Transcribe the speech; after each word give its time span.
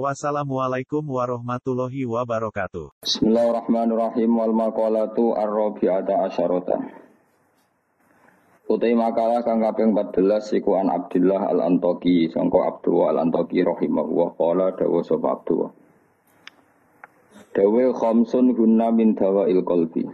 Wassalamualaikum 0.00 1.04
warahmatullahi 1.04 2.08
wabarakatuh. 2.08 3.04
Bismillahirrahmanirrahim 3.04 4.32
wal 4.32 4.56
maqalatu 4.56 5.36
ar-rabi'ata 5.36 6.32
asyarata. 6.32 6.80
Utai 8.72 8.96
makalah 8.96 9.44
kang 9.44 9.60
kaping 9.60 9.92
14 9.92 10.64
iku 10.64 10.80
an 10.80 10.88
Abdullah 10.88 11.44
al-Antoki 11.44 12.24
sangka 12.32 12.72
Abdullah 12.72 13.12
al-Antoki 13.12 13.60
rahimahullah 13.60 14.32
qala 14.40 14.72
dawa 14.72 15.04
sapa 15.04 15.28
Abdullah. 15.28 15.70
Dawe 17.52 17.84
khamsun 17.92 18.56
gunna 18.56 18.88
min 18.96 19.12
dawail 19.12 19.60
qalbi. 19.60 20.08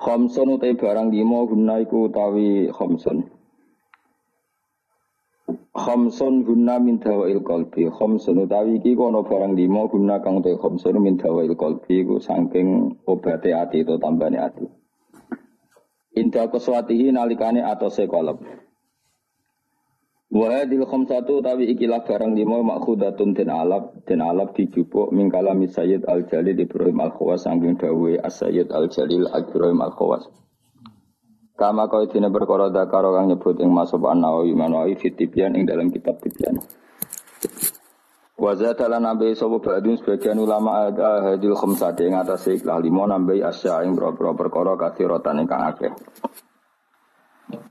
Khamsun 0.00 0.48
utai 0.56 0.80
barang 0.80 1.12
lima 1.12 1.44
gunna 1.44 1.76
iku 1.84 2.08
utawi 2.08 2.72
khamsun. 2.72 3.41
Khamsun 5.72 6.44
guna 6.44 6.76
min 6.76 7.00
dawail 7.00 7.40
qalbi. 7.40 7.88
Khamsun 7.88 8.44
utawi 8.44 8.76
iki 8.76 8.92
kono 8.92 9.24
barang 9.24 9.56
lima 9.56 9.88
guna 9.88 10.20
kang 10.20 10.44
te 10.44 10.52
khamsun 10.60 11.00
min 11.00 11.16
dawail 11.16 11.56
qalbi 11.56 12.04
ku 12.04 12.20
saking 12.20 13.00
obate 13.08 13.56
ati 13.56 13.80
itu 13.80 13.96
tambane 13.96 14.36
ati. 14.36 14.68
Indah 16.12 16.52
keswatihi 16.52 17.08
nalikane 17.16 17.64
atose 17.64 18.04
kolab. 18.04 18.44
Wa 20.28 20.46
hadil 20.52 20.84
khamsatu 20.84 21.40
utawi 21.40 21.72
ikilah 21.72 22.04
barang 22.04 22.36
lima 22.36 22.60
makhudatun 22.60 23.32
den 23.32 23.48
alab 23.48 23.96
den 24.04 24.20
alab 24.20 24.52
dijupuk 24.52 25.08
min 25.08 25.32
kalami 25.32 25.72
Sayyid 25.72 26.04
Al 26.04 26.28
Jalil 26.28 26.60
Ibrahim 26.60 27.00
Al 27.00 27.16
Khawas 27.16 27.48
saking 27.48 27.80
dawe 27.80 28.12
As-Sayyid 28.20 28.68
Al 28.72 28.92
Jalil 28.92 29.24
Ibrahim 29.24 29.80
Al 29.80 29.96
Khawas. 29.96 30.28
Kama 31.62 31.86
kau 31.86 32.02
dina 32.10 32.26
perkara 32.26 32.74
dakaro 32.74 33.14
kang 33.14 33.30
nyebut 33.30 33.54
ing 33.62 33.70
masab 33.70 34.02
an-Nawawi 34.10 34.50
Manawi 34.50 34.98
fit 34.98 35.14
tibyan 35.14 35.54
ing 35.54 35.62
dalam 35.62 35.94
kitab 35.94 36.18
tibyan. 36.18 36.58
Wa 38.34 38.58
zata 38.58 38.90
lan 38.90 39.06
nabi 39.06 39.30
sapa 39.38 39.62
ba'dun 39.62 39.94
sebagian 39.94 40.42
ulama 40.42 40.90
ada 40.90 41.22
hadil 41.22 41.54
khamsati 41.54 42.10
ing 42.10 42.18
atase 42.18 42.58
ikhlas 42.58 42.82
limo 42.82 43.06
nambahi 43.06 43.46
asya 43.46 43.86
ing 43.86 43.94
boro 43.94 44.34
perkara 44.34 44.74
kathiratan 44.74 45.46
ingkang 45.46 45.62
akeh. 45.62 45.94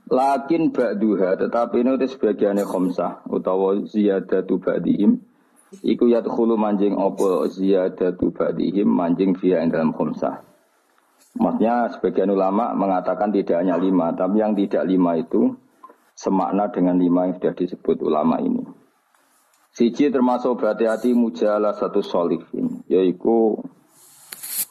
Lakin 0.08 0.72
ba'duha 0.72 1.36
tetapi 1.36 1.84
ini 1.84 1.92
sebagian 2.08 2.64
khamsah 2.64 3.28
utawa 3.28 3.76
ziyadatu 3.84 4.56
ba'dihim 4.56 5.20
iku 5.84 6.08
yadkhulu 6.08 6.56
manjing 6.56 6.96
apa 6.96 7.44
ziyadatu 7.52 8.32
ba'dihim 8.32 8.88
manjing 8.88 9.36
via 9.36 9.60
ing 9.60 9.68
dalam 9.68 9.92
khamsah. 9.92 10.51
Maksudnya 11.32 11.88
sebagian 11.96 12.28
ulama 12.28 12.76
mengatakan 12.76 13.32
tidak 13.32 13.64
hanya 13.64 13.80
lima, 13.80 14.12
tapi 14.12 14.44
yang 14.44 14.52
tidak 14.52 14.84
lima 14.84 15.16
itu 15.16 15.56
semakna 16.12 16.68
dengan 16.68 17.00
lima 17.00 17.28
yang 17.28 17.40
sudah 17.40 17.54
disebut 17.56 17.96
ulama 18.04 18.36
ini. 18.38 18.62
Siji 19.72 20.12
termasuk 20.12 20.60
berhati-hati 20.60 21.16
mujalah 21.16 21.72
satu 21.72 22.04
solihin, 22.04 22.84
yaitu 22.84 23.56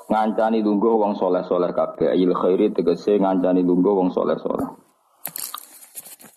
ngancani 0.06 0.62
lungguh 0.62 0.94
wong 1.02 1.18
soleh 1.18 1.42
soleh 1.42 1.74
kabeh. 1.74 2.14
Ayil 2.14 2.38
khairi 2.38 2.70
tegese 2.70 3.18
ngancani 3.18 3.66
lungguh 3.66 3.98
wong 3.98 4.14
soleh 4.14 4.38
soleh. 4.38 4.70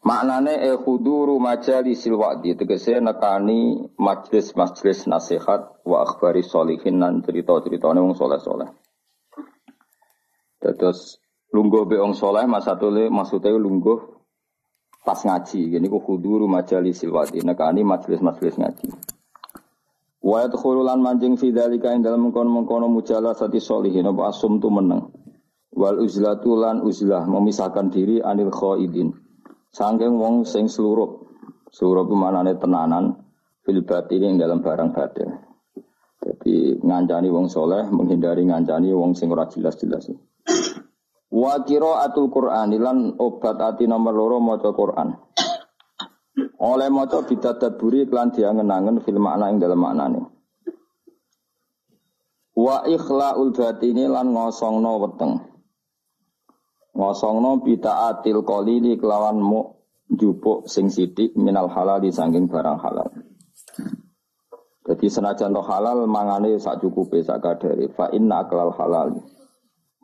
Maknane 0.05 0.61
e 0.64 0.72
khuduru 0.80 1.36
majalisil 1.41 2.17
wa'di 2.17 2.57
tegese 2.57 3.01
nekani 3.01 3.89
majlis-majlis 4.01 5.08
nasihat 5.08 5.80
wa 5.84 6.05
akhbari 6.05 6.45
solihin 6.45 7.01
nan 7.01 7.20
cerita-ceritane 7.20 8.01
wong 8.01 8.17
soleh 8.17 8.40
soleh. 8.40 8.68
Terus 10.73 11.20
lungguh 11.52 11.85
be 11.85 12.01
wong 12.01 12.17
soleh 12.17 12.48
mas 12.48 12.64
satu 12.64 12.89
le 12.89 13.13
maksudnya 13.13 13.52
lungguh 13.52 14.01
pas 15.05 15.20
ngaji. 15.20 15.77
Gini 15.77 15.86
ku 15.92 16.01
khuduru 16.01 16.48
majalis 16.48 17.05
silwati. 17.05 17.45
Nekani 17.45 17.85
majelis-majelis 17.85 18.57
ngaji. 18.57 18.89
Wa 20.25 20.48
yadkhulu 20.48 20.80
lan 20.80 21.05
manjing 21.05 21.36
fi 21.36 21.52
dzalika 21.52 21.92
ing 21.92 22.01
dalem 22.01 22.33
mengkono-mengkono 22.33 22.89
mujalasati 22.89 23.61
sholihin 23.61 24.08
apa 24.08 24.33
asum 24.33 24.57
tu 24.57 24.73
meneng. 24.73 25.13
Wal 25.77 26.01
uzlatu 26.01 26.57
lan 26.57 26.81
uzlah 26.81 27.29
memisahkan 27.29 27.92
diri 27.92 28.25
anil 28.25 28.48
khaidin. 28.48 29.13
Sangking 29.69 30.17
wong 30.17 30.48
sing 30.48 30.73
seluruh. 30.73 31.29
Seluruh 31.69 32.08
pemanane 32.08 32.57
tenanan 32.57 33.20
fil 33.67 33.85
batini 33.85 34.33
ing 34.33 34.36
dalam 34.41 34.64
barang 34.64 34.96
batin. 34.96 35.29
Jadi 36.25 36.81
ngancani 36.81 37.29
wong 37.29 37.52
soleh, 37.52 37.85
menghindari 37.92 38.48
ngancani 38.48 38.96
wong 38.96 39.13
sing 39.13 39.29
ora 39.29 39.45
jelas-jelas. 39.45 40.08
Wa 41.34 41.58
atul 41.58 42.30
Qur'an 42.30 42.70
lan 42.70 43.18
obat 43.18 43.58
ati 43.58 43.90
nomor 43.90 44.14
loro 44.14 44.38
maca 44.38 44.70
Qur'an. 44.70 45.10
Oleh 46.62 46.88
maca 46.88 47.27
bidadaburi 47.27 48.06
klan 48.06 48.30
diangen-angen 48.30 49.02
fil 49.02 49.18
makna 49.18 49.50
ing 49.50 49.58
dalam 49.58 49.83
maknane. 49.83 50.20
Wa 52.54 52.86
ikhlaul 52.86 53.50
batini 53.50 54.06
lan 54.06 54.30
ngosongno 54.30 54.92
weteng. 55.02 55.33
Ngosongno 56.94 57.66
bidaatil 57.66 58.46
qalili 58.46 58.94
kelawan 58.94 59.42
mu 59.42 59.74
jupuk 60.06 60.70
sing 60.70 60.86
sithik 60.86 61.34
minal 61.34 61.66
halal 61.66 61.98
di 61.98 62.14
sangking 62.14 62.46
barang 62.46 62.78
halal. 62.78 63.10
Jadi 64.84 65.06
senajan 65.10 65.50
to 65.50 65.62
halal 65.66 66.06
mangane 66.06 66.54
sak 66.62 66.78
cukupe 66.78 67.18
sak 67.27 67.42
kadare 67.42 67.90
fa 67.90 68.06
inna 68.14 68.46
aklal 68.46 68.70
halal. 68.70 69.18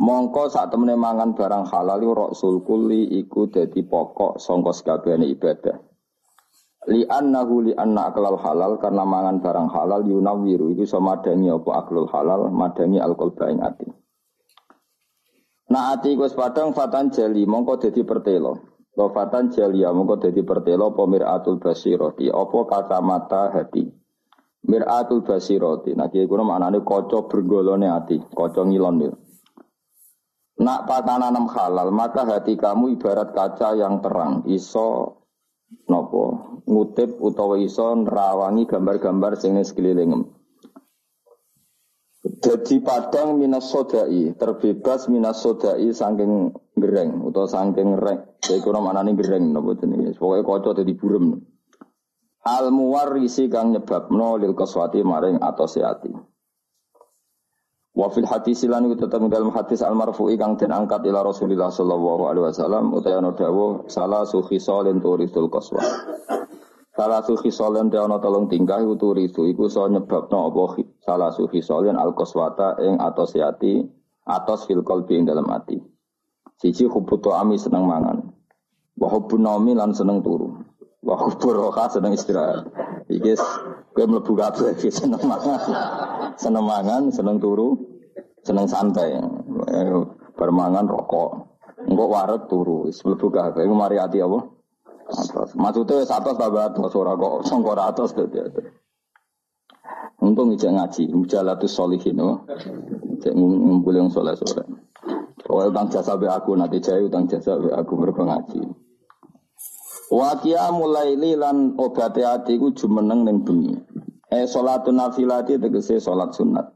Mongko 0.00 0.48
saat 0.48 0.72
temene 0.72 0.96
mangan 0.96 1.36
barang 1.36 1.68
halal 1.68 2.00
rasul 2.16 2.64
kulli 2.64 3.20
iku 3.20 3.52
dadi 3.52 3.84
pokok 3.84 4.40
sangka 4.40 4.72
sekabehane 4.72 5.28
ibadah. 5.28 5.76
Li 6.88 7.04
annahu 7.04 7.68
li 7.68 7.76
anna 7.76 8.08
aklal 8.08 8.40
halal 8.40 8.80
karena 8.80 9.04
mangan 9.04 9.44
barang 9.44 9.68
halal 9.68 10.00
yunawiru 10.00 10.72
iku 10.72 10.88
iso 10.88 11.04
madangi 11.04 11.52
apa 11.52 11.84
aklul 11.84 12.08
halal 12.08 12.48
madangi 12.48 12.96
alkohol 12.96 13.36
ing 13.52 13.60
ati. 13.60 13.92
Nah 15.68 15.92
ati 15.92 16.16
iku 16.16 16.24
padang 16.32 16.72
fatan 16.72 17.12
jali 17.12 17.44
mongko 17.44 17.76
dadi 17.84 18.00
pertelo. 18.00 18.56
Lo 18.96 19.12
fatan 19.12 19.52
jalia 19.52 19.92
mongko 19.92 20.16
dadi 20.16 20.40
pertelo 20.40 20.96
apa 20.96 21.04
miratul 21.04 21.60
basirati 21.60 22.32
apa 22.32 22.58
kacamata 22.64 23.52
hati. 23.52 23.84
Miratul 24.64 25.20
basirati. 25.28 25.92
Nah 25.92 26.08
kiye 26.08 26.24
kuna 26.24 26.48
maknane 26.48 26.80
kaca 26.80 27.28
bergolone 27.28 27.92
ati, 27.92 28.16
kaca 28.32 28.64
ngilon 28.64 29.28
Nak 30.60 30.84
pakananam 30.84 31.48
halal, 31.48 31.88
maka 31.88 32.28
hati 32.28 32.60
kamu 32.60 33.00
ibarat 33.00 33.32
kaca 33.32 33.72
yang 33.80 34.04
terang, 34.04 34.44
iso 34.44 35.16
nopo 35.88 36.60
ngutip 36.68 37.16
utawa 37.16 37.56
iso 37.56 37.96
nerawangi 37.96 38.68
gambar-gambar 38.68 39.40
sing 39.40 39.56
sekelilingem. 39.56 40.28
Jadi 42.20 42.84
padang 42.84 43.40
minas 43.40 43.72
sodai, 43.72 44.36
terbebas 44.36 45.08
minas 45.08 45.40
sodai 45.40 45.88
saking 45.96 46.52
gereng 46.76 47.24
utawa 47.24 47.48
saking 47.48 47.96
rek. 47.96 48.44
Saya 48.44 48.60
kurang 48.60 48.84
mana 48.84 49.00
nih 49.00 49.16
gereng 49.16 49.56
nopo 49.56 49.72
jenis. 49.76 50.20
Pokoknya 50.20 50.44
kocok 50.44 50.76
jadi 50.84 50.92
burem. 50.92 51.40
Al 52.44 52.72
muwarisi 52.72 53.48
kang 53.48 53.72
nyebabno 53.72 54.36
lil 54.40 54.52
kaswati 54.52 55.00
maring 55.00 55.40
atau 55.40 55.64
seati. 55.64 56.12
Wa 57.90 58.06
fil 58.06 58.22
hadis 58.22 58.62
lan 58.70 58.86
iku 58.86 59.10
dalam 59.10 59.50
hadis 59.50 59.82
al 59.82 59.98
kang 60.14 60.54
den 60.54 60.70
angkat 60.70 61.02
ila 61.10 61.26
Rasulillah 61.26 61.74
sallallahu 61.74 62.22
alaihi 62.30 62.46
wasallam 62.46 62.94
utawa 62.94 63.18
ana 63.18 63.30
dawuh 63.34 63.90
salah 63.90 64.22
suhi 64.22 64.62
solen. 64.62 65.02
Salah 66.94 67.20
suhi 67.26 67.50
solen 67.50 67.90
ana 67.90 68.16
tolong 68.22 68.46
tingkah 68.46 68.78
iku 68.78 68.94
iku 69.18 69.66
so 69.66 69.90
nyebabno 69.90 70.54
apa 70.54 70.86
salah 71.02 71.34
suhi 71.34 71.58
solen 71.58 71.98
al 71.98 72.14
qaswata 72.14 72.78
ing 72.78 73.02
atos 73.02 73.34
ati 73.34 73.82
atos 74.22 74.70
fil 74.70 74.86
qalbi 74.86 75.18
ing 75.18 75.26
dalam 75.26 75.50
ati. 75.50 75.82
Siji 76.62 76.86
hubutu 76.86 77.34
ami 77.34 77.58
seneng 77.58 77.90
mangan. 77.90 78.22
Wa 78.94 79.18
naumi 79.34 79.74
lan 79.74 79.96
seneng 79.96 80.22
turu. 80.22 80.69
Wa 81.00 81.16
hubbur 81.16 81.56
roha 81.56 81.88
seneng 81.88 82.12
istirahat. 82.12 82.68
Iki 83.08 83.34
kowe 83.96 84.04
mlebu 84.04 84.32
kabeh 84.36 84.76
seneng 84.92 85.22
mangan. 85.24 85.60
Seneng 86.36 86.64
mangan, 86.64 87.02
seneng 87.10 87.36
turu, 87.40 87.76
seneng 88.44 88.68
santai. 88.68 89.16
Bermangan 90.36 90.86
rokok. 90.88 91.30
Engko 91.88 92.04
waret 92.12 92.42
turu, 92.52 92.88
wis 92.88 93.00
mlebu 93.02 93.32
kabeh 93.32 93.64
iku 93.64 93.74
mari 93.74 93.96
ati 93.96 94.20
apa? 94.20 94.44
Atas. 95.10 95.56
Maksudnya 95.58 96.04
wis 96.04 96.12
atas 96.12 96.36
tambah 96.36 96.70
atas 96.70 96.92
ora 96.94 97.16
kok 97.16 97.48
sangka 97.48 97.72
atas 97.74 98.12
dadi. 98.14 98.62
Untung 100.20 100.52
ijek 100.52 100.68
ngaji, 100.76 101.16
mujalatus 101.16 101.72
solihin. 101.72 102.20
Oh. 102.20 102.44
cek 103.20 103.36
ngumpul 103.36 103.92
yang 103.92 104.08
soleh 104.08 104.32
soleh. 104.34 104.64
Oh 105.50 105.66
utang 105.66 105.92
jasa 105.92 106.16
be 106.16 106.30
aku 106.30 106.56
nanti 106.56 106.80
jaya 106.80 107.04
utang 107.04 107.28
jasa 107.28 107.60
be 107.60 107.68
aku 107.74 107.98
mereka 107.98 108.22
Wakia 110.10 110.74
mulai 110.74 111.14
lilan 111.14 111.78
obati 111.78 112.26
hati 112.26 112.58
ku 112.58 112.74
jumeneng 112.74 113.22
neng 113.22 113.46
bengi. 113.46 113.78
Eh 114.26 114.42
sholatun 114.42 114.98
nafilati 114.98 115.54
tegese 115.54 116.02
sholat 116.02 116.34
sunat. 116.34 116.66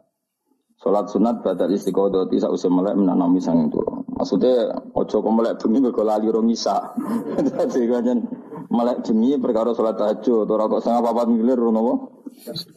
Sholat 0.79 1.11
sunat 1.11 1.43
badal 1.43 1.75
istiqodah 1.75 2.31
tidak 2.31 2.55
usah 2.55 2.71
melek 2.71 2.95
menanami 2.95 3.43
sang 3.43 3.75
turu. 3.75 4.07
Maksudnya 4.15 4.71
ojo 4.95 5.17
kok 5.19 5.35
melek 5.35 5.59
bengi 5.59 5.83
mergo 5.83 6.07
lali 6.07 6.31
rong 6.31 6.47
isa. 6.47 6.95
Dadi 7.51 7.91
melek 8.71 9.03
bengi 9.03 9.35
perkara 9.43 9.75
sholat 9.75 9.99
tahajud 9.99 10.47
ora 10.47 10.71
kok 10.71 10.87
setengah 10.87 11.03
papat 11.03 11.27
milir 11.35 11.59
nopo. 11.59 12.23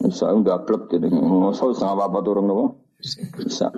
Bisa 0.02 0.34
udah 0.34 0.66
blek 0.66 0.90
jadi 0.90 1.06
ngosol 1.06 1.70
setengah 1.70 2.02
papat 2.02 2.22
turun 2.26 2.50
nopo. 2.50 2.64
Bisa. 3.38 3.70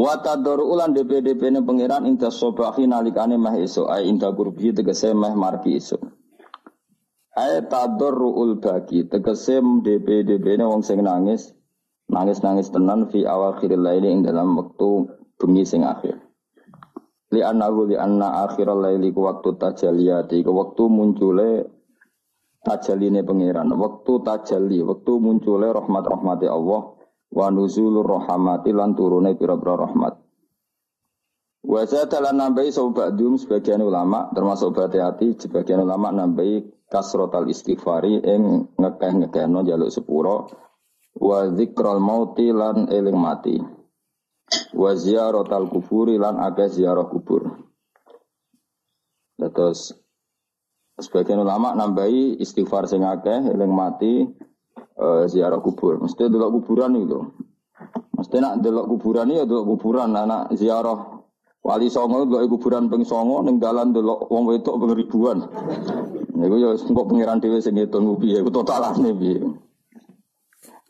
Watadoru 0.00 0.64
ulan 0.64 0.96
DPDP 0.96 1.52
ini 1.52 1.60
pangeran 1.60 2.08
inta 2.08 2.32
sobahi 2.32 2.88
nalikane 2.88 3.36
meh 3.36 3.60
iso 3.60 3.84
ay 3.84 4.08
inta 4.08 4.32
kurbi 4.32 4.72
tegese 4.72 5.12
meh 5.12 5.36
marki 5.36 5.76
iso. 5.76 6.00
Ay 7.36 7.60
tadorru 7.68 8.32
bagi 8.56 9.04
tegese 9.04 9.60
DPDP 9.60 10.56
ini 10.56 10.64
wong 10.64 10.80
sing 10.80 11.04
nangis 11.04 11.52
nangis-nangis 12.08 12.72
tenan 12.72 13.12
fi 13.12 13.28
awal 13.28 13.60
khiril 13.60 13.84
laili 13.84 14.08
ing 14.08 14.24
dalam 14.24 14.56
waktu 14.56 15.04
bengi 15.36 15.68
sing 15.68 15.84
akhir. 15.84 16.16
Li 17.36 17.44
annahu 17.44 17.92
li 17.92 18.00
anna 18.00 18.48
akhiral 18.48 18.80
laili 18.80 19.12
ku 19.12 19.28
waktu 19.28 19.52
tajaliyati 19.60 20.40
ku 20.40 20.56
waktu 20.56 20.88
muncule 20.88 21.68
tajaline 22.64 23.20
pangeran, 23.20 23.68
waktu 23.76 24.12
tajalli, 24.24 24.80
waktu 24.80 25.12
muncule 25.20 25.68
rahmat-rahmati 25.76 26.48
Allah 26.48 26.99
wa 27.30 27.46
nuzulur 27.48 28.06
rahmati 28.06 28.74
lan 28.74 28.98
turune 28.98 29.38
pira-pira 29.38 29.86
rahmat. 29.86 30.14
Wa 31.60 31.84
dalan 31.86 32.40
nambahi 32.40 32.72
dum 33.14 33.36
sebagian 33.36 33.84
ulama 33.84 34.32
termasuk 34.32 34.74
berhati 34.74 34.98
hati 34.98 35.26
sebagian 35.36 35.84
ulama 35.84 36.10
nambahi 36.10 36.88
kasrotal 36.88 37.46
istighfari 37.46 38.18
ing 38.24 38.74
ngekeh-ngekehno 38.80 39.62
jaluk 39.62 39.92
sepuro. 39.92 40.50
Wa 41.20 41.52
dzikral 41.52 42.00
mauti 42.00 42.48
lan 42.50 42.88
eling 42.88 43.18
mati. 43.18 43.60
Wa 44.74 44.96
ziyaratal 44.96 45.70
kuburi 45.70 46.18
lan 46.18 46.40
akeh 46.40 46.70
ziarah 46.70 47.06
kubur. 47.06 47.60
Terus 49.36 49.94
sebagian 50.96 51.44
ulama 51.44 51.76
nambahi 51.76 52.40
istighfar 52.40 52.88
sing 52.88 53.04
akeh 53.04 53.52
eling 53.52 53.70
mati 53.70 54.26
uh, 55.00 55.24
ziarah 55.24 55.58
kubur. 55.64 55.96
Mesti 55.96 56.28
delok 56.28 56.60
kuburan 56.60 57.00
itu. 57.00 57.20
Mesti 58.14 58.36
nak 58.38 58.60
delok 58.60 58.86
kuburan 58.92 59.32
ya 59.32 59.48
delok 59.48 59.64
kuburan. 59.74 60.12
Anak 60.12 60.52
ziarah 60.54 61.24
wali 61.64 61.88
songo 61.88 62.28
delok 62.28 62.52
kuburan 62.52 62.92
ping 62.92 63.02
songo 63.08 63.40
ning 63.40 63.56
dalan 63.56 63.96
delok 63.96 64.28
wong 64.28 64.44
wedok 64.44 64.76
ping 64.76 64.92
ribuan. 64.92 65.38
Niku 66.36 66.56
ya 66.60 66.76
engko 66.76 67.02
pangeran 67.08 67.40
dhewe 67.40 67.58
sing 67.64 67.76
ngitung 67.76 68.20
piye 68.20 68.44
totalane 68.44 69.10
piye? 69.16 69.40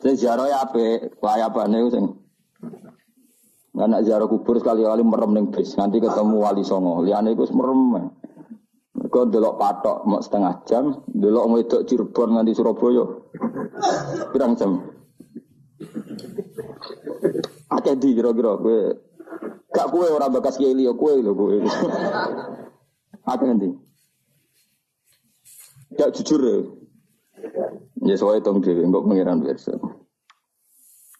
Saya 0.01 0.17
ziarah 0.17 0.47
ya 0.49 0.59
ape, 0.65 1.13
layapane 1.21 1.79
sing 1.93 2.05
Anak 3.81 4.03
ziarah 4.03 4.27
kubur 4.27 4.59
sekali-kali 4.59 5.01
merem 5.07 5.31
ning 5.31 5.47
bis, 5.55 5.79
nanti 5.79 6.03
ketemu 6.03 6.43
wali 6.43 6.67
songo. 6.67 7.07
Liane 7.07 7.33
iku 7.33 7.47
merem. 7.55 8.11
Mergo 9.11 9.27
delok 9.27 9.59
patok 9.59 10.07
mau 10.07 10.23
setengah 10.23 10.63
jam, 10.71 11.03
delok 11.11 11.51
wedok 11.51 11.83
Cirebon 11.83 12.31
nganti 12.31 12.55
Surabaya. 12.55 13.03
Pirang 14.31 14.55
jam? 14.55 14.87
Akeh 17.75 17.99
di 17.99 18.15
kira-kira 18.15 18.55
kowe. 18.55 18.79
Gak 19.75 19.91
kowe 19.91 20.07
ora 20.07 20.31
bekas 20.31 20.63
kiai 20.63 20.79
liya 20.79 20.95
kowe 20.95 21.11
lho 21.11 21.35
kowe. 21.35 21.59
Akeh 23.27 23.51
ndi? 23.51 23.75
Gak 25.99 26.15
jujur 26.15 26.41
ya. 26.47 26.57
Ya 28.07 28.15
soalnya 28.15 28.47
tong 28.47 28.63
dhewe 28.63 28.87
engko 28.87 29.11
pengiran 29.11 29.43
versi. 29.43 29.75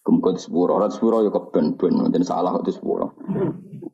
Di 0.07 0.39
sepuro, 0.39 0.79
orang 0.79 0.95
sepuro 0.95 1.27
ya 1.27 1.35
keben 1.35 1.75
ben, 1.75 1.99
mungkin 1.99 2.23
salah 2.23 2.55
di 2.63 2.71
sepuro. 2.71 3.19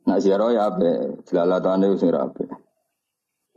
Nah 0.05 0.21
ziarah 0.21 0.53
ya 0.53 0.69
apa? 0.69 1.17
Jelalatan 1.25 1.81
itu 1.89 1.97
sing 1.97 2.13
rapi. 2.13 2.66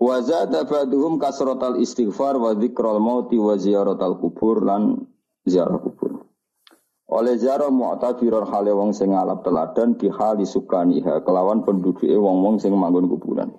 Wa 0.00 0.24
zada 0.24 0.64
ba'duhum 0.64 1.20
kasratal 1.20 1.76
istighfar 1.76 2.40
wa 2.40 2.56
dzikral 2.56 2.96
mauti 3.04 3.36
wa 3.36 3.52
ziyaratal 3.60 4.16
kubur 4.16 4.64
lan 4.64 4.96
ziarah 5.44 5.76
kubur. 5.76 6.24
Oleh 7.12 7.36
ziarah 7.36 7.68
mu'tabirar 7.68 8.48
hale 8.48 8.72
wong 8.72 8.96
sing 8.96 9.12
ngalap 9.12 9.44
teladan 9.44 10.00
di 10.00 10.08
hali 10.08 10.48
sukaniha 10.48 11.20
kelawan 11.20 11.68
penduduke 11.68 12.08
wong-wong 12.08 12.56
sing 12.56 12.72
manggon 12.72 13.12
kuburan. 13.12 13.52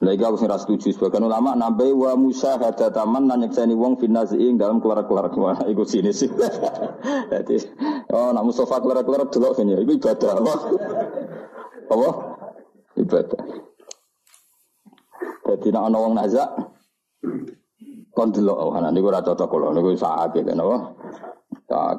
Lagi 0.00 0.24
aku 0.24 0.40
nggak 0.40 0.64
setuju 0.64 0.96
sebagian 0.96 1.28
ulama 1.28 1.52
nambai 1.52 1.92
wa 1.92 2.16
musa 2.16 2.56
hada 2.56 2.88
taman 2.88 3.28
nanya 3.28 3.52
nyekseni 3.52 3.76
wong 3.76 4.00
finaziing 4.00 4.56
dalam 4.56 4.80
keluar 4.80 5.04
keluar 5.04 5.60
ikut 5.72 5.84
sini 5.84 6.08
sih. 6.08 6.32
Jadi 7.32 7.68
oh 8.08 8.32
nak 8.32 8.48
Mustafa 8.48 8.80
keluar 8.80 9.04
dulu 9.04 9.28
itu 9.28 9.92
ibadah 10.00 10.30
apa? 10.40 10.54
Apa? 11.92 12.08
Ibadah. 12.96 13.69
Jadi 15.50 15.74
nak 15.74 15.90
ana 15.90 15.98
wong 15.98 16.14
nazak 16.14 16.46
kon 18.14 18.30
delok 18.30 18.54
oh 18.54 18.70
ana 18.70 18.94
niku 18.94 19.10
ora 19.10 19.18
cocok 19.18 19.50
kula 19.50 19.74
niku 19.74 19.98
sakit 19.98 20.46
napa? 20.54 20.94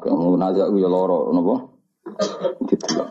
Mau 0.07 0.39
nazak 0.39 0.71
ku 0.71 0.79
ya 0.79 0.87
lara 0.87 1.19
napa? 1.35 1.55
Didelok. 2.63 3.07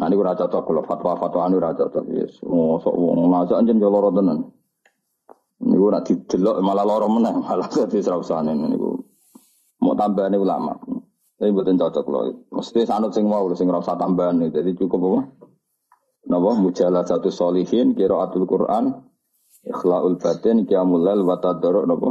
Nah 0.00 0.06
ini 0.08 0.16
ora 0.16 0.32
cocok 0.32 0.62
kalau 0.64 0.82
fatwa-fatwa 0.88 1.40
anu 1.44 1.60
ora 1.60 1.76
cocok. 1.76 2.04
Yes, 2.16 2.40
mosok 2.40 2.96
wong 2.96 3.28
mazak 3.28 3.60
anjen 3.60 3.76
yo 3.76 3.92
lara 3.92 4.08
tenan. 4.08 4.38
Niku 5.60 5.84
ora 5.84 6.00
didelok 6.00 6.56
malah 6.64 6.84
lara 6.88 7.04
meneh, 7.04 7.36
malah 7.44 7.68
dadi 7.68 8.00
serausane 8.00 8.56
niku. 8.56 9.04
Mau 9.84 9.92
tambahane 9.92 10.40
ulama. 10.40 10.72
Tapi 11.36 11.52
mboten 11.52 11.76
cocok 11.76 12.06
lho. 12.08 12.20
Mesti 12.56 12.88
sanut 12.88 13.12
sing 13.12 13.28
mau 13.28 13.44
sing 13.52 13.68
ora 13.68 13.84
usah 13.84 14.00
tambahan. 14.00 14.48
Jadi 14.48 14.72
cukup 14.80 15.00
apa? 15.12 15.20
Napa 16.32 16.56
mujalah 16.56 17.04
satu 17.04 17.28
solihin 17.28 17.92
qiraatul 17.92 18.48
Quran 18.48 19.04
ikhlaul 19.66 20.16
batin 20.16 20.64
qiyamul 20.64 21.02
lail 21.02 21.22
wa 21.26 21.36
tadarruk 21.42 21.86
napa 21.90 22.10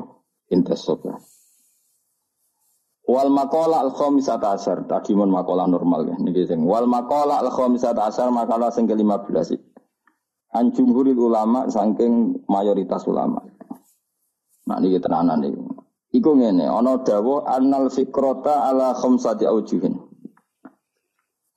Wal 3.05 3.29
makola 3.29 3.85
al 3.85 3.93
khomisat 3.93 4.41
asar 4.41 4.89
tadi 4.89 5.13
mon 5.13 5.29
makola 5.29 5.69
normal 5.69 6.09
ya 6.09 6.17
niki 6.17 6.49
sing 6.49 6.65
wal 6.65 6.89
makola 6.89 7.37
al 7.37 7.53
khomisat 7.53 7.93
asar 8.01 8.33
makalah 8.33 8.73
sing 8.73 8.89
ke-15 8.89 9.61
an 10.57 10.73
jumhuril 10.73 11.29
ulama 11.29 11.69
saking 11.69 12.41
mayoritas 12.49 13.05
ulama. 13.05 13.45
Nah 14.65 14.77
niki 14.81 14.97
tenanan 14.97 15.45
iki. 15.45 15.61
Iku 16.15 16.31
ngene, 16.39 16.65
ana 16.65 17.03
dawuh 17.03 17.43
annal 17.43 17.91
fikrata 17.91 18.71
ala 18.71 18.95
khamsati 18.95 19.43
aujuhin. 19.43 19.99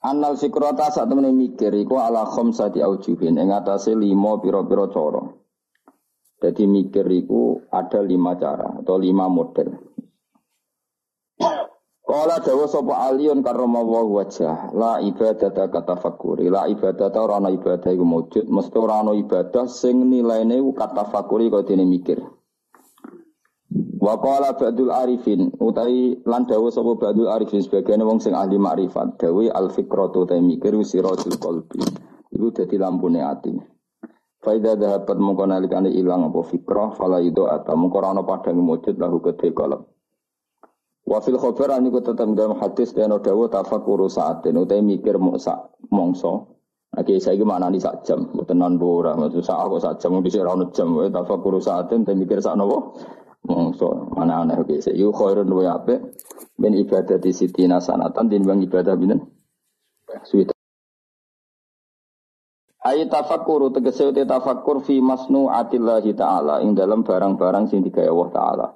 Annal 0.02 0.34
fikrata 0.34 0.90
sak 0.90 1.06
temene 1.06 1.30
mikir 1.30 1.70
iku 1.78 2.02
ala 2.02 2.26
khamsati 2.26 2.82
aujuhin 2.82 3.38
ing 3.38 3.54
atase 3.54 3.94
lima 3.94 4.37
pira-pira 4.42 4.90
cara. 4.90 5.23
Jadi 6.38 6.71
mikir 6.71 7.02
iku 7.11 7.66
ada 7.66 7.99
lima 7.99 8.38
cara 8.38 8.78
atau 8.78 8.95
lima 8.95 9.26
model. 9.26 9.75
Kala 12.09 12.40
dawa 12.40 12.64
sapa 12.64 12.95
aliun 13.11 13.45
karramallah 13.45 14.07
wajah 14.09 14.73
la 14.73 14.97
ibadata 15.02 15.68
kata 15.68 15.99
fakuri. 15.99 16.49
La 16.49 16.64
ibadata 16.64 17.21
ora 17.21 17.37
ana 17.37 17.52
ibadah 17.52 17.90
iku 17.92 18.07
wujud 18.07 18.49
mesti 18.49 18.76
ora 18.80 19.04
ana 19.04 19.12
ibadah 19.12 19.68
sing 19.68 20.09
nilaine 20.09 20.62
kata 20.73 21.04
fakuri 21.11 21.50
kok 21.52 21.68
dene 21.68 21.85
mikir. 21.85 22.23
Wa 23.99 24.16
qala 24.23 24.57
ba'dul 24.57 24.88
arifin 24.95 25.52
utai 25.59 26.23
lan 26.25 26.49
dawa 26.49 26.73
sapa 26.73 26.97
ba'dul 26.97 27.28
arifin 27.28 27.61
sebagian 27.61 28.00
wong 28.00 28.23
sing 28.23 28.33
ahli 28.33 28.57
makrifat 28.57 29.21
dawe 29.21 29.45
al 29.52 29.68
fikratu 29.75 30.25
ta 30.25 30.38
mikir 30.40 30.78
siratul 30.87 31.37
qalbi. 31.37 31.83
Iku 32.33 32.47
dadi 32.54 32.78
lampune 32.80 33.21
ati 33.21 33.77
Faida 34.38 34.78
dapat 34.78 35.18
mongko 35.18 35.50
nalikane 35.50 35.90
ilang 35.90 36.30
apa 36.30 36.40
fikrah 36.47 36.95
fala 36.95 37.18
itu 37.18 37.42
atau 37.47 37.75
mongko 37.75 37.97
ora 37.99 38.09
ana 38.14 38.23
padang 38.23 38.62
wujud 38.62 38.95
lahu 38.95 39.18
kedhe 39.18 39.50
kalep 39.50 39.83
Wafil 41.09 41.40
khobar 41.40 41.73
ani 41.73 41.88
ku 41.88 42.04
tetap 42.04 42.28
dalam 42.37 42.61
hadis 42.61 42.92
dan 42.92 43.09
dawa 43.09 43.49
tafakuru 43.49 44.12
saatin. 44.12 44.61
Utai 44.61 44.85
mikir 44.85 45.16
sak 45.40 45.73
mongso. 45.88 46.61
Oke 46.92 47.16
saya 47.16 47.40
gimana 47.40 47.73
nih 47.73 47.80
sak 47.80 48.04
jam, 48.04 48.28
bukan 48.33 48.57
non 48.57 48.76
bora, 48.76 49.12
maksud 49.16 49.45
aku 49.45 49.76
sak 49.76 50.00
jam 50.00 50.21
di 50.25 50.33
sini 50.33 50.45
jam, 50.73 50.88
utai 50.92 51.12
tafakuru 51.12 51.61
saatin 51.64 52.04
utai 52.04 52.12
mikir 52.12 52.45
sak 52.45 52.61
nopo? 52.61 53.00
Mongso. 53.49 54.12
Mana 54.12 54.45
aneh 54.45 54.61
oke 54.61 54.85
saya 54.85 55.00
yuk 55.00 55.16
khairun 55.16 55.49
wa 55.49 55.80
ape 55.80 55.97
ben 56.61 56.76
ibadah 56.76 57.16
di 57.16 57.33
siti 57.33 57.64
nasanatan 57.64 58.28
bang 58.28 58.61
ibadah 58.68 58.92
binen. 58.92 59.25
Suwita. 60.28 60.57
Ayi 62.78 63.11
tafakuru 63.11 63.75
tegese 63.75 64.06
utai 64.06 64.23
tafakur 64.23 64.87
fi 64.87 65.02
masnu 65.02 65.50
atillahi 65.50 66.14
ta'ala 66.14 66.62
ing 66.62 66.78
dalam 66.78 67.02
barang-barang 67.02 67.66
sing 67.66 67.82
digawe 67.82 68.06
Allah 68.06 68.28
ta'ala. 68.30 68.66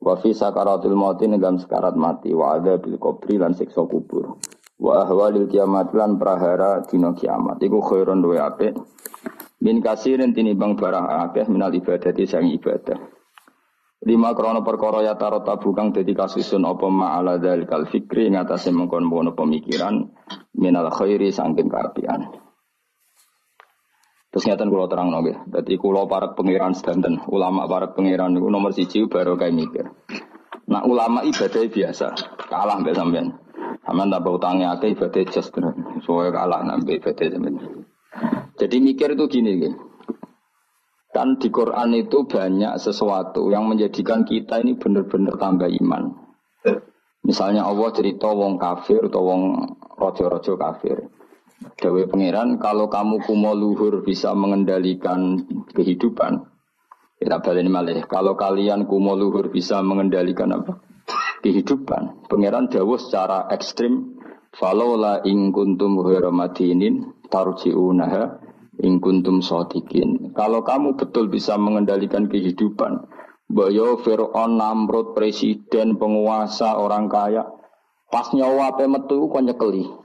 Wa 0.00 0.16
fi 0.16 0.32
sakaratil 0.32 0.96
mauti 0.96 1.28
negam 1.28 1.60
sekarat 1.60 1.92
mati 1.92 2.32
wa 2.32 2.56
ada 2.56 2.80
bil 2.80 2.96
kubri 2.96 3.36
lan 3.36 3.52
siksa 3.52 3.84
kubur. 3.84 4.40
Wa 4.80 5.04
ahwalil 5.04 5.52
kiamat 5.52 5.92
lan 5.92 6.16
prahara 6.16 6.80
dina 6.88 7.12
kiamat 7.12 7.60
iku 7.60 7.84
khairon 7.84 8.24
duwe 8.24 8.40
apik. 8.40 8.72
Min 9.62 9.78
kasirin 9.78 10.34
tinimbang 10.34 10.74
barang 10.74 11.06
akeh 11.28 11.46
minal 11.46 11.70
ibadati 11.70 12.26
sang 12.26 12.50
ibadah. 12.50 12.98
Lima 14.02 14.34
krono 14.34 14.66
perkara 14.66 15.06
ya 15.06 15.14
tarot 15.14 15.46
tabukang 15.46 15.94
dadi 15.94 16.10
kasusun 16.10 16.66
apa 16.66 16.90
ma'ala 16.90 17.38
dalikal 17.38 17.86
fikri 17.86 18.26
ngatasi 18.34 18.74
mengkon-mengkon 18.74 19.38
pemikiran 19.38 20.10
minal 20.58 20.90
khairi 20.90 21.30
sangking 21.30 21.70
karapian. 21.70 22.26
Terus 24.32 24.48
nyata 24.48 24.64
kulo 24.64 24.88
terang 24.88 25.12
nggih. 25.12 25.44
Dadi 25.52 25.76
kulo 25.76 26.08
para 26.08 26.32
pangeran 26.32 26.72
sedanten, 26.72 27.20
ulama 27.28 27.68
para 27.68 27.92
pangeran 27.92 28.32
niku 28.32 28.48
nomor 28.48 28.72
siji 28.72 29.04
baru 29.04 29.36
kayak 29.36 29.52
mikir. 29.52 29.84
Nah 30.72 30.88
ulama 30.88 31.20
ibadah 31.20 31.68
biasa, 31.68 32.16
kalah 32.48 32.80
mbek 32.80 32.96
sampean. 32.96 33.36
Tak 33.84 34.24
utangnya 34.24 34.72
akeh 34.72 34.96
ibadah 34.96 35.22
just. 35.28 35.52
Soale 36.08 36.32
kalah 36.32 36.64
nambah 36.64 36.96
ibadah 36.96 37.28
sampean. 37.28 37.84
Jadi 38.56 38.76
mikir 38.80 39.12
itu 39.12 39.24
gini 39.28 39.52
gitu. 39.60 39.76
Kan 41.12 41.36
di 41.36 41.52
Quran 41.52 41.92
itu 41.92 42.24
banyak 42.24 42.80
sesuatu 42.80 43.52
yang 43.52 43.68
menjadikan 43.68 44.24
kita 44.24 44.64
ini 44.64 44.80
benar-benar 44.80 45.36
tambah 45.36 45.68
iman. 45.68 46.08
Misalnya 47.20 47.68
Allah 47.68 47.92
cerita 47.92 48.32
wong 48.32 48.56
kafir 48.56 49.12
atau 49.12 49.20
wong 49.20 49.42
rojo-rojo 50.00 50.56
kafir. 50.56 51.04
Dewi 51.78 52.10
pangeran, 52.10 52.58
kalau 52.58 52.90
kamu 52.90 53.22
kumo 53.26 53.52
luhur 53.54 54.02
bisa 54.02 54.34
mengendalikan 54.34 55.42
kehidupan, 55.72 56.46
kita 57.22 57.38
balik 57.38 57.70
malih. 57.70 58.02
Kalau 58.10 58.34
kalian 58.34 58.90
kumo 58.90 59.14
luhur 59.14 59.50
bisa 59.50 59.78
mengendalikan 59.82 60.50
apa? 60.50 60.82
Kehidupan. 61.42 62.26
Pangeran 62.30 62.70
Dawo 62.70 62.98
secara 62.98 63.50
ekstrim, 63.50 64.18
falola 64.54 65.22
ing 65.26 65.50
kuntum 65.50 66.02
madinin 66.30 67.14
tarji'unaha 67.30 68.22
ing 68.82 68.98
kuntum 68.98 69.38
sotikin. 69.42 70.34
Kalau 70.34 70.66
kamu 70.66 70.98
betul 70.98 71.30
bisa 71.30 71.54
mengendalikan 71.58 72.26
kehidupan, 72.26 73.06
Boyo 73.52 74.00
Fir'aun, 74.00 74.56
Namrud, 74.56 75.12
presiden, 75.12 76.00
penguasa, 76.00 76.80
orang 76.80 77.12
kaya, 77.12 77.44
pas 78.08 78.32
nyawa 78.32 78.72
apa 78.72 78.88
metu 78.88 79.28
kok 79.28 79.44
nyekeli. 79.44 80.01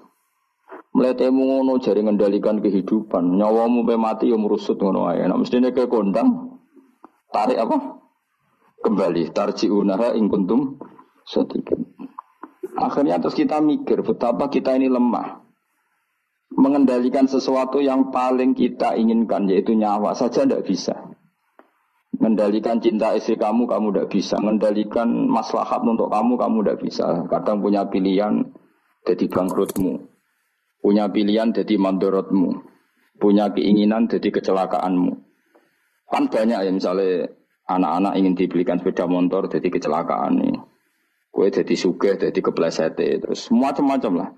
Mletemu 0.98 1.42
ngono 1.46 1.78
jari 1.78 2.02
mengendalikan 2.02 2.58
kehidupan. 2.58 3.38
Nyawamu 3.38 3.86
pe 3.86 3.94
mati 4.02 4.34
yo 4.34 4.42
merusut 4.42 4.82
ngono 4.82 5.06
ae. 5.14 5.22
Nek 5.30 5.38
mestine 5.38 5.70
ke 5.70 5.86
kondang 5.86 6.58
tarik 7.30 7.62
apa? 7.62 8.02
Kembali 8.82 9.30
tarjiunaha 9.30 10.18
ing 10.18 10.26
kuntum 10.26 10.82
sadiqin. 11.22 11.86
Akhirnya 12.82 13.22
terus 13.22 13.38
kita 13.38 13.62
mikir 13.62 14.02
betapa 14.02 14.50
kita 14.50 14.74
ini 14.74 14.90
lemah. 14.90 15.46
Mengendalikan 16.58 17.30
sesuatu 17.30 17.78
yang 17.78 18.10
paling 18.10 18.58
kita 18.58 18.98
inginkan 18.98 19.46
yaitu 19.46 19.78
nyawa 19.78 20.18
saja 20.18 20.50
tidak 20.50 20.66
bisa. 20.66 20.98
Mengendalikan 22.18 22.82
cinta 22.82 23.14
istri 23.14 23.38
kamu, 23.38 23.70
kamu 23.70 23.94
tidak 23.94 24.10
bisa. 24.10 24.42
Mengendalikan 24.42 25.30
maslahat 25.30 25.86
untuk 25.86 26.10
kamu, 26.10 26.42
kamu 26.42 26.58
tidak 26.66 26.78
bisa. 26.82 27.06
Kadang 27.30 27.62
punya 27.62 27.86
pilihan 27.86 28.50
jadi 29.06 29.30
bangkrutmu. 29.30 30.17
Punya 30.80 31.10
pilihan 31.12 31.52
jadi 31.52 31.76
mandorotmu. 31.76 32.64
Punya 33.18 33.50
keinginan 33.52 34.06
jadi 34.06 34.30
kecelakaanmu. 34.30 35.14
Kan 36.08 36.30
banyak 36.32 36.60
ya 36.64 36.72
misalnya 36.72 37.34
anak-anak 37.68 38.14
ingin 38.16 38.34
dibelikan 38.38 38.80
sepeda 38.80 39.10
motor 39.10 39.52
jadi 39.52 39.68
kecelakaan 39.68 40.40
nih. 40.40 40.58
Kue 41.28 41.52
jadi 41.54 41.76
suge, 41.78 42.18
jadi 42.18 42.40
kepleset 42.40 42.98
terus 42.98 43.52
macam-macam 43.54 44.14
lah. 44.26 44.30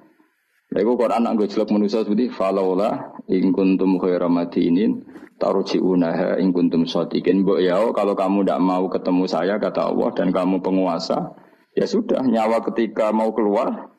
Lalu 0.69 1.01
Quran 1.01 1.25
anak 1.25 1.33
gue 1.41 1.47
jelek 1.49 1.73
manusia 1.73 2.05
seperti 2.05 2.29
falaula 2.29 3.17
ing 3.25 3.49
kuntum 3.49 3.97
khaira 3.97 4.29
madinin 4.29 5.01
tarujiunaha 5.41 6.37
ing 6.37 6.53
kuntum 6.53 6.85
sadiqin. 6.85 7.41
Mbok 7.41 7.57
ya 7.57 7.81
kalau 7.89 8.13
kamu 8.13 8.45
tidak 8.45 8.61
mau 8.61 8.85
ketemu 8.85 9.25
saya 9.25 9.57
kata 9.57 9.89
Allah 9.89 10.09
dan 10.13 10.29
kamu 10.29 10.61
penguasa, 10.61 11.33
ya 11.73 11.89
sudah 11.89 12.21
nyawa 12.21 12.61
ketika 12.69 13.09
mau 13.09 13.33
keluar 13.33 13.89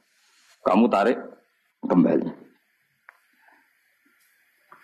kamu 0.62 0.86
tarik 0.92 1.18
kembali. 1.84 2.28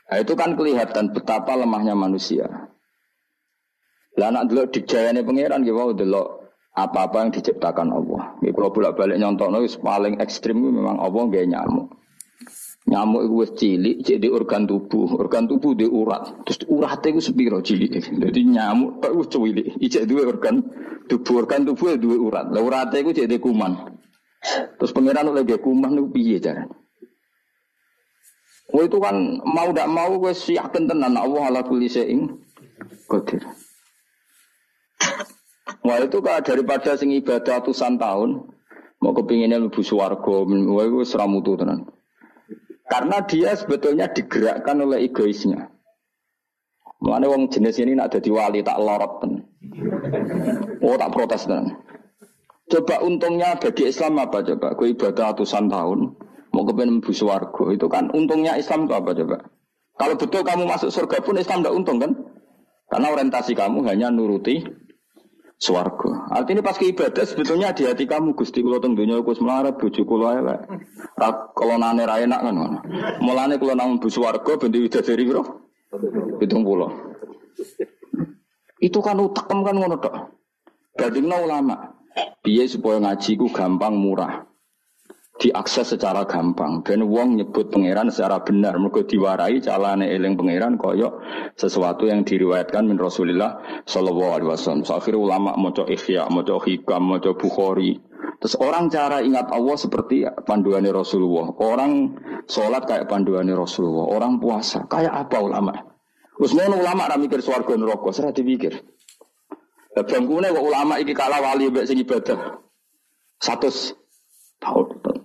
Nah, 0.07 0.19
itu 0.23 0.33
kan 0.38 0.55
kelihatan 0.55 1.11
betapa 1.11 1.59
lemahnya 1.59 1.99
manusia. 1.99 2.71
Lah 4.17 4.33
anak 4.33 4.49
dulu 4.49 4.62
dijayane 4.71 5.26
pangeran 5.26 5.67
gitu, 5.67 5.76
wow, 5.76 5.93
dulu 5.93 6.25
apa-apa 6.73 7.26
yang 7.26 7.31
diciptakan 7.35 7.88
Allah. 7.93 8.38
Ini 8.41 8.55
kalau 8.55 8.73
bolak 8.73 8.97
balik 8.97 9.17
nyontok 9.21 9.49
itu 9.61 9.81
paling 9.83 10.21
ekstrim 10.23 10.57
memang 10.57 11.00
Allah 11.03 11.23
gak 11.29 11.47
nyamuk. 11.49 11.88
Nyamuk 12.87 13.23
itu 13.26 13.35
cilik, 13.59 13.97
jadi 14.07 14.31
organ 14.31 14.62
tubuh, 14.71 15.19
organ 15.19 15.50
tubuh 15.50 15.75
di 15.75 15.91
urat, 15.91 16.47
terus 16.47 16.62
urat 16.71 17.03
itu 17.03 17.19
sepiro 17.19 17.59
cilik. 17.59 17.99
Jadi 17.99 18.41
nyamuk 18.47 19.03
itu 19.03 19.25
cilik, 19.26 19.69
ijek 19.83 20.07
dua 20.07 20.23
organ 20.31 20.62
tubuh, 21.11 21.43
organ 21.43 21.67
tubuh 21.67 21.99
dua 21.99 22.17
urat. 22.17 22.47
Lah 22.55 22.62
urat 22.62 22.95
itu 22.95 23.11
jadi 23.11 23.43
kuman. 23.43 23.99
Terus 24.79 24.95
pangeran 24.95 25.35
lagi 25.35 25.59
kuman 25.59 25.99
itu 25.99 26.09
piye 26.15 26.38
caranya? 26.38 26.86
Wah 28.66 28.82
itu 28.82 28.99
kan 28.99 29.38
mau 29.46 29.70
tidak 29.70 29.88
mau 29.88 30.11
gue 30.18 30.35
yakin 30.35 30.90
tenan 30.90 31.14
Allah 31.14 31.42
ala 31.54 31.61
kulli 31.62 31.87
syai'in 31.87 32.42
qadir. 33.06 33.46
Wah 35.87 35.99
itu 36.02 36.18
kan 36.18 36.42
daripada 36.42 36.99
sing 36.99 37.14
ibadah 37.14 37.62
ratusan 37.62 37.94
tahun 37.99 38.50
mau 38.99 39.12
kepinginnya 39.14 39.62
lebih 39.62 39.87
suwargo, 39.87 40.42
wah 40.46 40.85
itu 40.87 41.06
seramutu 41.06 41.54
tenan. 41.54 41.87
Karena 42.87 43.23
dia 43.23 43.54
sebetulnya 43.54 44.11
digerakkan 44.11 44.82
oleh 44.82 45.06
egoisnya. 45.06 45.70
Mana 47.02 47.28
wong 47.28 47.52
jenis 47.52 47.78
ini 47.82 47.94
nak 47.94 48.14
jadi 48.14 48.30
wali 48.35 48.64
tak 48.66 48.82
lorot 48.82 49.12
ten. 49.23 49.32
Oh 50.82 50.99
tak 50.99 51.12
protes 51.14 51.46
tenan. 51.46 51.76
Coba 52.66 52.99
untungnya 52.99 53.54
bagi 53.62 53.87
Islam 53.87 54.18
apa 54.18 54.42
coba? 54.42 54.75
Gue 54.75 54.90
ibadah 54.90 55.30
ratusan 55.30 55.70
tahun, 55.70 56.18
mau 56.56 56.64
kepengen 56.64 57.04
mlebu 57.04 57.12
swarga. 57.12 57.64
Itu 57.76 57.92
kan 57.92 58.08
untungnya 58.16 58.56
Islam 58.56 58.88
itu 58.88 58.96
apa 58.96 59.12
coba? 59.12 59.44
Kalau 60.00 60.16
betul 60.16 60.40
kamu 60.40 60.64
masuk 60.64 60.88
surga 60.88 61.20
pun 61.20 61.36
Islam 61.36 61.60
tidak 61.60 61.76
untung 61.76 62.00
kan? 62.00 62.16
Karena 62.88 63.12
orientasi 63.12 63.52
kamu 63.52 63.84
hanya 63.84 64.08
nuruti 64.08 64.64
swarga. 65.60 66.32
Artinya 66.32 66.64
pas 66.64 66.80
ke 66.80 66.96
ibadah 66.96 67.28
sebetulnya 67.28 67.76
di 67.76 67.84
hati 67.84 68.08
kamu 68.08 68.32
Gusti 68.32 68.64
kula 68.64 68.80
teng 68.80 68.96
donya 68.96 69.20
melarat 69.20 69.76
bojo 69.76 70.00
kula 70.08 70.40
elek. 70.40 70.64
Kalau 71.52 71.76
nane 71.76 72.08
ra 72.08 72.25
enak 72.25 72.40
kan 72.40 72.56
ngono. 72.56 72.80
Mulane 73.20 73.60
kula 73.60 73.76
nang 73.76 74.00
mlebu 74.00 74.08
swarga 74.08 74.56
ben 74.56 74.72
widadari 74.72 75.28
piro? 75.28 75.68
70. 76.40 76.56
Itu 78.80 79.04
kan 79.04 79.20
utekem 79.20 79.60
kan 79.60 79.76
ngono 79.76 80.00
tok. 80.00 80.32
Bandingno 80.96 81.36
ulama. 81.44 82.00
Biaya 82.40 82.64
supaya 82.64 82.96
ngaji 82.96 83.36
ku 83.36 83.52
gampang 83.52 83.92
murah 83.92 84.55
diakses 85.37 85.97
secara 85.97 86.25
gampang. 86.25 86.81
Dan 86.83 87.07
wong 87.09 87.40
nyebut 87.40 87.69
pangeran 87.69 88.09
secara 88.09 88.40
benar. 88.40 88.76
Mereka 88.76 89.05
diwarai 89.09 89.61
calane 89.61 90.09
eling 90.09 90.37
pangeran 90.37 90.81
koyok 90.81 91.21
sesuatu 91.57 92.09
yang 92.09 92.25
diriwayatkan 92.25 92.88
min 92.88 92.97
Rasulullah 92.97 93.85
sallallahu 93.85 94.33
alaihi 94.40 94.49
wasallam. 94.52 94.85
Ulama 95.16 95.57
maca 95.57 95.85
ihya 95.88 96.28
maca 96.28 96.57
hikam 96.64 97.02
maca 97.05 97.33
bukhari. 97.37 98.00
Terus 98.37 98.55
orang 98.61 98.93
cara 98.93 99.25
ingat 99.25 99.49
Allah 99.49 99.76
seperti 99.81 100.28
panduannya 100.45 100.93
Rasulullah. 100.93 101.57
Orang 101.57 102.21
sholat 102.45 102.85
kayak 102.85 103.09
panduannya 103.09 103.57
Rasulullah. 103.57 104.12
Orang 104.12 104.40
puasa 104.40 104.85
kayak 104.85 105.12
apa 105.12 105.40
ulama? 105.40 105.73
Usman 106.37 106.76
ulama 106.76 107.09
ra 107.09 107.16
mikir 107.16 107.40
swarga 107.40 107.81
neraka 107.81 108.12
serah 108.12 108.33
dipikir. 108.37 108.85
Bangkune 109.97 110.52
kok 110.52 110.61
ulama 110.61 111.00
iki 111.00 111.16
kalah 111.16 111.40
wali 111.40 111.73
mbek 111.73 111.88
sing 111.88 111.97
ibadah? 111.97 112.61
Satu 113.40 113.73
tahun 114.61 115.15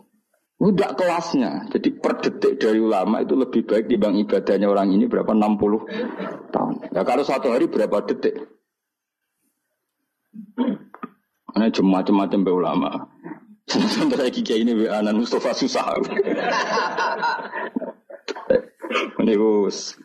Udah 0.62 0.94
kelasnya. 0.94 1.65
Jadi 1.74 1.89
per 1.98 2.22
detik 2.22 2.62
dari 2.62 2.77
ulama 2.77 3.25
itu 3.25 3.34
lebih 3.34 3.65
baik 3.65 3.89
dibanding 3.89 4.30
ibadahnya 4.30 4.70
orang 4.70 4.94
ini 4.94 5.10
berapa 5.10 5.34
60 5.34 6.53
tahun. 6.53 6.74
Ya 6.94 7.01
kalau 7.01 7.25
satu 7.25 7.50
hari 7.50 7.65
berapa 7.65 8.06
detik? 8.06 8.38
Ini 11.58 11.68
macam-macam 11.82 12.39
be 12.46 12.51
ulama. 12.53 12.89
Sementara 13.65 14.30
kiai 14.30 14.62
ini 14.62 14.86
anak 14.86 15.18
Mustafa 15.18 15.58
susah. 15.58 15.98
ini 19.18 19.34
bos 19.34 19.98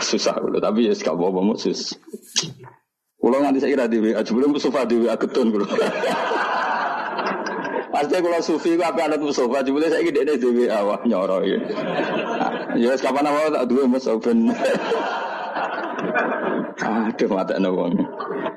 susah. 0.00 0.40
Tapi 0.40 0.88
ya 0.88 0.94
sekarang 0.96 1.20
bawa 1.20 1.52
musus. 1.52 1.92
Kalau 3.22 3.38
nanti 3.38 3.62
saya 3.62 3.70
kira 3.76 3.86
di 3.86 4.02
WA, 4.02 4.18
sebelum 4.26 4.56
Mustafa 4.56 4.82
di 4.82 4.98
WA 4.98 5.14
ketun 5.14 5.54
Pasti 7.92 8.16
kalau 8.24 8.40
sufi 8.40 8.80
ku 8.80 8.82
apa 8.82 9.04
anak 9.04 9.20
Mustafa, 9.20 9.60
jebule 9.60 9.92
gede 9.92 10.24
deh 10.24 10.36
dewi 10.40 10.64
awak 10.72 11.04
nyoro 11.04 11.44
ya. 11.44 11.60
Ya 12.72 12.96
kapan 12.96 13.28
awak 13.28 13.52
tak 13.52 13.68
dua 13.68 13.84
Mustafa. 13.84 14.32
Aduh 16.82 17.28
mata 17.28 17.60
wong. 17.60 17.94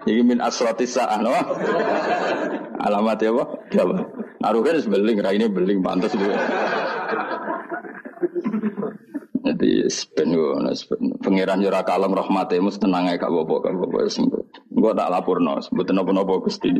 Iki 0.08 0.22
min 0.24 0.39
asratis 0.39 0.96
sa'ah 0.96 1.20
no. 1.20 1.34
Alamat 2.86 3.18
ya, 3.18 3.34
Pak? 3.34 3.48
Ya, 3.74 3.84
Pak. 3.84 4.01
Naruhnya 4.38 4.77
beling, 4.86 5.18
ini 5.18 5.46
beling 5.50 5.80
pantas 5.82 6.13
itu. 6.13 6.30
Jadi 9.46 9.86
sepen 9.94 10.34
ngono 10.34 10.74
pangeran 11.22 11.62
yo 11.62 11.70
ora 11.70 11.86
kalem 11.86 12.18
rahmate 12.18 12.58
mus 12.58 12.82
tenang 12.82 13.13
ae 13.13 13.22
gak 13.22 13.30
apa-apa 13.30 13.62
gak 13.62 13.74
apa-apa 13.77 14.10
sing 14.10 14.25
engko 14.74 14.89
tak 14.98 15.13
laporno 15.13 15.62
mboten 15.70 15.96
napa-napa 16.01 16.42
Gusti 16.42 16.74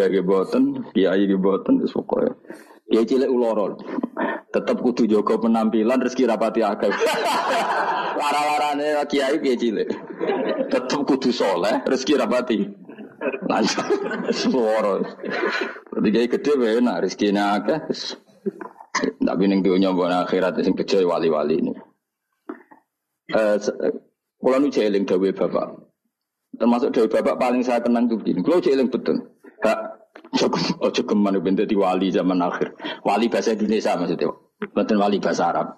Suka 0.00 0.16
ge 0.16 0.24
boten, 0.24 0.64
kiai 0.96 1.28
ge 1.28 1.36
boten. 1.36 1.84
Kiai 2.88 3.04
cilik 3.04 3.28
uloro. 3.28 3.76
Tetep 4.48 4.80
kudu 4.80 5.04
jaga 5.04 5.36
penampilan 5.36 6.00
rezeki 6.00 6.24
rapati 6.24 6.64
akeh. 6.64 6.88
Lara-larane 8.20 9.04
kiai 9.04 9.36
kiai 9.44 9.60
cilik. 9.60 9.92
Tetep 10.72 11.04
kudu 11.04 11.28
soleh, 11.28 11.84
rezeki 11.84 12.16
rapati. 12.16 12.64
Lancar. 13.44 13.92
Suara. 14.40 15.04
Berarti 15.92 16.08
kiai 16.08 16.32
gede 16.32 16.52
wae 16.56 16.80
nak 16.80 17.04
rezekine 17.04 17.44
akeh. 17.60 17.80
Tapi 19.20 19.44
ning 19.52 19.60
dunya 19.60 19.92
mbok 19.92 20.08
akhirat 20.08 20.64
sing 20.64 20.72
bejo 20.72 20.96
wali-wali 21.04 21.60
ini. 21.60 21.76
Eh 23.36 23.60
kula 24.40 24.64
nu 24.64 24.72
jeling 24.72 25.04
Bapak. 25.04 25.76
Termasuk 26.56 26.88
dawuh 26.88 27.12
Bapak 27.12 27.36
paling 27.36 27.60
saya 27.60 27.84
kenang 27.84 28.08
tuh 28.08 28.16
begini. 28.16 28.40
Kula 28.40 28.64
jeling 28.64 28.88
betul. 28.88 29.28
Hak 29.60 29.78
ojo 30.80 31.02
geman 31.04 31.36
ben 31.44 31.56
dadi 31.56 31.76
wali 31.76 32.08
zaman 32.08 32.40
akhir. 32.40 32.76
Wali 33.04 33.28
bahasa 33.28 33.52
Indonesia 33.52 33.96
maksudnya. 33.96 34.32
Bukan 34.60 34.96
wali 35.00 35.16
bahasa 35.20 35.52
Arab. 35.52 35.76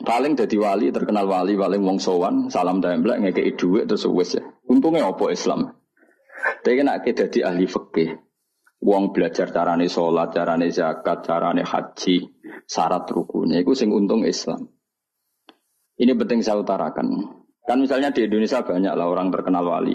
Paling 0.00 0.32
jadi 0.32 0.56
wali, 0.56 0.88
terkenal 0.88 1.28
wali, 1.28 1.60
paling 1.60 1.84
wong 1.84 2.00
sowan, 2.00 2.48
salam 2.48 2.80
templek, 2.80 3.20
ngekei 3.20 3.52
duit, 3.52 3.84
terus 3.84 4.08
wes 4.08 4.32
ya. 4.32 4.40
Untungnya 4.64 5.04
apa 5.04 5.28
Islam? 5.28 5.76
Tapi 6.64 6.80
nak 6.80 7.04
jadi 7.04 7.52
ahli 7.52 7.68
fikih. 7.68 8.16
Wong 8.80 9.12
belajar 9.12 9.52
carane 9.52 9.92
sholat, 9.92 10.32
carane 10.32 10.72
zakat, 10.72 11.20
carane 11.20 11.60
haji, 11.60 12.32
syarat 12.64 13.04
rukunnya. 13.12 13.60
Itu 13.60 13.76
sing 13.76 13.92
untung 13.92 14.24
Islam. 14.24 14.72
Ini 16.00 16.16
penting 16.16 16.40
saya 16.40 16.64
utarakan. 16.64 17.36
Kan 17.68 17.84
misalnya 17.84 18.08
di 18.08 18.24
Indonesia 18.24 18.64
banyak 18.64 18.96
lah 18.96 19.04
orang 19.04 19.28
terkenal 19.28 19.68
wali. 19.68 19.92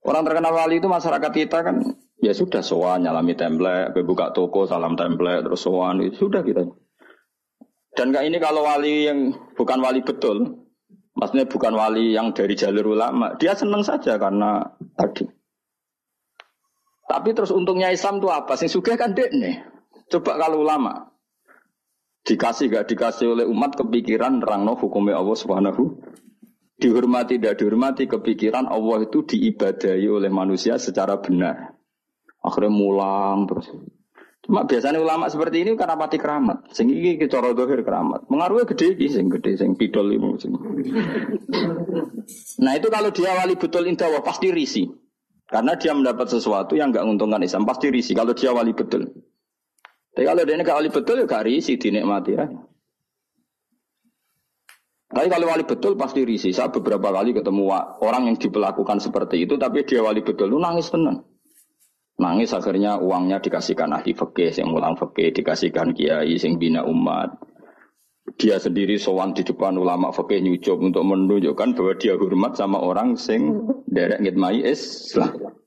Orang 0.00 0.24
terkenal 0.24 0.56
wali 0.56 0.80
itu 0.80 0.88
masyarakat 0.88 1.32
kita 1.32 1.60
kan 1.60 1.76
ya 2.20 2.32
sudah 2.32 2.64
soan 2.64 3.04
nyalami 3.04 3.36
template, 3.36 3.92
buka 4.04 4.32
toko 4.32 4.64
salam 4.64 4.96
template 4.96 5.44
terus 5.44 5.60
soan 5.60 6.00
itu 6.00 6.28
sudah 6.28 6.40
kita. 6.40 6.64
Dan 7.92 8.14
kak 8.14 8.24
ini 8.24 8.38
kalau 8.40 8.64
wali 8.64 9.10
yang 9.10 9.34
bukan 9.58 9.82
wali 9.82 10.00
betul, 10.00 10.64
maksudnya 11.18 11.44
bukan 11.44 11.74
wali 11.76 12.16
yang 12.16 12.32
dari 12.32 12.56
jalur 12.56 12.96
ulama, 12.96 13.36
dia 13.36 13.52
senang 13.52 13.84
saja 13.84 14.16
karena 14.16 14.62
tadi. 14.94 15.26
Tapi 17.10 17.34
terus 17.34 17.50
untungnya 17.50 17.90
Islam 17.90 18.22
itu 18.22 18.30
apa? 18.30 18.54
Sing 18.54 18.70
suka 18.70 18.94
kan 18.94 19.12
dek 19.12 19.34
nih. 19.34 19.66
Coba 20.06 20.38
kalau 20.38 20.62
ulama 20.62 21.10
dikasih 22.22 22.70
gak 22.70 22.86
dikasih 22.86 23.32
oleh 23.32 23.46
umat 23.48 23.74
kepikiran 23.74 24.38
rangno 24.44 24.76
hukumnya 24.76 25.18
Allah 25.18 25.36
Subhanahu 25.36 25.98
dihormati 26.80 27.36
tidak 27.36 27.60
dihormati 27.60 28.08
kepikiran 28.08 28.64
Allah 28.66 29.04
itu 29.04 29.22
diibadahi 29.22 30.08
oleh 30.08 30.32
manusia 30.32 30.80
secara 30.80 31.20
benar. 31.20 31.76
Akhirnya 32.40 32.72
mulang 32.72 33.44
terus. 33.44 33.68
Cuma 34.40 34.64
biasanya 34.64 34.96
ulama 34.98 35.28
seperti 35.28 35.62
ini 35.62 35.76
karena 35.76 36.00
mati 36.00 36.16
keramat. 36.16 36.72
Sing 36.72 36.88
iki 36.88 37.28
cara 37.28 37.52
dohir 37.52 37.84
keramat. 37.84 38.24
Mengaruhnya 38.32 38.64
gede 38.64 38.96
iki 38.96 39.12
sing 39.12 39.28
gede 39.28 39.60
sing 39.60 39.76
pidol 39.76 40.08
ini. 40.08 40.40
Nah 42.64 42.72
itu 42.72 42.88
kalau 42.88 43.12
dia 43.12 43.36
wali 43.36 43.60
betul 43.60 43.84
indah 43.84 44.24
pasti 44.24 44.48
risi. 44.48 44.88
Karena 45.44 45.76
dia 45.76 45.92
mendapat 45.92 46.30
sesuatu 46.32 46.78
yang 46.78 46.88
nggak 46.94 47.04
menguntungkan 47.04 47.44
Islam 47.44 47.68
pasti 47.68 47.92
risi. 47.92 48.16
Kalau 48.16 48.32
dia 48.32 48.56
wali 48.56 48.72
betul. 48.72 49.12
Tapi 50.16 50.24
kalau 50.24 50.42
dia 50.42 50.56
nggak 50.56 50.78
wali 50.80 50.90
betul 50.90 51.20
ya 51.20 51.24
gak 51.28 51.44
risi 51.44 51.76
dinikmati 51.76 52.32
ya. 52.34 52.48
Tapi 55.10 55.26
kalau 55.26 55.50
wali 55.50 55.66
betul 55.66 55.98
pasti 55.98 56.22
risi. 56.22 56.54
Saya 56.54 56.70
beberapa 56.70 57.10
kali 57.10 57.34
ketemu 57.34 57.66
orang 57.98 58.30
yang 58.30 58.36
diperlakukan 58.38 59.02
seperti 59.02 59.42
itu, 59.42 59.58
tapi 59.58 59.82
dia 59.82 60.06
wali 60.06 60.22
betul, 60.22 60.54
lu 60.54 60.62
nangis 60.62 60.86
tenang. 60.86 61.26
Nangis 62.20 62.54
akhirnya 62.54 63.00
uangnya 63.02 63.42
dikasihkan 63.42 63.90
ahli 63.90 64.14
fikih, 64.14 64.54
yang 64.54 64.70
mulang 64.70 64.94
fikih, 64.94 65.34
dikasihkan 65.34 65.96
kiai, 65.98 66.38
yang 66.38 66.62
bina 66.62 66.86
umat. 66.86 67.42
Dia 68.38 68.62
sendiri 68.62 69.00
sowan 69.02 69.34
di 69.34 69.42
depan 69.42 69.74
ulama 69.74 70.14
fikih 70.14 70.38
nyucup 70.46 70.78
untuk 70.78 71.02
menunjukkan 71.02 71.74
bahwa 71.74 71.92
dia 71.98 72.14
hormat 72.14 72.54
sama 72.54 72.78
orang 72.78 73.18
sing 73.18 73.66
derek 73.90 74.22
ngitmai 74.22 74.62
Islam. 74.62 75.58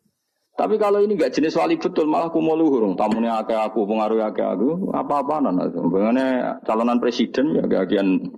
Tapi 0.54 0.78
kalau 0.78 1.02
ini 1.02 1.18
gak 1.18 1.34
jenis 1.34 1.58
wali 1.58 1.82
betul, 1.82 2.06
malah 2.06 2.30
aku 2.30 2.38
mau 2.38 2.54
luhur. 2.54 2.86
Tamunya 2.94 3.42
akeh 3.42 3.58
aku, 3.58 3.90
pengaruh 3.90 4.22
akeh 4.22 4.46
aku, 4.46 4.94
apa-apa 4.94 5.50
nana. 5.50 5.66
Bagaimana 5.68 6.24
calonan 6.62 7.02
presiden 7.02 7.58
ya 7.58 7.66
gagian 7.66 8.30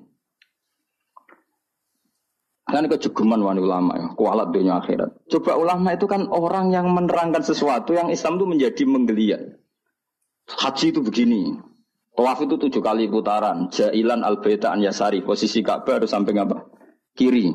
Kan 2.65 2.89
kejugeman 2.89 3.45
wani 3.45 3.62
ulama 3.62 3.93
ya, 3.93 4.08
kualat 4.17 4.49
dunia 4.49 4.82
akhirat. 4.82 5.30
Coba 5.30 5.54
ulama 5.54 5.93
itu 5.93 6.10
kan 6.10 6.25
orang 6.34 6.73
yang 6.73 6.89
menerangkan 6.89 7.45
sesuatu 7.45 7.93
yang 7.93 8.10
Islam 8.10 8.41
itu 8.41 8.45
menjadi 8.49 8.84
menggeliat. 8.89 9.41
Haji 10.49 10.89
itu 10.89 11.06
begini. 11.06 11.62
Tawaf 12.17 12.41
itu 12.41 12.58
tujuh 12.58 12.82
kali 12.82 13.06
putaran. 13.06 13.69
Jailan 13.69 14.25
al 14.25 14.41
an 14.41 14.80
yasari. 14.82 15.21
Posisi 15.21 15.62
Ka'bah 15.62 16.01
harus 16.01 16.10
sampai 16.10 16.34
apa? 16.41 16.65
Kiri. 17.13 17.54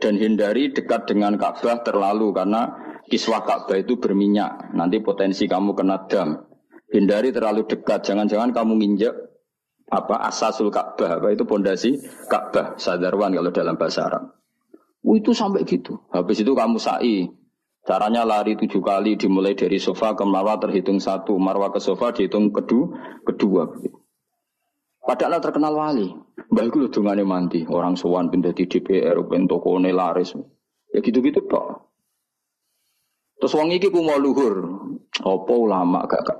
Dan 0.00 0.18
hindari 0.18 0.74
dekat 0.74 1.06
dengan 1.06 1.38
Ka'bah 1.38 1.86
terlalu 1.86 2.34
karena 2.34 2.72
kiswah 3.06 3.46
Ka'bah 3.46 3.78
itu 3.78 4.00
berminyak. 4.00 4.74
Nanti 4.74 4.98
potensi 5.04 5.46
kamu 5.46 5.76
kena 5.78 6.08
dam. 6.10 6.50
Hindari 6.90 7.30
terlalu 7.30 7.68
dekat. 7.68 8.02
Jangan-jangan 8.10 8.50
kamu 8.50 8.72
nginjek 8.74 9.14
apa 9.86 10.18
asasul 10.26 10.74
Ka'bah 10.74 11.22
apa 11.22 11.30
itu 11.30 11.46
pondasi 11.46 12.02
Ka'bah 12.26 12.74
sadarwan 12.74 13.30
kalau 13.30 13.54
dalam 13.54 13.78
bahasa 13.78 14.10
Arab. 14.10 14.34
Oh, 15.06 15.14
itu 15.14 15.30
sampai 15.30 15.62
gitu. 15.62 16.02
Habis 16.10 16.42
itu 16.42 16.50
kamu 16.50 16.82
sa'i. 16.82 17.30
Caranya 17.86 18.26
lari 18.26 18.58
tujuh 18.58 18.82
kali 18.82 19.14
dimulai 19.14 19.54
dari 19.54 19.78
sofa 19.78 20.18
ke 20.18 20.26
marwah 20.26 20.58
terhitung 20.58 20.98
satu, 20.98 21.38
marwah 21.38 21.70
ke 21.70 21.78
sofa 21.78 22.10
dihitung 22.10 22.50
kedua, 22.50 23.22
kedua. 23.22 23.70
Padahal 25.06 25.38
terkenal 25.38 25.70
wali. 25.70 26.10
Mbah 26.50 26.66
itu 26.66 26.90
dungane 26.90 27.22
manti, 27.22 27.62
orang 27.70 27.94
sowan 27.94 28.26
pindah 28.26 28.50
di 28.50 28.66
DPR, 28.66 29.14
ben 29.30 29.46
tokone 29.46 29.94
laris. 29.94 30.34
Ya 30.90 30.98
gitu-gitu 30.98 31.46
tok. 31.46 31.86
Terus 33.38 33.54
wong 33.54 33.70
iki 33.70 33.94
ku 33.94 34.02
mau 34.02 34.18
luhur. 34.18 34.66
Apa 35.22 35.54
ulama 35.54 36.10
gak 36.10 36.26
gak. 36.26 36.38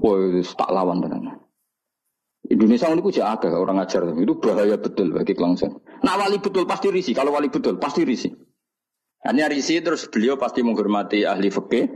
Woi, 0.00 0.40
tak 0.40 0.72
lawan 0.72 1.04
tenan. 1.04 1.36
Indonesia 2.50 2.90
ini 2.90 2.98
kuja 2.98 3.30
agak 3.30 3.54
orang 3.54 3.78
ngajar 3.78 4.10
itu 4.10 4.34
bahaya 4.42 4.74
betul 4.74 5.14
bagi 5.14 5.38
kelangsungan. 5.38 5.78
Nah 6.02 6.18
wali 6.18 6.42
betul 6.42 6.66
pasti 6.66 6.90
risi. 6.90 7.14
Kalau 7.14 7.30
wali 7.30 7.46
betul 7.46 7.78
pasti 7.78 8.02
risi. 8.02 8.26
Hanya 9.22 9.46
risi 9.46 9.78
terus 9.78 10.10
beliau 10.10 10.34
pasti 10.34 10.66
menghormati 10.66 11.22
ahli 11.22 11.46
fikih 11.46 11.86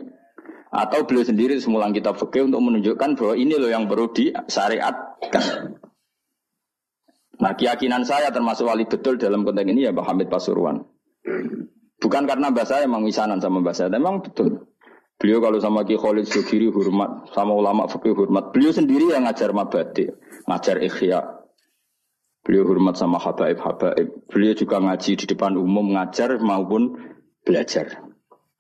atau 0.70 1.02
beliau 1.10 1.26
sendiri 1.26 1.58
semulang 1.58 1.90
kitab 1.90 2.14
fikih 2.22 2.46
untuk 2.46 2.62
menunjukkan 2.62 3.18
bahwa 3.18 3.34
ini 3.34 3.58
loh 3.58 3.66
yang 3.66 3.90
perlu 3.90 4.14
disyariatkan. 4.14 5.74
Nah 7.42 7.52
keyakinan 7.58 8.06
saya 8.06 8.30
termasuk 8.30 8.70
wali 8.70 8.86
betul 8.86 9.18
dalam 9.18 9.42
konteks 9.42 9.66
ini 9.66 9.90
ya 9.90 9.90
Pak 9.90 10.06
Hamid 10.06 10.30
Pasuruan. 10.30 10.86
Bukan 11.98 12.30
karena 12.30 12.54
bahasa 12.54 12.84
emang 12.84 13.02
misanan 13.02 13.42
sama 13.42 13.58
bahasa, 13.58 13.90
memang 13.90 14.22
betul. 14.22 14.70
Beliau 15.14 15.38
kalau 15.38 15.62
sama 15.62 15.87
Ki 15.87 15.94
Khalid 15.94 16.27
Sugiri 16.27 16.68
hormat, 16.68 17.31
sama 17.33 17.55
ulama 17.55 17.87
fikih 17.87 18.12
hormat. 18.12 18.50
Beliau 18.50 18.74
sendiri 18.74 19.14
yang 19.14 19.24
ngajar 19.24 19.55
mabadi 19.55 20.11
ngajar 20.48 20.77
ikhya. 20.81 21.20
Beliau 22.44 22.68
hormat 22.68 23.00
sama 23.00 23.16
habaib-habaib. 23.16 24.29
Beliau 24.29 24.53
juga 24.53 24.77
ngaji 24.77 25.16
di 25.16 25.24
depan 25.24 25.57
umum, 25.57 25.96
ngajar 25.96 26.37
maupun 26.44 27.00
belajar. 27.40 28.05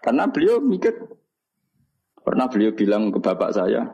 Karena 0.00 0.28
beliau 0.32 0.60
mikir, 0.64 0.92
pernah 2.24 2.48
beliau 2.48 2.72
bilang 2.72 3.12
ke 3.12 3.20
bapak 3.20 3.52
saya, 3.52 3.92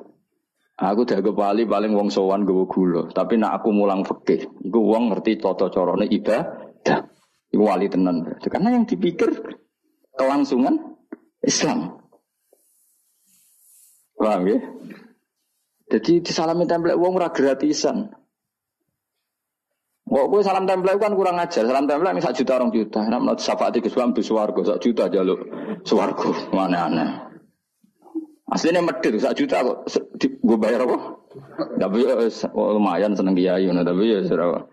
aku 0.79 1.03
dah 1.07 1.19
ke 1.19 1.35
Bali 1.35 1.67
paling 1.67 1.91
wong 1.95 2.07
sowan 2.07 2.47
gue 2.47 2.71
gula, 2.71 3.11
tapi 3.11 3.35
nak 3.35 3.63
aku 3.63 3.75
mulang 3.75 4.07
fikih, 4.07 4.47
gue 4.63 4.83
wong 4.83 5.11
ngerti 5.11 5.43
toto 5.43 5.67
corone 5.71 6.07
ibadah. 6.07 7.11
Wali 7.51 7.91
tenan. 7.91 8.39
Karena 8.39 8.79
yang 8.79 8.87
dipikir 8.87 9.27
kelangsungan 10.15 10.97
Islam. 11.43 12.00
Paham 14.21 14.45
ya? 14.45 14.59
Jadi 15.91 16.21
disalami 16.21 16.69
template 16.69 17.01
wong 17.01 17.17
ora 17.17 17.33
gratisan. 17.33 18.13
Kok 20.11 20.27
gue 20.27 20.41
salam 20.45 20.69
template 20.69 21.01
kan 21.01 21.17
kurang 21.17 21.41
ajar. 21.41 21.65
Salam 21.65 21.89
template 21.89 22.21
ini 22.21 22.37
juta 22.37 22.53
orang 22.61 22.71
juta. 22.71 23.01
Nek 23.09 23.21
menurut 23.25 23.41
syafaat 23.41 23.75
iki 23.81 23.89
suam 23.89 24.13
di 24.13 24.21
swarga 24.21 24.61
sak 24.61 24.79
juta 24.85 25.09
jaluk 25.09 25.41
swarga. 25.89 26.31
Mana 26.53 26.79
aneh. 26.87 27.11
Aslinya 28.51 28.85
medit 28.85 29.17
sak 29.23 29.39
juta 29.41 29.65
kok 29.65 29.89
gue 30.21 30.59
bayar 30.61 30.85
apa? 30.85 30.99
Tapi 31.79 31.99
ya, 32.03 32.15
oh, 32.59 32.75
lumayan 32.75 33.15
seneng 33.15 33.39
kiai 33.39 33.71
tapi 33.71 34.03
ya 34.11 34.21
serah. 34.27 34.67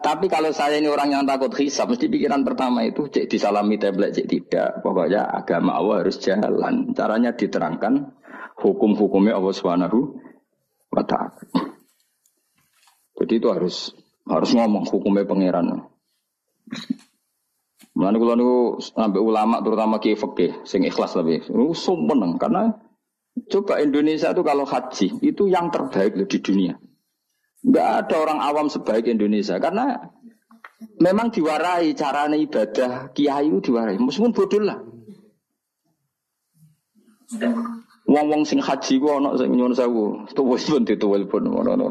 Tapi 0.00 0.26
kalau 0.30 0.54
saya 0.54 0.80
ini 0.80 0.88
orang 0.88 1.12
yang 1.12 1.24
takut 1.28 1.52
hisab, 1.60 1.92
mesti 1.92 2.08
pikiran 2.08 2.46
pertama 2.46 2.86
itu 2.86 3.10
cek 3.12 3.28
disalami 3.28 3.76
tablet, 3.76 4.16
cek 4.16 4.26
tidak. 4.30 4.70
Pokoknya 4.80 5.28
agama 5.28 5.76
Allah 5.76 6.06
harus 6.06 6.16
jalan. 6.16 6.96
Caranya 6.96 7.36
diterangkan 7.36 8.16
hukum-hukumnya 8.56 9.36
Allah 9.36 9.52
Subhanahu 9.52 10.16
wa 10.88 11.04
taala. 11.04 11.36
Jadi 13.20 13.32
itu 13.36 13.48
harus 13.52 13.92
harus 14.24 14.50
ngomong 14.56 14.88
hukumnya 14.88 15.28
pangeran. 15.28 15.86
Mulane 17.92 18.16
kula 18.16 18.34
niku 18.40 18.80
ulama 19.20 19.60
terutama 19.60 20.00
kiai 20.00 20.16
fikih 20.16 20.64
sing 20.64 20.88
ikhlas 20.88 21.12
lebih. 21.20 21.44
Niku 21.52 21.76
karena 22.40 22.80
coba 23.52 23.84
Indonesia 23.84 24.32
itu 24.32 24.42
kalau 24.42 24.64
haji 24.64 25.06
itu 25.20 25.42
yang 25.52 25.68
terbaik 25.68 26.16
di 26.24 26.38
dunia. 26.40 26.80
Enggak 27.62 27.88
ada 28.06 28.16
orang 28.18 28.40
awam 28.42 28.66
sebaik 28.66 29.06
Indonesia 29.06 29.54
karena 29.62 30.10
memang 30.98 31.30
diwarai 31.30 31.94
cara 31.94 32.26
ibadah 32.26 33.14
kiai 33.14 33.46
itu 33.46 33.70
diwarai. 33.70 33.98
Meskipun 34.02 34.34
bodoh 34.34 34.62
lah. 34.62 34.78
Wong-wong 38.02 38.44
sing 38.44 38.60
haji 38.60 38.98
ku 39.00 39.08
ana 39.08 39.38
sing 39.38 39.54
nyuwun 39.56 39.72
sewu, 39.72 40.26
tuwa 40.36 40.58
pun 40.58 40.84
dituwel 40.84 41.24
pun 41.30 41.48
ana 41.48 41.88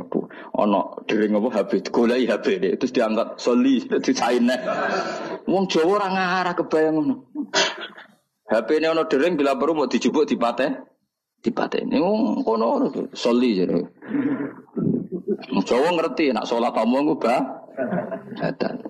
ana 0.54 0.80
dering 1.08 1.34
apa 1.34 1.50
HP 1.50 1.90
goleki 1.90 2.30
HP 2.30 2.46
terus 2.78 2.94
diangkat 2.94 3.40
soli 3.42 3.82
dicaine. 4.06 4.54
Wong 5.50 5.66
Jawa 5.72 5.98
ora 5.98 6.08
ngarah 6.12 6.54
kebayang 6.54 6.94
ngono. 7.00 7.16
HP 8.52 8.70
ini 8.84 8.88
ana 8.92 9.08
dering 9.08 9.40
bila 9.40 9.58
perlu 9.58 9.74
mau 9.82 9.90
dijupuk 9.90 10.28
dipate 10.28 10.84
dipateni. 11.42 11.98
Wong 11.98 12.46
kono 12.46 12.92
soli 13.16 13.58
jadi. 13.58 13.82
Jawa 15.50 15.90
ngerti 15.98 16.30
nak 16.32 16.46
sholat 16.46 16.76
omong 16.78 17.18
ba 17.18 17.66
badan. 18.38 18.86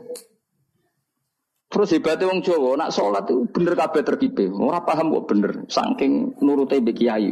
Terus 1.72 1.96
hebatnya 1.96 2.28
wong 2.28 2.44
Jawa 2.44 2.76
nak 2.76 2.92
sholat 2.92 3.24
itu 3.32 3.48
bener 3.48 3.80
kabeh 3.80 4.04
terkipe. 4.04 4.52
Ora 4.52 4.84
paham 4.84 5.16
kok 5.16 5.26
bener 5.32 5.52
saking 5.72 6.36
nurute 6.44 6.84
mbek 6.84 6.98
kiai. 7.00 7.32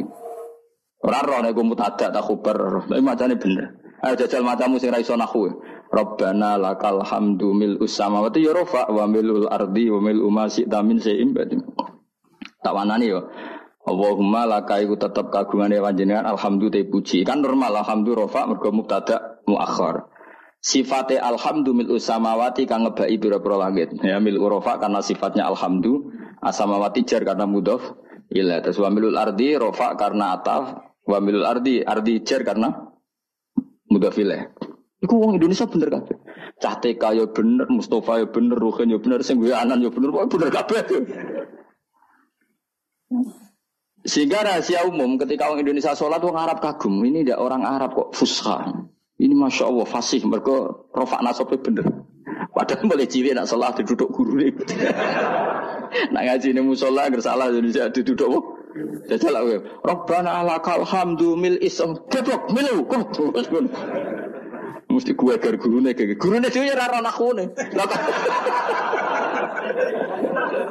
Ora 1.00 1.20
ro 1.24 1.40
nek 1.40 1.56
mutada 1.60 2.12
tak 2.12 2.24
khubar, 2.24 2.84
tapi 2.84 3.00
macane 3.00 3.36
bener. 3.40 3.80
Ayo 4.00 4.16
jajal 4.16 4.44
matamu 4.44 4.80
sing 4.80 4.92
ra 4.92 5.00
iso 5.00 5.12
nahwu. 5.16 5.60
Rabbana 5.92 6.56
lakal 6.56 7.04
hamdu 7.04 7.52
mil 7.52 7.76
usamawati 7.80 8.46
ya 8.46 8.56
rafa 8.56 8.88
wa 8.88 9.04
milul 9.04 9.44
ardi 9.50 9.92
wa 9.92 10.00
mil 10.00 10.24
ma 10.32 10.48
syi'ta 10.48 10.80
min 10.80 11.02
syai'in 11.02 11.36
Tak 12.60 12.72
wanani 12.72 13.12
yo. 13.12 13.28
Allahumma 13.90 14.46
laka 14.46 14.78
iku 14.78 14.94
tetep 14.94 15.34
kagungane 15.34 15.82
panjenengan 15.82 16.30
alhamdulillah 16.30 16.86
puji. 16.86 17.26
Kan 17.26 17.42
normal 17.42 17.82
alhamdulillah 17.82 18.30
rofa 18.30 18.46
mergo 18.46 18.70
mubtada 18.70 19.42
muakhir. 19.50 20.06
Sifate 20.60 21.18
alhamdu 21.18 21.74
mil 21.74 21.90
usamawati 21.90 22.70
kang 22.70 22.86
ngebai 22.86 23.18
pira-pira 23.18 23.56
langit. 23.66 23.90
Ya 24.04 24.22
mil 24.22 24.38
urofa 24.38 24.78
karena 24.78 25.02
sifatnya 25.02 25.50
alhamdu, 25.50 26.14
asamawati 26.38 27.02
jar 27.02 27.26
karena 27.26 27.50
mudhof 27.50 27.82
ila. 28.30 28.62
Terus 28.62 28.78
wa 28.78 28.92
milul 28.94 29.16
ardi 29.18 29.58
rofa 29.58 29.98
karena 29.98 30.38
ataf, 30.38 30.78
wa 31.08 31.18
milul 31.18 31.48
ardi 31.48 31.82
ardi 31.82 32.22
jar 32.22 32.46
karena 32.46 32.92
mudhof 33.90 34.14
ila. 34.20 34.52
Iku 35.00 35.16
wong 35.16 35.40
Indonesia 35.40 35.64
bener 35.64 35.88
kabeh. 35.88 36.16
Cah 36.60 36.76
TK 36.76 37.02
ya 37.16 37.24
bener, 37.32 37.64
Mustafa 37.72 38.20
ya 38.20 38.28
bener, 38.28 38.60
Ruhin 38.60 38.92
ya 38.92 39.00
bener, 39.00 39.24
sing 39.24 39.40
anan 39.48 39.80
ya 39.80 39.88
bener, 39.88 40.12
pokoknya 40.12 40.28
bener 40.28 40.48
kabeh. 40.52 40.80
Sehingga 44.00 44.40
rahasia 44.40 44.88
umum 44.88 45.20
ketika 45.20 45.52
orang 45.52 45.68
Indonesia 45.68 45.92
sholat 45.92 46.24
orang 46.24 46.48
Arab 46.48 46.58
kagum. 46.64 47.04
Ini 47.04 47.24
tidak 47.24 47.38
orang 47.40 47.62
Arab 47.68 47.92
kok 47.92 48.08
fusha. 48.16 48.72
Ini 49.20 49.34
masya 49.36 49.68
Allah 49.68 49.84
fasih. 49.84 50.24
Mereka 50.24 50.88
rofak 50.96 51.20
nasabnya 51.20 51.60
bener. 51.60 51.86
Padahal 52.50 52.88
boleh 52.88 53.04
cilik 53.04 53.36
nak 53.36 53.44
sholat 53.44 53.76
duduk 53.84 54.08
guru 54.08 54.40
nih. 54.40 54.56
nak 56.14 56.22
ngaji 56.24 56.56
ini 56.56 56.60
musola 56.64 57.12
salah 57.20 57.52
Indonesia 57.52 57.92
duduk? 57.92 58.60
Jajal 59.10 59.32
lah. 59.34 59.42
Rabbana 59.84 60.40
alakal 60.40 60.86
hamdu 60.88 61.36
mil 61.36 61.60
isam. 61.60 62.00
Keblok 62.08 62.48
milu. 62.56 62.86
Mesti 64.90 65.14
gue 65.14 65.32
agar 65.38 65.54
guru 65.54 65.78
nih 65.86 65.94
guru 66.18 66.42
nih 66.42 66.50
dia 66.50 66.74
rara 66.74 66.98
aku 66.98 67.30
nih. 67.36 67.46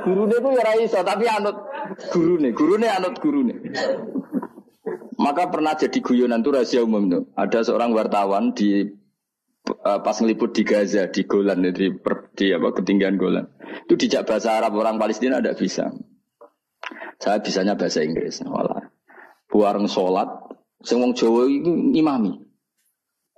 Guru 0.04 0.28
nih 0.28 0.38
tuh 0.44 0.52
ya 0.60 0.64
raiso 0.68 1.00
tapi 1.08 1.24
anut 1.32 1.56
guru 2.12 2.36
nih, 2.42 2.52
guru 2.54 2.74
nih 2.78 2.90
anut 2.92 3.16
guru 3.22 3.42
nih. 3.46 3.58
Maka 5.20 5.52
pernah 5.52 5.76
jadi 5.76 6.00
guyonan 6.00 6.40
tuh 6.40 6.56
rahasia 6.56 6.80
umum 6.80 7.12
tuh. 7.12 7.24
Ada 7.36 7.68
seorang 7.68 7.92
wartawan 7.92 8.56
di 8.56 8.88
uh, 9.68 10.00
pas 10.00 10.16
ngeliput 10.16 10.56
di 10.56 10.64
Gaza 10.64 11.12
di 11.12 11.28
Golan 11.28 11.60
di, 11.76 11.92
per, 11.92 12.32
di 12.34 12.56
apa 12.56 12.72
ketinggian 12.72 13.20
Golan. 13.20 13.46
Itu 13.86 14.00
dijak 14.00 14.24
bahasa 14.24 14.56
Arab 14.56 14.80
orang 14.80 14.96
Palestina 14.96 15.44
tidak 15.44 15.60
bisa. 15.60 15.92
Saya 17.20 17.44
bisanya 17.44 17.76
bahasa 17.76 18.00
Inggris. 18.00 18.40
Walah. 18.48 18.90
Buareng 19.50 19.92
sholat, 19.92 20.30
semua 20.86 21.12
Jawa 21.12 21.52
itu 21.52 21.92
imami. 21.98 22.49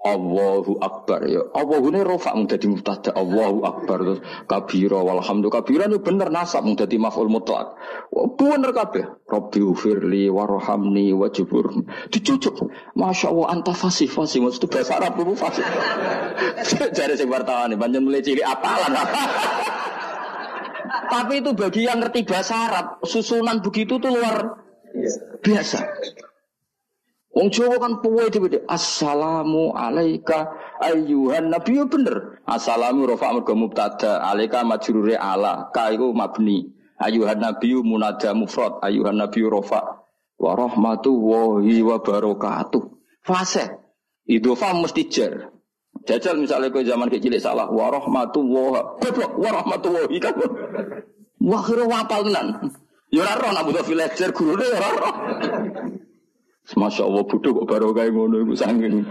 Allahu 0.02 0.82
Akbar 0.82 1.30
ya. 1.30 1.46
Allahu 1.54 1.94
ini 1.94 2.02
rofa 2.02 2.34
mau 2.34 2.50
jadi 2.50 2.66
mutada. 2.66 3.14
Allahu 3.14 3.62
Akbar 3.62 4.02
terus 4.02 4.20
kabira 4.50 4.98
walhamdulillah 4.98 5.62
kabira 5.62 5.86
ini 5.86 6.02
bener 6.02 6.34
nasab 6.34 6.66
mau 6.66 6.74
jadi 6.74 6.98
maf'ul 6.98 7.30
mutlak. 7.30 7.78
Bener 8.10 8.74
kabeh. 8.74 9.06
Rabbi 9.30 9.62
ufirli 9.62 10.26
warhamni 10.26 11.14
wajibur. 11.14 11.86
Dicucuk. 12.10 12.74
Masya 12.98 13.30
Allah 13.30 13.48
anta 13.54 13.78
fasih 13.78 14.10
fasih 14.10 14.42
maksud 14.42 14.66
bahasa 14.74 14.98
Arab 14.98 15.22
itu 15.22 15.38
fasih. 15.38 15.66
Jadi 16.98 17.22
sing 17.22 17.30
wartawan 17.30 17.78
banyak 17.78 18.02
mulai 18.02 18.26
ciri 18.26 18.42
apalan. 18.42 18.98
Tapi 21.14 21.46
itu 21.46 21.54
bagi 21.54 21.86
yang 21.86 22.02
ngerti 22.02 22.26
bahasa 22.26 22.58
Arab 22.58 23.06
susunan 23.06 23.62
begitu 23.62 24.02
tuh 24.02 24.10
luar 24.10 24.66
biasa. 25.46 25.78
Wong 27.32 27.48
Jawa 27.48 27.80
kan 27.80 28.04
puwe 28.04 28.28
dhewe. 28.28 28.60
Assalamu 28.67 29.72
alayka 29.72 30.52
ayyuhan 30.84 31.48
nabi 31.48 31.80
yo 31.80 31.88
bener. 31.88 32.44
Assalamu 32.44 33.08
rafa 33.08 33.32
mergo 33.32 33.56
mubtada, 33.56 34.20
alayka 34.20 34.67
majrure 34.67 35.15
ala, 35.15 35.72
ka 35.72 35.96
iku 35.96 36.12
mabni. 36.12 36.76
Ayyuhan 37.00 37.39
nabi 37.39 37.72
munada 37.80 38.36
mufrad, 38.36 38.84
ayyuhan 38.84 39.15
nabi 39.15 39.48
rafa 39.48 40.04
wa 40.36 40.52
rahmatullahi 40.60 41.80
wa 41.80 41.98
barakatuh. 42.04 42.84
Fase. 43.24 43.80
Idhofa 44.28 44.76
mesti 44.76 45.08
jar. 45.08 45.56
Jajal 46.02 46.36
misalnya 46.39 46.74
kau 46.74 46.82
zaman 46.82 47.08
kecil 47.13 47.36
salah 47.39 47.70
wa 47.70 47.94
rahmatullah. 47.94 49.00
Goblok 49.00 49.32
wa 49.38 49.50
rahmatullahi 49.56 50.17
kan. 50.20 50.34
Wah 51.41 51.62
kira 51.63 51.86
wapal 51.88 52.28
tenan. 52.28 52.76
Ya 53.12 53.28
ora 53.28 53.36
roh 53.36 53.52
nak 53.52 53.67
butuh 53.67 53.84
villager 53.84 54.30
gurune 54.32 54.65
ya 54.72 54.80
ora. 54.80 55.10
Masya 56.75 57.03
Allah 57.03 57.23
bodoh 57.27 57.51
kok 57.62 57.67
baru 57.67 57.91
kayak 57.91 58.12
ngono 58.15 58.43
itu 58.43 58.55
sangking. 58.55 59.03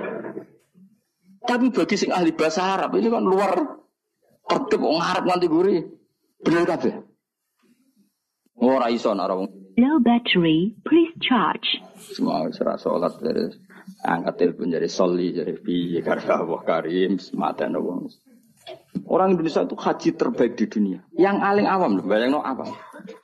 Tapi 1.44 1.66
bagi 1.72 1.96
sing 1.96 2.12
ahli 2.12 2.32
bahasa 2.32 2.76
Arab 2.76 2.96
ini 2.96 3.08
kan 3.08 3.24
luar 3.24 3.56
tertib 4.44 4.80
wong 4.80 5.00
Arab 5.00 5.24
nganti 5.28 5.46
guri. 5.48 5.76
Bener 6.40 6.64
kabeh. 6.64 6.94
Ora 8.60 8.92
iso 8.92 9.12
nak 9.16 9.32
Low 9.80 9.96
battery, 10.04 10.76
please 10.84 11.16
charge. 11.24 11.80
Semua 11.96 12.44
serah 12.52 12.76
sholat 12.76 13.16
dari 13.16 13.48
angkat 14.04 14.34
telepon 14.36 14.68
jadi 14.68 14.88
soli 14.92 15.32
jadi 15.32 15.56
piye 15.56 16.04
karena 16.04 16.44
Allah 16.44 16.60
Karim 16.60 17.16
semata 17.16 17.64
wong. 17.64 18.12
Orang 19.08 19.34
Indonesia 19.34 19.64
itu 19.64 19.74
haji 19.78 20.10
terbaik 20.14 20.52
di 20.60 20.66
dunia. 20.68 21.00
Yang 21.16 21.36
paling 21.40 21.66
awam, 21.66 21.90
bayang 22.04 22.36
no 22.36 22.44
apa? 22.44 22.68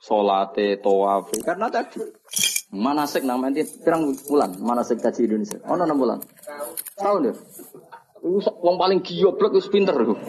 Solate, 0.01 0.81
tawaf, 0.81 1.29
karena 1.45 1.69
tadi 1.69 2.01
Manasik 2.67 3.23
nama 3.23 3.47
nanti 3.47 3.63
pirang 3.79 4.11
bulan 4.27 4.59
manasik 4.59 4.99
kaji 4.99 5.23
Indonesia. 5.23 5.63
Oh 5.71 5.79
enam 5.79 5.95
bulan. 5.95 6.19
Tahun 6.99 7.31
deh. 7.31 7.35
Iku 8.27 8.39
wong 8.59 8.75
paling 8.75 8.99
goblok 8.99 9.55
wis 9.55 9.71
pinter 9.71 9.95
iku. 9.95 10.19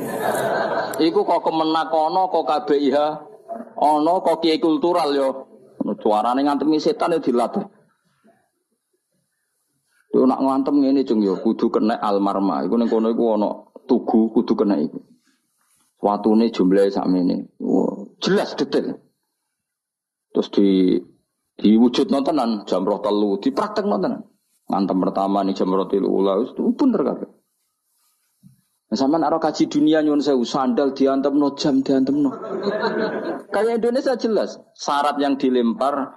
Iku 1.02 1.26
kok 1.26 1.42
kemenak 1.42 1.90
ana 1.90 2.30
kok 2.30 2.46
KBIH 2.46 2.98
ana 3.74 4.12
kok 4.22 4.38
kiai 4.38 4.62
kultural 4.62 5.10
yo. 5.10 5.28
Suarane 5.98 6.46
ngantemi 6.46 6.78
setan 6.78 7.18
yo 7.18 7.18
dilatih. 7.18 7.66
Yo 10.14 10.22
nak 10.22 10.38
ngantem 10.38 10.78
ngene 10.78 11.02
cung 11.02 11.26
yo 11.26 11.42
kudu 11.42 11.74
kena 11.74 11.98
almarma. 11.98 12.62
Iku 12.62 12.78
ning 12.78 12.86
kono 12.86 13.10
iku 13.10 13.34
ana 13.34 13.48
tugu 13.90 14.30
kudu 14.30 14.54
kena 14.54 14.78
iku. 14.78 15.02
Watune 15.98 16.54
jumlahe 16.54 16.94
sakmene. 16.94 17.50
Jelas 18.22 18.54
detail. 18.54 18.94
Terus 20.30 20.48
di 20.54 21.02
Diwujud 21.58 22.06
nontonan 22.14 22.62
jam 22.70 22.86
roh 22.86 23.02
telu, 23.02 23.42
praktek 23.42 23.82
nontonan. 23.82 24.22
Ngantem 24.70 24.98
pertama 25.02 25.42
nih 25.42 25.58
jam 25.58 25.74
roh 25.74 25.90
telu 25.90 26.06
ulah 26.06 26.46
itu 26.46 26.70
bener 26.78 27.00
kan? 27.02 27.18
Nah, 28.88 28.96
sama 28.96 29.20
naro 29.20 29.36
kaji 29.36 29.68
dunia 29.68 30.00
nyun 30.00 30.24
saya 30.24 30.40
sandal 30.48 30.96
diantem 30.96 31.36
no 31.36 31.52
jam 31.58 31.84
diantem 31.84 32.24
no. 32.24 32.32
Kayak 33.52 33.84
Indonesia 33.84 34.16
jelas 34.16 34.56
syarat 34.72 35.20
yang 35.20 35.36
dilempar 35.36 36.16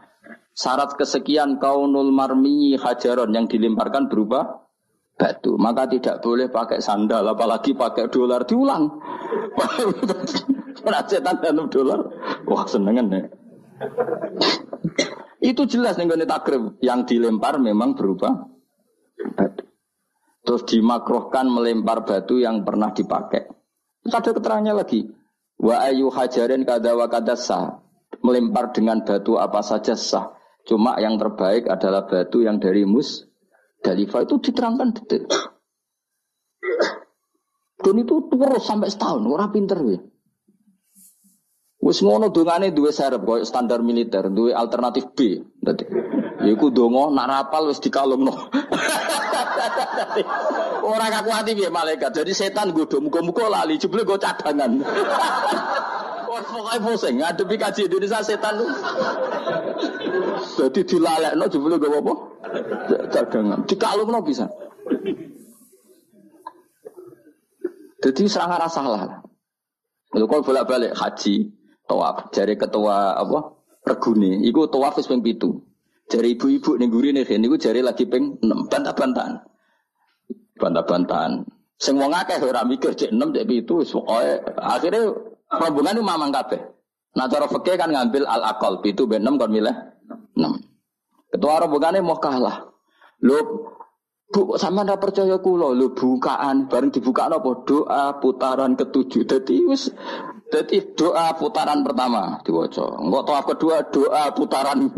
syarat 0.55 0.95
kesekian 0.95 1.59
kaunul 1.59 2.15
marmi 2.15 2.79
hajaron 2.79 3.35
yang 3.35 3.51
dilemparkan 3.51 4.07
berupa 4.07 4.69
batu. 5.19 5.59
Maka 5.59 5.89
tidak 5.91 6.23
boleh 6.23 6.47
pakai 6.47 6.79
sandal, 6.79 7.27
apalagi 7.27 7.75
pakai 7.75 8.07
dolar 8.07 8.47
diulang. 8.47 8.87
Pernah 10.85 11.67
dolar, 11.67 11.99
wah 12.47 12.63
senengan 12.65 13.05
ya. 13.11 13.21
Itu 15.41 15.65
jelas 15.65 15.97
nih 15.97 16.05
takrib 16.29 16.77
yang 16.85 17.09
dilempar 17.09 17.57
memang 17.57 17.97
berubah 17.97 18.45
batu. 19.33 19.65
Terus 20.45 20.61
dimakrohkan 20.69 21.49
melempar 21.49 22.05
batu 22.05 22.37
yang 22.37 22.61
pernah 22.61 22.93
dipakai. 22.93 23.49
Terus 24.05 24.13
ada 24.13 24.31
keterangannya 24.37 24.73
lagi. 24.77 25.09
Wa 25.57 25.85
ayu 25.89 26.13
hajarin 26.13 26.61
kada 26.65 26.93
wa 26.93 27.09
kada 27.09 27.33
sah. 27.33 27.81
Melempar 28.21 28.69
dengan 28.69 29.01
batu 29.01 29.41
apa 29.41 29.65
saja 29.65 29.97
sah. 29.97 30.37
Cuma 30.65 31.01
yang 31.01 31.17
terbaik 31.17 31.65
adalah 31.65 32.05
batu 32.05 32.45
yang 32.45 32.61
dari 32.61 32.85
mus 32.85 33.25
Dalifa 33.81 34.21
itu 34.21 34.37
diterangkan 34.37 34.93
detail. 34.93 35.25
Dan 37.81 37.95
itu 37.97 38.29
terus 38.29 38.61
sampai 38.61 38.93
setahun, 38.93 39.25
orang 39.25 39.49
pinter 39.49 39.81
ya. 39.81 39.99
Wis 41.81 42.05
ngono 42.05 42.29
dongane 42.29 42.69
duwe 42.69 42.93
serep 42.93 43.25
koyo 43.25 43.41
standar 43.41 43.81
militer, 43.81 44.29
duwe 44.29 44.53
alternatif 44.53 45.17
B. 45.17 45.41
Dadi 45.57 45.89
iku 46.45 46.69
donga 46.69 47.09
nak 47.09 47.25
rapal 47.29 47.73
wis 47.73 47.81
dikalungno. 47.81 48.33
Ora 50.85 51.09
hati 51.09 51.57
piye 51.57 51.69
malaikat. 51.73 52.13
Jadi 52.13 52.33
setan 52.37 52.73
godho 52.73 53.01
muga-muga 53.01 53.49
lali 53.49 53.81
jebule 53.81 54.05
go 54.05 54.17
cadangan. 54.17 54.81
Wah 56.31 56.41
pokoke 56.47 56.77
pusing 56.85 57.19
ngadepi 57.19 57.55
kaji 57.57 57.89
Indonesia 57.89 58.21
setan. 58.21 58.61
Jadi 60.57 60.81
dilalekno 60.85 61.45
jebule 61.49 61.81
go 61.81 61.89
apa? 61.97 62.13
Cadangan. 63.09 63.65
Dikalungno 63.65 64.21
bisa. 64.21 64.49
Jadi 68.01 68.21
serangan 68.25 68.69
salah. 68.69 69.21
Kalau 70.11 70.27
bolak-balik 70.27 70.91
haji, 70.97 71.53
tawaf. 71.91 72.31
Jari 72.31 72.55
ketua 72.55 73.19
apa? 73.19 73.59
Regune. 73.83 74.39
Iku 74.47 74.71
tawaf 74.71 74.95
wis 74.95 75.11
ping 75.11 75.19
7. 75.19 75.43
Jari 76.07 76.39
ibu-ibu 76.39 76.79
ning 76.79 76.87
gurine 76.87 77.27
kene 77.27 77.43
niku 77.43 77.59
jari 77.59 77.83
lagi 77.83 78.07
ping 78.07 78.39
6 78.39 78.71
bantah-bantahan. 78.71 79.43
Bantah-bantahan. 80.55 81.43
Sing 81.75 81.99
wong 81.99 82.15
akeh 82.15 82.39
ora 82.39 82.63
mikir 82.63 82.95
cek 82.95 83.11
6 83.11 83.35
cek 83.35 83.45
7 83.67 83.81
wis 83.83 83.91
pokoke 83.91 84.31
akhire 84.55 85.01
rombongan 85.51 85.99
itu 85.99 86.03
mamang 86.07 86.31
kabeh. 86.31 86.61
Nah 87.11 87.27
cara 87.27 87.51
fikih 87.51 87.75
kan 87.75 87.91
ngambil 87.91 88.23
al 88.23 88.41
akal 88.55 88.79
7 88.79 88.95
ben 89.11 89.27
6 89.27 89.35
kon 89.35 89.51
milih 89.51 89.75
6. 90.39 91.35
Ketua 91.35 91.59
rombongane 91.67 91.99
mau 91.99 92.15
kalah. 92.15 92.71
Lho 93.19 93.39
Bu, 94.31 94.55
sama 94.55 94.87
ndak 94.87 95.03
percaya 95.03 95.43
kulo, 95.43 95.75
lu 95.75 95.91
bukaan 95.91 96.71
bareng 96.71 96.87
dibuka 96.87 97.27
apa 97.27 97.67
doa 97.67 98.15
putaran 98.15 98.79
ketujuh. 98.79 99.27
Jadi 99.27 99.67
wis 99.67 99.91
jadi 100.51 100.77
doa 100.99 101.31
putaran 101.39 101.79
pertama 101.79 102.43
diwaca. 102.43 102.99
Enggak 102.99 103.23
tahu 103.23 103.41
kedua 103.55 103.75
doa 103.87 104.23
putaran. 104.35 104.91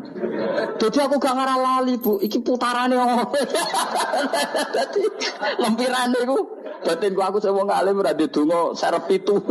Jadi 0.81 0.97
aku 0.97 1.21
gak 1.21 1.37
ngarah 1.37 1.57
lali, 1.61 2.01
Bu. 2.01 2.17
Iki 2.17 2.41
putarane 2.41 2.97
apa? 2.97 3.29
Dadi 4.73 5.03
lempirane 5.61 6.17
iku 6.25 6.37
batin 6.81 7.13
aku 7.13 7.37
saya 7.37 7.53
wong 7.53 7.69
alim 7.69 8.01
ora 8.01 8.17
ndonga 8.17 8.73
serep 8.73 9.05
itu. 9.13 9.37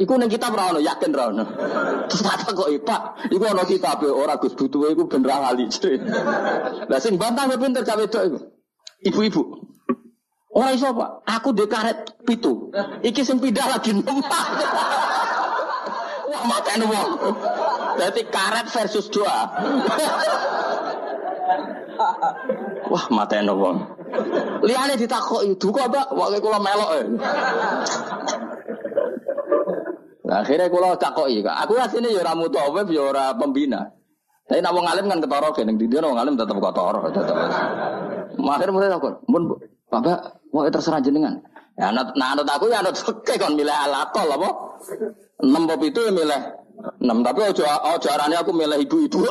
Iku 0.00 0.16
ning 0.16 0.32
kitab 0.32 0.56
ora 0.56 0.72
ono, 0.72 0.80
yakin 0.80 1.12
ono. 1.12 1.44
Terus 2.08 2.24
kata 2.24 2.56
kok 2.56 2.72
Pak, 2.88 3.30
iku 3.36 3.44
ono 3.44 3.68
kitab 3.68 4.00
ora 4.08 4.40
Gus 4.40 4.56
butuhe 4.56 4.96
iku 4.96 5.04
ben 5.04 5.20
ra 5.20 5.44
lali. 5.44 5.68
Lah 6.90 6.98
sing 6.98 7.20
bantah 7.20 7.44
pinter 7.60 7.84
wedok 7.84 8.22
iku. 8.24 8.38
Ibu-ibu. 9.04 9.42
Ora 10.50 10.74
iso, 10.74 10.90
Pak. 10.90 11.22
Aku 11.30 11.54
di 11.54 11.62
karet 11.70 12.10
pitu. 12.26 12.74
Iki 13.06 13.22
sing 13.22 13.38
pindah 13.38 13.70
lagi 13.70 13.94
numpak. 13.94 14.46
Wah, 16.30 16.42
matane 16.46 16.84
wong. 16.86 17.08
Berarti 17.98 18.22
karet 18.26 18.66
versus 18.66 19.06
doa. 19.14 19.46
Wah, 22.90 23.04
matane 23.14 23.54
wong. 23.54 23.78
Liane 24.66 24.98
ditakoki, 24.98 25.54
"Duka, 25.54 25.86
Mbak?" 25.86 26.06
Wae 26.18 26.38
kula 26.42 26.58
melok. 26.58 26.90
E. 26.98 27.02
Nah, 30.26 30.42
akhirnya 30.42 30.66
kula 30.66 30.98
takoki, 30.98 31.46
Aku 31.46 31.78
asline 31.78 32.10
ya 32.10 32.26
ora 32.26 32.34
mutawif 32.34 32.86
ya 32.90 33.02
ora 33.06 33.24
pembina. 33.38 33.86
Tapi 34.50 34.58
nak 34.66 34.74
wong 34.74 34.82
alim 34.82 35.06
kan 35.06 35.22
ketara 35.22 35.54
kene, 35.54 35.78
ndi 35.78 35.86
wong 35.94 36.18
alim 36.18 36.34
tetep 36.34 36.58
ketara, 36.58 37.06
tetep. 37.14 37.36
Akhirnya 38.34 38.74
mulai 38.74 38.90
takon, 38.90 39.14
"Mun, 39.30 39.42
Bapak, 39.90 40.39
Mau 40.50 40.66
terserah 40.70 41.02
jenengan. 41.02 41.42
Ya 41.78 41.94
anut 41.94 42.18
nah 42.18 42.34
anut 42.36 42.50
aku 42.50 42.68
ya 42.68 42.84
anut 42.84 42.98
oke 42.98 43.38
kon 43.38 43.56
milih 43.56 43.72
alakol 43.72 44.28
apa? 44.28 44.50
Enam 45.40 45.64
pop 45.64 45.80
itu 45.86 46.00
ya 46.02 46.12
milih 46.12 46.40
enam 47.00 47.24
tapi 47.24 47.40
ojo 47.44 47.64
ojo 47.64 48.08
arane 48.12 48.36
aku 48.36 48.52
milih 48.52 48.78
ibu-ibu. 48.84 49.24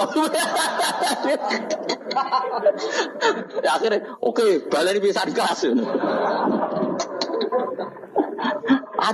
ya 3.66 3.72
akhirnya 3.78 4.00
oke 4.24 4.40
okay, 4.40 4.60
balik 4.66 5.04
bisa 5.04 5.26
di 5.28 5.34
kelas. 5.36 5.68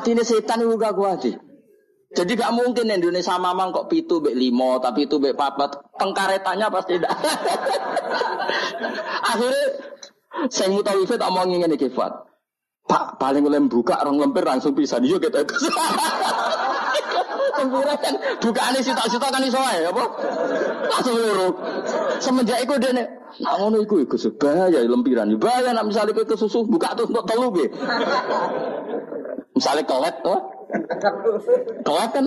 Ini 0.06 0.22
setan 0.22 0.62
itu 0.62 0.78
gak 0.78 0.94
kuat 0.94 1.26
Jadi 2.16 2.32
gak 2.40 2.56
mungkin 2.56 2.88
Indonesia 2.88 3.36
mamang 3.36 3.76
kok 3.76 3.92
pitu 3.92 4.24
bek 4.24 4.38
limo, 4.38 4.80
tapi 4.80 5.04
itu 5.10 5.20
bek 5.20 5.36
papat. 5.36 5.76
Pengkaretannya 6.00 6.68
pasti 6.72 6.96
tidak. 6.96 7.12
Akhirnya 9.36 9.66
saya 10.52 10.70
mutawifat 10.72 11.20
omong 11.22 11.60
ngene 11.60 11.76
iki 11.76 11.90
Fat. 11.92 12.14
Pak 12.86 13.18
paling 13.18 13.42
oleh 13.50 13.58
buka 13.66 13.98
orang 13.98 14.22
lempir 14.22 14.46
langsung 14.46 14.78
bisa 14.78 15.02
yo 15.02 15.18
kita. 15.18 15.42
Lempir 17.56 17.88
kan 17.88 18.14
bukaane 18.44 18.84
sitok-sitok 18.84 19.30
kan 19.32 19.42
iso 19.42 19.58
ae 19.58 19.90
apa? 19.90 20.04
Langsung 20.94 21.16
loro. 21.18 21.48
Semenjak 22.22 22.62
iku 22.62 22.78
dene 22.78 23.26
Nah 23.42 23.60
ngono 23.60 23.84
iku 23.84 24.00
iku 24.00 24.16
sebaya 24.16 24.70
lempiran. 24.70 25.34
Bahaya 25.36 25.76
nak 25.76 25.90
misalnya 25.92 26.16
kowe 26.16 26.24
kesusu 26.24 26.64
buka 26.70 26.96
terus 26.96 27.12
untuk 27.12 27.26
telu 27.28 27.52
piye. 27.52 27.68
Misalnya 29.58 29.84
kelet 29.84 30.16
tuh. 30.24 30.40
Kelet 31.84 32.12
kan 32.16 32.26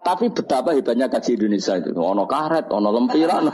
tapi 0.00 0.32
betapa 0.32 0.72
hebatnya 0.72 1.10
kaji 1.12 1.36
Indonesia 1.36 1.76
itu. 1.76 1.92
Ono 1.92 2.24
karet, 2.24 2.70
ono 2.72 2.88
lempiran. 2.92 3.44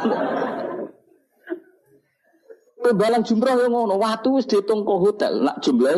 Balang 2.77 3.25
jumroh 3.25 3.57
yang 3.57 3.73
ngono, 3.73 3.97
waktu 3.99 4.29
wis 4.37 4.47
dihitung 4.47 4.85
ke 4.85 4.95
hotel, 4.95 5.43
nak 5.43 5.65
jumlah 5.65 5.97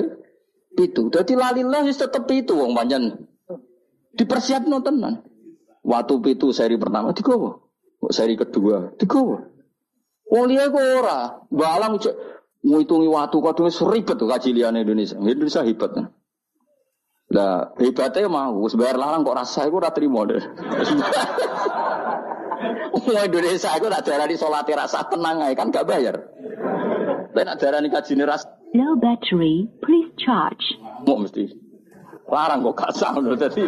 itu. 0.79 1.11
Jadi 1.11 1.35
lalilah 1.35 1.83
wis 1.85 1.99
tetep 1.99 2.25
itu 2.31 2.55
wong 2.55 2.73
panjen. 2.73 3.29
Dipersiap 4.15 4.65
nontonan. 4.65 5.27
Waktu 5.83 6.15
itu 6.33 6.55
seri 6.55 6.79
pertama 6.79 7.13
digowo. 7.13 7.71
Seri 8.09 8.39
kedua 8.39 8.95
digowo. 8.95 9.37
Wong 10.29 10.45
liya 10.49 10.71
kok 10.71 10.81
ora. 10.81 11.43
Balang 11.51 11.99
ngitungi 12.63 13.09
waktu 13.09 13.37
kadung 13.41 13.71
seribet 13.73 14.17
tuh 14.17 14.29
kaji 14.29 14.55
Indonesia. 14.55 15.17
Indonesia 15.19 15.63
hebat. 15.65 15.91
Lah 17.29 17.77
hebatnya 17.77 18.29
mau, 18.33 18.65
wis 18.65 18.73
bayar 18.73 18.97
larang 18.97 19.21
kok 19.21 19.37
rasa 19.37 19.69
iku 19.69 19.85
ora 19.85 19.93
trimo 19.93 20.25
deh. 20.25 20.41
Wong 22.97 23.15
Indonesia 23.15 23.71
iku 23.77 23.87
tak 23.93 24.03
darani 24.09 24.35
salate 24.35 24.73
rasa 24.75 25.05
tenang 25.07 25.45
ae 25.45 25.53
kan 25.53 25.69
gak 25.69 25.85
bayar. 25.85 26.17
Tapi 27.39 27.47
nak 27.47 27.63
darah 27.63 27.79
ini 27.79 27.87
kaji 27.87 28.19
ras. 28.27 28.43
Low 28.75 28.99
battery, 28.99 29.71
please 29.79 30.11
charge. 30.19 30.75
Mau 31.07 31.23
mesti. 31.23 31.47
Larang 32.27 32.67
kok 32.67 32.75
gak 32.75 32.91
sah 32.99 33.15
loh 33.15 33.39
tadi. 33.39 33.63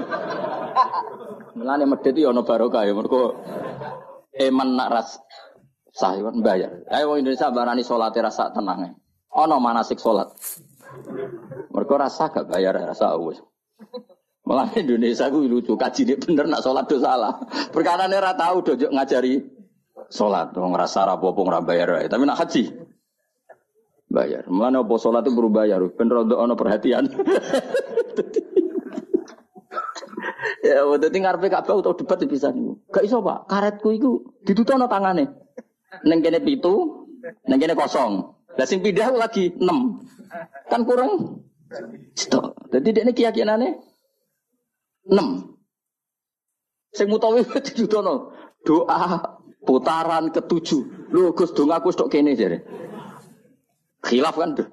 Melane 1.55 1.87
medit 1.87 2.19
yo 2.19 2.35
ono 2.35 2.43
barokah 2.43 2.83
ya 2.83 2.99
mergo 2.99 3.39
eman 4.35 4.75
nak 4.75 4.91
ras 4.91 5.23
sah 5.95 6.19
kan 6.19 6.43
bayar. 6.43 6.83
Ayo 6.91 7.15
wong 7.15 7.23
Indonesia 7.23 7.47
barani 7.55 7.87
salat 7.87 8.11
rasa 8.19 8.51
tenang. 8.51 8.91
Ono 9.39 9.57
manasik 9.63 10.03
salat. 10.03 10.35
Mergo 11.71 11.95
rasa 11.95 12.27
gak 12.27 12.51
bayar 12.51 12.75
rasa 12.75 13.15
wis. 13.23 13.39
Malah 14.51 14.75
Indonesia 14.75 15.31
gue 15.31 15.47
lucu 15.47 15.79
kaji 15.79 16.11
ini 16.11 16.15
bener 16.19 16.51
nak 16.51 16.67
sholat 16.67 16.91
do 16.91 16.99
salah. 16.99 17.39
Perkara 17.71 18.11
ini 18.11 18.19
tahu 18.19 18.67
do 18.67 18.75
ngajari 18.91 19.39
sholat. 20.11 20.59
Wong 20.59 20.75
ngerasa 20.75 21.07
rapopo 21.07 21.47
ora 21.47 21.63
bayar 21.63 22.03
Tapi 22.11 22.27
nak 22.27 22.43
haji 22.43 22.90
bayar. 24.11 24.45
Mana 24.51 24.83
apa 24.83 24.95
sholat 24.99 25.23
itu 25.25 25.33
berubah 25.39 25.65
bayar, 25.65 25.81
ben 25.95 26.11
rondo 26.11 26.35
ono 26.37 26.59
perhatian. 26.59 27.07
ya, 30.67 30.83
udah 30.85 31.09
tinggal 31.09 31.39
ngarepe 31.39 31.49
Ka'bah 31.49 31.79
utawa 31.79 31.95
debat 31.95 32.19
bisa 32.27 32.51
nih. 32.51 32.75
Gak 32.91 33.07
iso, 33.07 33.23
Pak. 33.23 33.47
Karetku 33.47 33.95
itu 33.95 34.35
ditutono 34.43 34.91
tangane. 34.91 35.31
Neng 36.05 36.21
kene 36.21 36.43
pitu, 36.43 37.07
neng 37.47 37.59
kene 37.63 37.79
kosong. 37.79 38.35
Lah 38.59 38.67
sing 38.67 38.83
pindah 38.83 39.15
lagi 39.15 39.55
6. 39.55 39.63
Kan 40.67 40.83
kurang 40.83 41.43
stok. 42.19 42.67
Jadi 42.75 42.89
dia 42.91 43.03
ini 43.07 43.15
keyakinannya 43.15 43.71
6. 45.07 46.99
Sing 46.99 47.07
mutawi 47.07 47.47
ditutono 47.67 48.35
doa 48.67 49.39
Putaran 49.61 50.33
ketujuh. 50.33 51.13
Lho 51.13 51.37
Gus 51.37 51.53
dong 51.53 51.69
aku 51.69 51.93
stok 51.93 52.09
kene 52.09 52.33
jare. 52.33 52.65
Khilaf 54.01 54.37
kan 54.37 54.57
tuh. 54.57 54.69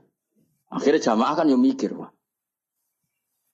Akhirnya 0.68 1.00
jamaah 1.00 1.34
kan 1.36 1.48
yang 1.48 1.63
mikir, 1.63 1.96
wah. 1.96 2.12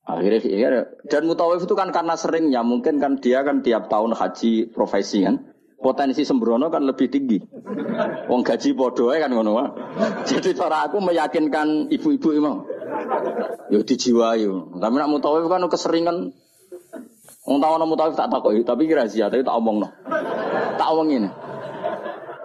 Akhirnya 0.03 0.39
iya, 0.43 0.69
dan 1.07 1.23
mutawif 1.31 1.63
itu 1.63 1.79
kan 1.79 1.95
karena 1.95 2.19
seringnya 2.19 2.59
mungkin 2.59 2.99
kan 2.99 3.23
dia 3.23 3.39
kan 3.39 3.63
tiap 3.63 3.87
tahun 3.87 4.11
haji 4.11 4.67
profesi 4.75 5.23
kan 5.23 5.47
potensi 5.79 6.27
sembrono 6.27 6.67
kan 6.67 6.83
lebih 6.83 7.07
tinggi. 7.07 7.39
Wong 8.27 8.43
gaji 8.43 8.75
bodoh 8.75 9.15
kan 9.15 9.31
ngono. 9.31 9.55
Jadi 10.27 10.51
cara 10.59 10.91
aku 10.91 10.99
meyakinkan 10.99 11.87
ibu-ibu 11.87 12.35
emang. 12.35 12.67
Yo 13.71 13.79
dijiwai. 13.87 14.43
Tapi 14.75 14.95
nak 14.99 15.11
mutawif 15.11 15.47
kan 15.47 15.63
keseringan 15.71 16.35
Wong 17.43 17.59
tahu 17.59 17.75
nama 17.75 17.83
mutawif 17.83 18.15
tak 18.15 18.31
takoki, 18.31 18.63
tapi 18.63 18.87
kira 18.87 19.03
rahasia, 19.03 19.27
tapi 19.27 19.43
tak 19.43 19.59
omong 19.59 19.83
no. 19.83 19.91
Tak 20.79 20.87
omong 20.95 21.11
ini. 21.11 21.27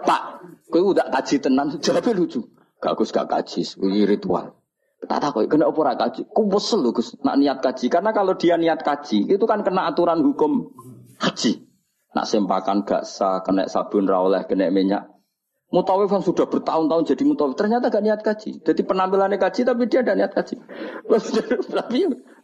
Pak, 0.03 0.21
kowe 0.67 0.91
udah 0.91 1.07
kaji 1.07 1.39
tenan, 1.39 1.71
jawabnya 1.83 2.19
lucu. 2.19 2.43
Gak 2.79 2.95
Gus 2.95 3.11
gak 3.11 3.27
kaji, 3.27 3.61
ini 3.83 4.07
ritual. 4.07 4.55
Tak 4.99 5.19
takoki, 5.19 5.47
kena 5.47 5.71
apa 5.71 5.79
ora 5.79 5.93
kaji? 5.95 6.27
Ku 6.27 6.47
wesel 6.51 6.83
lho 6.83 6.91
Gus, 6.91 7.15
nak 7.23 7.39
niat 7.39 7.59
kaji. 7.63 7.87
Karena 7.87 8.11
kalau 8.11 8.35
dia 8.35 8.55
niat 8.59 8.83
kaji, 8.83 9.31
itu 9.31 9.45
kan 9.47 9.63
kena 9.63 9.87
aturan 9.91 10.23
hukum 10.23 10.71
haji. 11.19 11.67
Nak 12.15 12.25
sempakan 12.27 12.83
gak 12.87 13.03
sah, 13.07 13.43
kena 13.43 13.67
sabun 13.67 14.07
rawleh, 14.07 14.43
kena 14.47 14.71
minyak. 14.71 15.07
Mutawif 15.69 16.09
yang 16.09 16.25
sudah 16.25 16.49
bertahun-tahun 16.49 17.13
jadi 17.13 17.23
mutawif, 17.27 17.53
ternyata 17.59 17.91
gak 17.91 18.03
niat 18.03 18.21
kaji. 18.23 18.63
Jadi 18.63 18.81
penampilannya 18.83 19.39
kaji, 19.39 19.61
tapi 19.67 19.87
dia 19.87 19.99
ada 20.03 20.15
niat 20.15 20.31
kaji. 20.35 20.55
tapi 21.69 21.99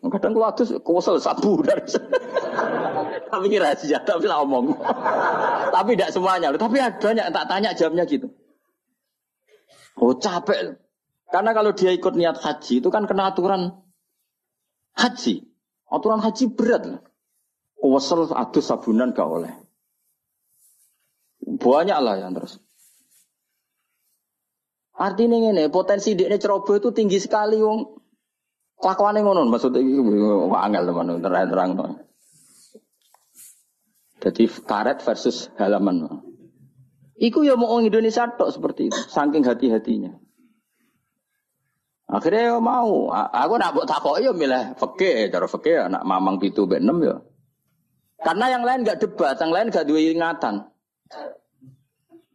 kadang 0.06 0.32
kalau 0.38 0.48
adus, 0.48 0.70
kewesel 0.84 1.18
sabu 1.18 1.64
dari 1.66 1.82
Tapi 3.32 3.46
kira 3.52 3.74
rahasia, 3.74 4.00
tapi 4.06 4.30
lah 4.30 4.46
omong. 4.46 4.78
tapi 5.76 5.98
tidak 5.98 6.14
semuanya. 6.14 6.54
Tapi 6.56 6.78
ada 6.78 6.96
banyak 6.96 7.26
tak 7.34 7.46
tanya 7.50 7.74
jamnya 7.76 8.06
gitu. 8.06 8.30
Oh 9.96 10.16
capek. 10.20 10.80
Karena 11.32 11.52
kalau 11.56 11.72
dia 11.74 11.92
ikut 11.92 12.14
niat 12.14 12.38
haji, 12.40 12.84
itu 12.84 12.90
kan 12.92 13.08
kena 13.08 13.32
aturan 13.32 13.76
haji. 14.96 15.48
Aturan 15.90 16.20
haji 16.22 16.46
berat. 16.52 16.84
Kewesel 17.80 18.32
adus 18.34 18.66
sabunan 18.66 19.14
gak 19.14 19.30
oleh. 19.30 19.54
Banyak 21.46 22.00
lah 22.02 22.16
yang 22.18 22.34
terus. 22.34 22.58
Artinya 24.96 25.52
ini 25.52 25.68
potensi 25.68 26.16
dia 26.16 26.32
ceroboh 26.40 26.80
itu 26.80 26.90
tinggi 26.96 27.20
sekali 27.20 27.60
wong. 27.60 28.00
Kelakuannya 28.80 29.22
ngono 29.24 29.48
maksudnya 29.48 29.84
angel 29.84 30.84
teman 30.88 31.20
terang 31.20 31.48
terang. 31.52 31.92
Jadi 34.24 34.44
karet 34.66 35.00
versus 35.04 35.52
halaman. 35.60 36.08
Iku 37.16 37.48
ya 37.48 37.56
mau 37.56 37.72
orang 37.72 37.88
Indonesia 37.88 38.28
tok 38.28 38.52
seperti 38.52 38.92
itu, 38.92 39.00
saking 39.08 39.48
hati-hatinya. 39.48 40.20
Akhirnya 42.06 42.54
ya 42.54 42.58
mau, 42.60 43.10
aku 43.12 43.54
nak 43.56 43.74
buat 43.74 43.88
takok 43.88 44.20
ya 44.22 44.36
milih 44.36 44.78
fakih, 44.78 45.32
cara 45.32 45.48
fakih 45.48 45.90
anak 45.90 46.04
mamang 46.04 46.38
pitu 46.38 46.68
benem 46.68 47.02
ya. 47.02 47.16
Karena 48.20 48.46
yang 48.52 48.64
lain 48.68 48.84
gak 48.84 49.00
debat, 49.00 49.40
yang 49.40 49.52
lain 49.56 49.72
gak 49.72 49.88
dua 49.88 50.00
ingatan. 50.00 50.70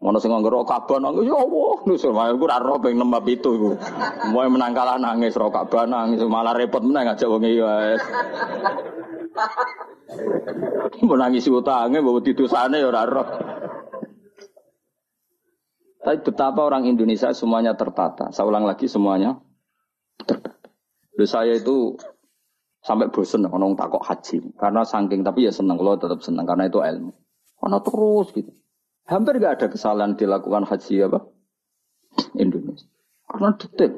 Ngono 0.01 0.17
sing 0.17 0.33
nganggo 0.33 0.65
Ka'bah 0.65 0.97
nangis 0.97 1.29
ya 1.29 1.37
Allah, 1.37 1.77
nus 1.85 2.01
aku 2.01 2.45
ora 2.49 2.57
roh 2.57 2.81
ping 2.81 2.97
6 2.97 3.21
itu. 3.37 3.77
Moe 4.33 4.49
menang 4.49 4.73
kalah 4.73 4.97
nangis 4.97 5.37
ro 5.37 5.53
Ka'bah 5.53 5.85
nangis 5.85 6.25
malah 6.25 6.57
repot 6.57 6.81
menang 6.81 7.13
ngajak 7.13 7.29
wong 7.29 7.45
wae. 7.45 8.01
Mau 11.05 11.21
nangis 11.21 11.45
utange 11.53 12.01
mbok 12.01 12.25
didosane 12.25 12.81
ya 12.81 12.89
ora 12.89 13.05
roh. 13.05 13.29
Tapi 16.01 16.17
betapa 16.25 16.65
orang 16.65 16.89
Indonesia 16.89 17.29
semuanya 17.37 17.77
tertata. 17.77 18.33
Saya 18.33 18.49
ulang 18.49 18.65
lagi 18.65 18.89
semuanya 18.89 19.37
tertata. 20.25 20.57
Lalu 21.17 21.27
saya 21.29 21.53
itu 21.61 22.01
sampai 22.81 23.13
bosen 23.13 23.45
ngomong 23.45 23.77
takok 23.77 24.01
haji 24.01 24.57
karena 24.57 24.89
saking 24.89 25.21
tapi 25.21 25.45
ya 25.45 25.53
seneng 25.53 25.77
lo 25.77 26.01
tetap 26.01 26.25
seneng 26.25 26.49
karena 26.49 26.73
itu 26.73 26.81
ilmu. 26.81 27.13
Karena 27.61 27.79
terus 27.85 28.33
gitu. 28.33 28.53
Hampir 29.05 29.43
gak 29.43 29.61
ada 29.61 29.67
kesalahan 29.69 30.17
dilakukan 30.17 30.65
haji 30.65 31.05
apa? 31.05 31.29
Indonesia. 32.39 32.89
Karena 33.29 33.53
detail. 33.59 33.93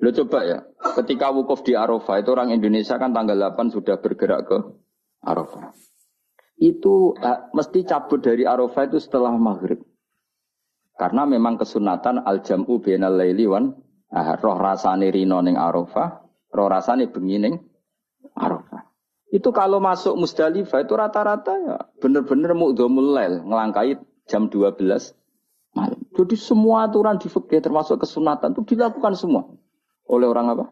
Lo 0.00 0.10
coba 0.16 0.38
ya, 0.48 0.58
ketika 0.96 1.28
wukuf 1.28 1.60
di 1.60 1.76
Arafah 1.76 2.24
itu 2.24 2.32
orang 2.32 2.56
Indonesia 2.56 2.96
kan 2.96 3.12
tanggal 3.12 3.36
8 3.36 3.68
sudah 3.68 4.00
bergerak 4.00 4.48
ke 4.48 4.58
Arafah. 5.20 5.76
Itu 6.56 7.16
uh, 7.20 7.52
mesti 7.52 7.84
cabut 7.84 8.24
dari 8.24 8.48
Arafah 8.48 8.88
itu 8.88 8.96
setelah 8.96 9.32
maghrib. 9.36 9.80
Karena 11.00 11.24
memang 11.24 11.56
kesunatan 11.56 12.28
al-jam'u 12.28 12.84
bainal 12.84 13.16
laili 13.16 13.48
wan 13.48 13.72
ah, 14.12 14.36
roh 14.36 14.60
rasane 14.60 15.08
rino 15.08 15.40
ning 15.40 15.56
Arafah, 15.56 16.20
roh 16.52 16.68
rasane 16.68 17.08
bengi 17.08 17.40
ning 17.40 17.56
Arafah. 18.36 18.84
Itu 19.32 19.48
kalau 19.48 19.80
masuk 19.80 20.20
Musdalifah 20.20 20.84
itu 20.84 20.92
rata-rata 20.92 21.56
ya 21.56 21.76
bener-bener 22.04 22.52
mu'dhamul 22.52 23.16
lail, 23.16 23.40
ngelangkai 23.48 23.96
jam 24.28 24.52
12 24.52 24.76
malam. 25.72 26.00
Jadi 26.12 26.36
semua 26.36 26.84
aturan 26.84 27.16
di 27.16 27.32
fikih 27.32 27.64
termasuk 27.64 28.04
kesunatan 28.04 28.52
itu 28.52 28.76
dilakukan 28.76 29.16
semua 29.16 29.48
oleh 30.04 30.28
orang 30.28 30.52
apa? 30.52 30.66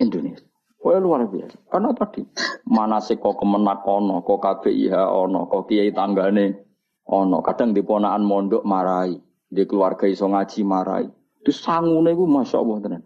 Indonesia. 0.00 0.48
Oh 0.78 0.94
luar 0.94 1.26
biasa. 1.26 1.58
Karena 1.68 1.90
tadi 1.92 2.22
mana 2.64 3.02
sih 3.02 3.18
kok 3.20 3.36
kemenak 3.36 3.82
ono, 3.84 4.22
kok 4.22 4.40
KBIH 4.40 4.94
ono, 4.94 5.50
kok 5.50 5.66
kiai 5.68 5.90
tanggane 5.90 6.67
ono. 7.08 7.40
Kadang 7.40 7.72
di 7.72 7.80
ponaan 7.80 8.22
mondok 8.22 8.62
marai, 8.62 9.16
di 9.48 9.64
keluarga 9.64 10.04
iso 10.04 10.28
ngaji 10.28 10.60
marai. 10.62 11.08
Itu 11.40 11.50
sangune 11.50 12.12
masya 12.12 12.60
Allah 12.60 12.76
tenan. 12.84 13.02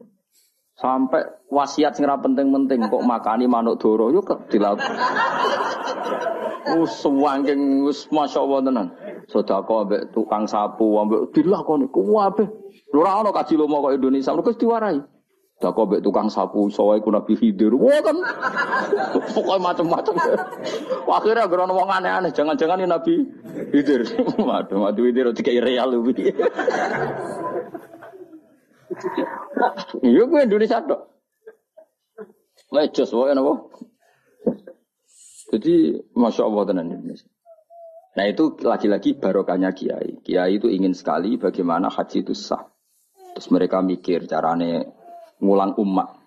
Sampai 0.73 1.23
wasiat 1.53 1.95
sing 1.95 2.09
penting-penting 2.09 2.91
kok 2.91 3.05
makani 3.07 3.47
manuk 3.47 3.79
doro 3.79 4.11
yo 4.11 4.25
dilakukan. 4.51 4.99
Wangking 7.07 7.87
us 7.87 8.11
masya 8.11 8.43
Allah 8.43 8.61
tenan. 8.67 8.87
Sedekah 9.31 9.87
ambek 9.87 10.11
tukang 10.11 10.51
sapu 10.51 10.99
ambek 10.99 11.31
dilakoni 11.31 11.87
kuwabe. 11.87 12.51
Ora 12.93 13.23
ono 13.23 13.31
kaji 13.31 13.55
lomo 13.55 13.87
kok 13.87 13.95
Indonesia 13.95 14.35
mergo 14.35 14.53
diwarai. 14.53 14.99
Sedekah 15.63 15.87
ambek 15.87 16.03
tukang 16.03 16.27
sapu 16.27 16.67
soe 16.75 16.99
ku 16.99 17.15
Nabi. 17.15 17.39
Wah 17.79 18.03
kan 18.03 18.19
pokoknya 19.31 19.63
macam-macam. 19.63 20.15
Akhirnya 21.07 21.47
gara 21.47 21.71
wong 21.71 21.87
aneh-aneh, 21.87 22.35
jangan-jangan 22.35 22.83
ini 22.83 22.91
Nabi 22.91 23.15
Khidir. 23.71 24.03
Waduh, 24.43 24.91
Nabi 24.91 25.01
Khidir 25.07 25.31
dikai 25.31 25.63
real 25.63 25.95
lebih. 25.95 26.35
Iya 30.03 30.23
gue 30.27 30.41
Indonesia 30.43 30.83
dok. 30.83 31.01
Lecos 32.75 33.15
wae 33.15 33.31
napa? 33.31 33.55
Jadi 35.55 35.95
masya 36.19 36.43
Allah 36.43 36.63
tenan 36.67 36.91
Indonesia. 36.91 37.31
Nah 38.19 38.25
itu 38.27 38.59
lagi-lagi 38.67 39.15
barokahnya 39.15 39.71
kiai. 39.71 40.19
Kiai 40.27 40.59
itu 40.59 40.67
ingin 40.67 40.91
sekali 40.91 41.39
bagaimana 41.39 41.87
haji 41.87 42.27
itu 42.27 42.35
sah. 42.35 42.67
Terus 43.39 43.49
mereka 43.55 43.79
mikir 43.81 44.27
carane 44.27 45.02
ngulang 45.43 45.75
umat. 45.83 46.23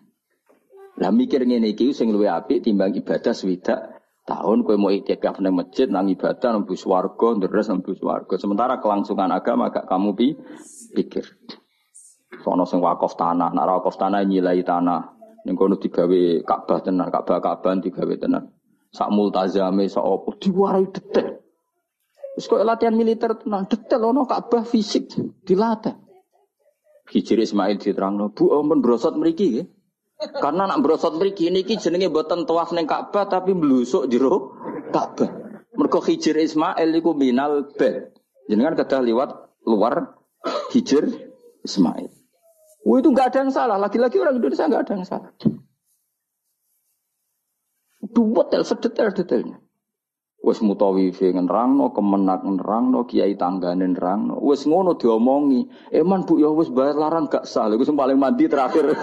Lah 0.99 1.11
mikir 1.11 1.43
ngene 1.43 1.71
iki 1.71 1.95
sing 1.95 2.11
luwih 2.11 2.31
apik 2.31 2.63
timbang 2.63 2.91
ibadah 2.95 3.35
swidak 3.35 3.99
tahun 4.27 4.63
kowe 4.63 4.75
mau 4.79 4.91
itikaf 4.91 5.43
nang 5.43 5.59
masjid 5.59 5.91
nang 5.91 6.07
ibadah 6.07 6.55
nang 6.55 6.63
bus 6.63 6.83
warga 6.87 7.35
ndres 7.35 7.67
nang 7.67 7.83
bus 7.83 7.99
warga. 8.03 8.35
Sementara 8.39 8.79
kelangsungan 8.79 9.31
agama 9.31 9.71
gak 9.71 9.87
kamu 9.87 10.15
pi 10.15 10.27
pikir. 10.95 11.25
Sono 12.43 12.67
sing 12.67 12.83
wakaf 12.83 13.15
tanah, 13.15 13.51
nak 13.55 13.65
wakaf 13.65 13.95
tanah 13.97 14.21
nyilai 14.21 14.61
tanah. 14.61 15.17
Ning 15.45 15.55
kono 15.57 15.77
digawe 15.77 16.41
Ka'bah 16.41 16.79
tenan, 16.81 17.09
Ka'bah 17.13 17.37
Ka'bah 17.41 17.77
digawe 17.77 18.15
tenan. 18.17 18.49
Sak 18.89 19.09
multazame 19.13 19.85
sak 19.85 20.01
opo 20.01 20.33
diwarai 20.37 20.89
detail. 20.89 21.41
Wis 22.35 22.49
latihan 22.49 22.97
militer 22.97 23.35
tenan, 23.37 23.69
detail 23.69 24.09
ono 24.09 24.25
Ka'bah 24.25 24.65
fisik 24.65 25.11
dilatih. 25.45 26.04
Hijri 27.05 27.45
Ismail 27.45 27.77
diterangno, 27.77 28.33
Bu 28.33 28.49
ampun 28.55 28.81
brosot 28.81 29.13
mriki 29.17 29.45
nggih. 29.53 29.67
Karena 30.15 30.65
nak 30.65 30.79
brosot 30.81 31.19
mriki 31.19 31.51
niki 31.51 31.77
jenenge 31.77 32.09
boten 32.09 32.47
tawaf 32.47 32.71
ning 32.71 32.87
Ka'bah 32.87 33.27
tapi 33.27 33.51
mblusuk 33.53 34.07
jero 34.09 34.55
Ka'bah. 34.89 35.29
Mergo 35.75 35.99
Hijri 35.99 36.47
Ismail 36.47 36.89
iku 36.95 37.11
minal 37.13 37.67
bed. 37.75 38.15
Jenengan 38.47 38.79
kedah 38.79 39.01
liwat 39.03 39.29
luar 39.65 40.15
Hijr 40.71 41.09
Ismail. 41.65 42.09
Oh, 42.85 43.01
itu 43.01 43.09
nggak 43.09 43.33
ada 43.33 43.37
yang 43.41 43.51
salah. 43.51 43.77
Lagi-lagi 43.81 44.21
orang 44.21 44.37
Indonesia 44.37 44.69
nggak 44.69 44.83
ada 44.85 44.93
yang 44.93 45.05
salah. 45.09 45.31
Dua 48.05 48.45
tel 48.45 48.61
sedetail-detailnya. 48.61 49.64
Wes 50.45 50.61
mutawifi 50.61 51.33
ngerangno, 51.33 51.89
kemenak 51.89 52.45
ngerangno, 52.45 53.09
kiai 53.09 53.33
tanggane 53.33 53.89
ngerangno. 53.89 54.37
Wes 54.45 54.69
ngono 54.69 54.93
diomongi. 54.93 55.65
Eman 55.89 56.21
bu 56.21 56.37
ya 56.37 56.53
wes 56.53 56.69
bayar 56.69 57.01
larang 57.01 57.25
gak 57.25 57.49
sah. 57.49 57.65
Lha 57.65 57.81
sing 57.81 57.97
paling 57.97 58.13
mandi 58.13 58.45
terakhir. 58.45 58.85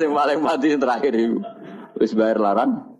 sing 0.00 0.16
paling 0.16 0.40
mandi 0.40 0.80
terakhir 0.80 1.12
itu. 1.12 1.44
Wes 2.00 2.16
bayar 2.16 2.40
larang. 2.40 2.96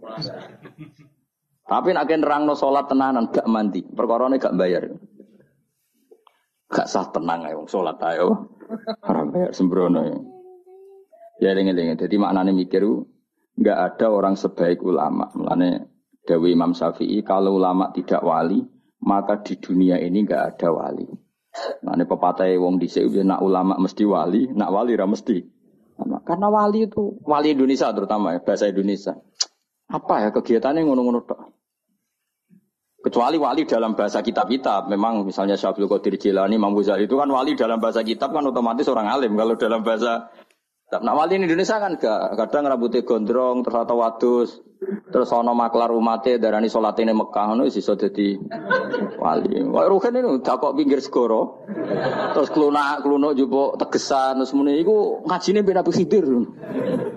Tapi 1.64 1.88
nak 1.96 2.12
nerang 2.12 2.44
no 2.44 2.52
sholat 2.52 2.84
tenanan 2.84 3.32
gak 3.32 3.48
mandi, 3.48 3.80
perkorone 3.80 4.36
gak 4.36 4.52
bayar. 4.60 4.84
Gak 6.68 6.92
sah 6.92 7.08
tenang 7.08 7.48
ayo 7.48 7.64
sholat 7.64 7.96
ayo. 8.04 8.52
Orang 9.00 9.32
bayar 9.32 9.56
sembrono 9.56 10.04
ya. 10.04 10.18
Ya 11.40 11.56
lengen-lengen. 11.56 11.96
Jadi 11.96 12.20
maknanya 12.20 12.52
mikir 12.52 12.84
nggak 13.56 13.78
ada 13.78 14.06
orang 14.10 14.34
sebaik 14.38 14.84
ulama. 14.84 15.32
Maknanya 15.34 15.88
Dewi 16.26 16.54
Imam 16.54 16.76
Syafi'i 16.76 17.24
kalau 17.24 17.56
ulama 17.56 17.90
tidak 17.90 18.22
wali 18.22 18.62
maka 19.00 19.40
di 19.40 19.56
dunia 19.56 19.96
ini 19.96 20.22
nggak 20.22 20.42
ada 20.56 20.68
wali. 20.70 21.08
Maknanya 21.82 22.06
pepatah 22.06 22.46
wong 22.60 22.78
di 22.78 22.86
nak 23.26 23.42
ulama 23.42 23.74
mesti 23.80 24.04
wali, 24.06 24.46
nak 24.54 24.70
wali 24.70 24.94
ra 24.94 25.08
mesti. 25.08 25.42
Karena 26.00 26.48
wali 26.48 26.88
itu 26.88 27.20
wali 27.26 27.52
Indonesia 27.52 27.92
terutama 27.92 28.32
ya 28.36 28.40
bahasa 28.40 28.70
Indonesia. 28.70 29.18
Apa 29.90 30.22
ya 30.22 30.28
kegiatannya 30.30 30.86
ngono-ngono 30.86 31.20
Kecuali 33.00 33.40
wali 33.40 33.64
dalam 33.64 33.96
bahasa 33.96 34.20
kitab-kitab. 34.20 34.92
Memang 34.92 35.24
misalnya 35.24 35.56
Syabdul 35.56 35.88
Qadir 35.88 36.20
Jilani, 36.20 36.60
Imam 36.60 36.76
Ghazali 36.76 37.08
itu 37.08 37.16
kan 37.16 37.32
wali 37.32 37.56
dalam 37.56 37.80
bahasa 37.80 38.04
kitab 38.04 38.28
kan 38.36 38.44
otomatis 38.44 38.84
orang 38.92 39.08
alim. 39.08 39.40
Kalau 39.40 39.56
dalam 39.56 39.80
bahasa 39.80 40.28
Nah 40.90 41.14
wali 41.14 41.38
di 41.38 41.46
Indonesia 41.46 41.78
kan 41.78 41.94
gak 41.94 42.34
kadang 42.34 42.66
rambutnya 42.66 43.06
gondrong 43.06 43.62
terus 43.62 43.78
atau 43.78 43.96
wadus 44.02 44.50
terus 45.14 45.30
ono 45.30 45.54
maklar 45.54 45.94
umatnya 45.94 46.40
darani 46.42 46.66
sholat 46.66 46.98
ini 46.98 47.14
Mekah 47.14 47.54
itu 47.62 47.78
sih 47.78 47.84
jadi 47.86 48.42
wali. 49.14 49.62
Wah 49.70 49.86
rugen 49.86 50.18
ini 50.18 50.42
udah 50.42 50.54
kok 50.58 50.74
pinggir 50.74 50.98
segoro 50.98 51.62
terus 52.34 52.50
kelunak 52.50 53.06
kelunuk 53.06 53.38
juga 53.38 53.78
tegesan 53.86 54.42
terus 54.42 54.50
muni 54.50 54.82
itu 54.82 55.22
ngajinya 55.30 55.62
beda 55.62 55.86
bersidir 55.86 56.26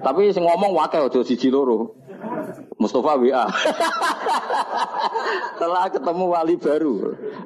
tapi 0.05 0.29
sing 0.29 0.45
ngomong 0.45 0.77
wakil 0.77 1.09
aja 1.09 1.19
siji 1.25 1.49
loro. 1.49 1.97
Mustafa 2.77 3.15
WA. 3.15 3.47
Setelah 5.55 5.87
ketemu 5.95 6.25
wali 6.35 6.55
baru, 6.59 6.95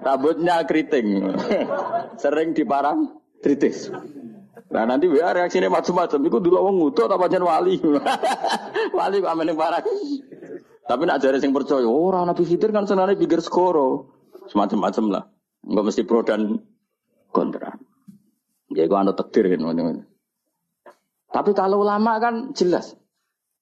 rambutnya 0.01 0.65
keriting. 0.65 1.29
Sering 2.21 2.57
diparang 2.57 3.21
kritis. 3.41 3.93
Nah 4.77 4.85
nanti 4.85 5.09
WA 5.09 5.33
reaksinya 5.33 5.73
macam-macam. 5.73 6.21
Itu 6.21 6.37
dulu 6.37 6.61
wong 6.61 6.75
ngutuk 6.77 7.09
apa 7.09 7.25
jan 7.33 7.41
wali. 7.41 7.81
wali 8.97 9.17
kok 9.25 9.33
amene 9.33 9.57
parang. 9.57 9.81
Tapi 10.85 11.01
nak 11.09 11.17
jare 11.17 11.41
sing 11.41 11.49
percaya, 11.49 11.89
oh, 11.89 12.13
Nabi 12.13 12.45
Khidir 12.45 12.69
kan 12.69 12.85
senane 12.85 13.17
pikir 13.17 13.41
skoro. 13.41 14.13
Semacam-macam 14.53 15.05
lah. 15.09 15.23
Enggak 15.65 15.83
mesti 15.89 16.01
pro 16.05 16.21
dan 16.21 16.61
kontra. 17.33 17.73
Ya 18.69 18.85
itu 18.85 19.13
takdir 19.17 19.49
kan. 19.49 20.05
Tapi 21.33 21.51
kalau 21.57 21.81
ulama 21.81 22.21
kan 22.21 22.53
jelas. 22.53 22.93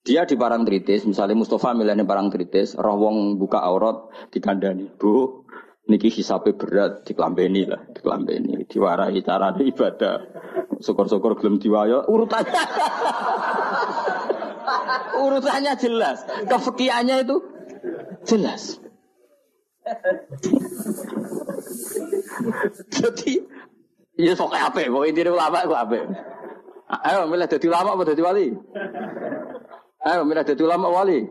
Dia 0.06 0.28
di 0.28 0.38
barang 0.38 0.70
tritis, 0.70 1.08
misalnya 1.08 1.34
Mustafa 1.34 1.74
milihnya 1.74 2.06
barang 2.06 2.30
tritis, 2.30 2.78
roh 2.78 2.94
wong 3.00 3.42
buka 3.42 3.58
aurat 3.58 4.06
dikandani. 4.30 4.92
Bu, 4.94 5.46
niki 5.90 6.14
hisabe 6.14 6.54
berat 6.54 7.10
diklambeni 7.10 7.66
lah, 7.66 7.82
diklambeni, 7.90 8.70
diwarahi 8.70 9.26
cara 9.26 9.54
ibadah. 9.58 10.18
Syukur-syukur 10.82 11.40
belum 11.40 11.60
diwayo 11.62 12.08
urutannya. 12.08 12.64
urutannya 15.26 15.74
jelas, 15.80 16.26
kefikiannya 16.50 17.16
itu 17.24 17.38
jelas. 18.26 18.80
Jadi, 22.90 23.34
ya 24.18 24.34
pokoknya 24.34 24.64
apa? 24.74 24.80
Pokoknya 24.90 25.10
intinya 25.14 25.32
ulama 25.38 25.58
itu 25.62 25.76
apa? 25.76 25.96
Ayo 26.86 27.26
milih 27.26 27.50
jadi 27.50 27.66
ulama 27.66 27.98
apa 27.98 28.04
jadi 28.06 28.22
wali? 28.22 28.48
Ayo 30.06 30.22
milih 30.22 30.46
jadi 30.46 30.62
ulama 30.62 30.88
wali. 30.90 31.26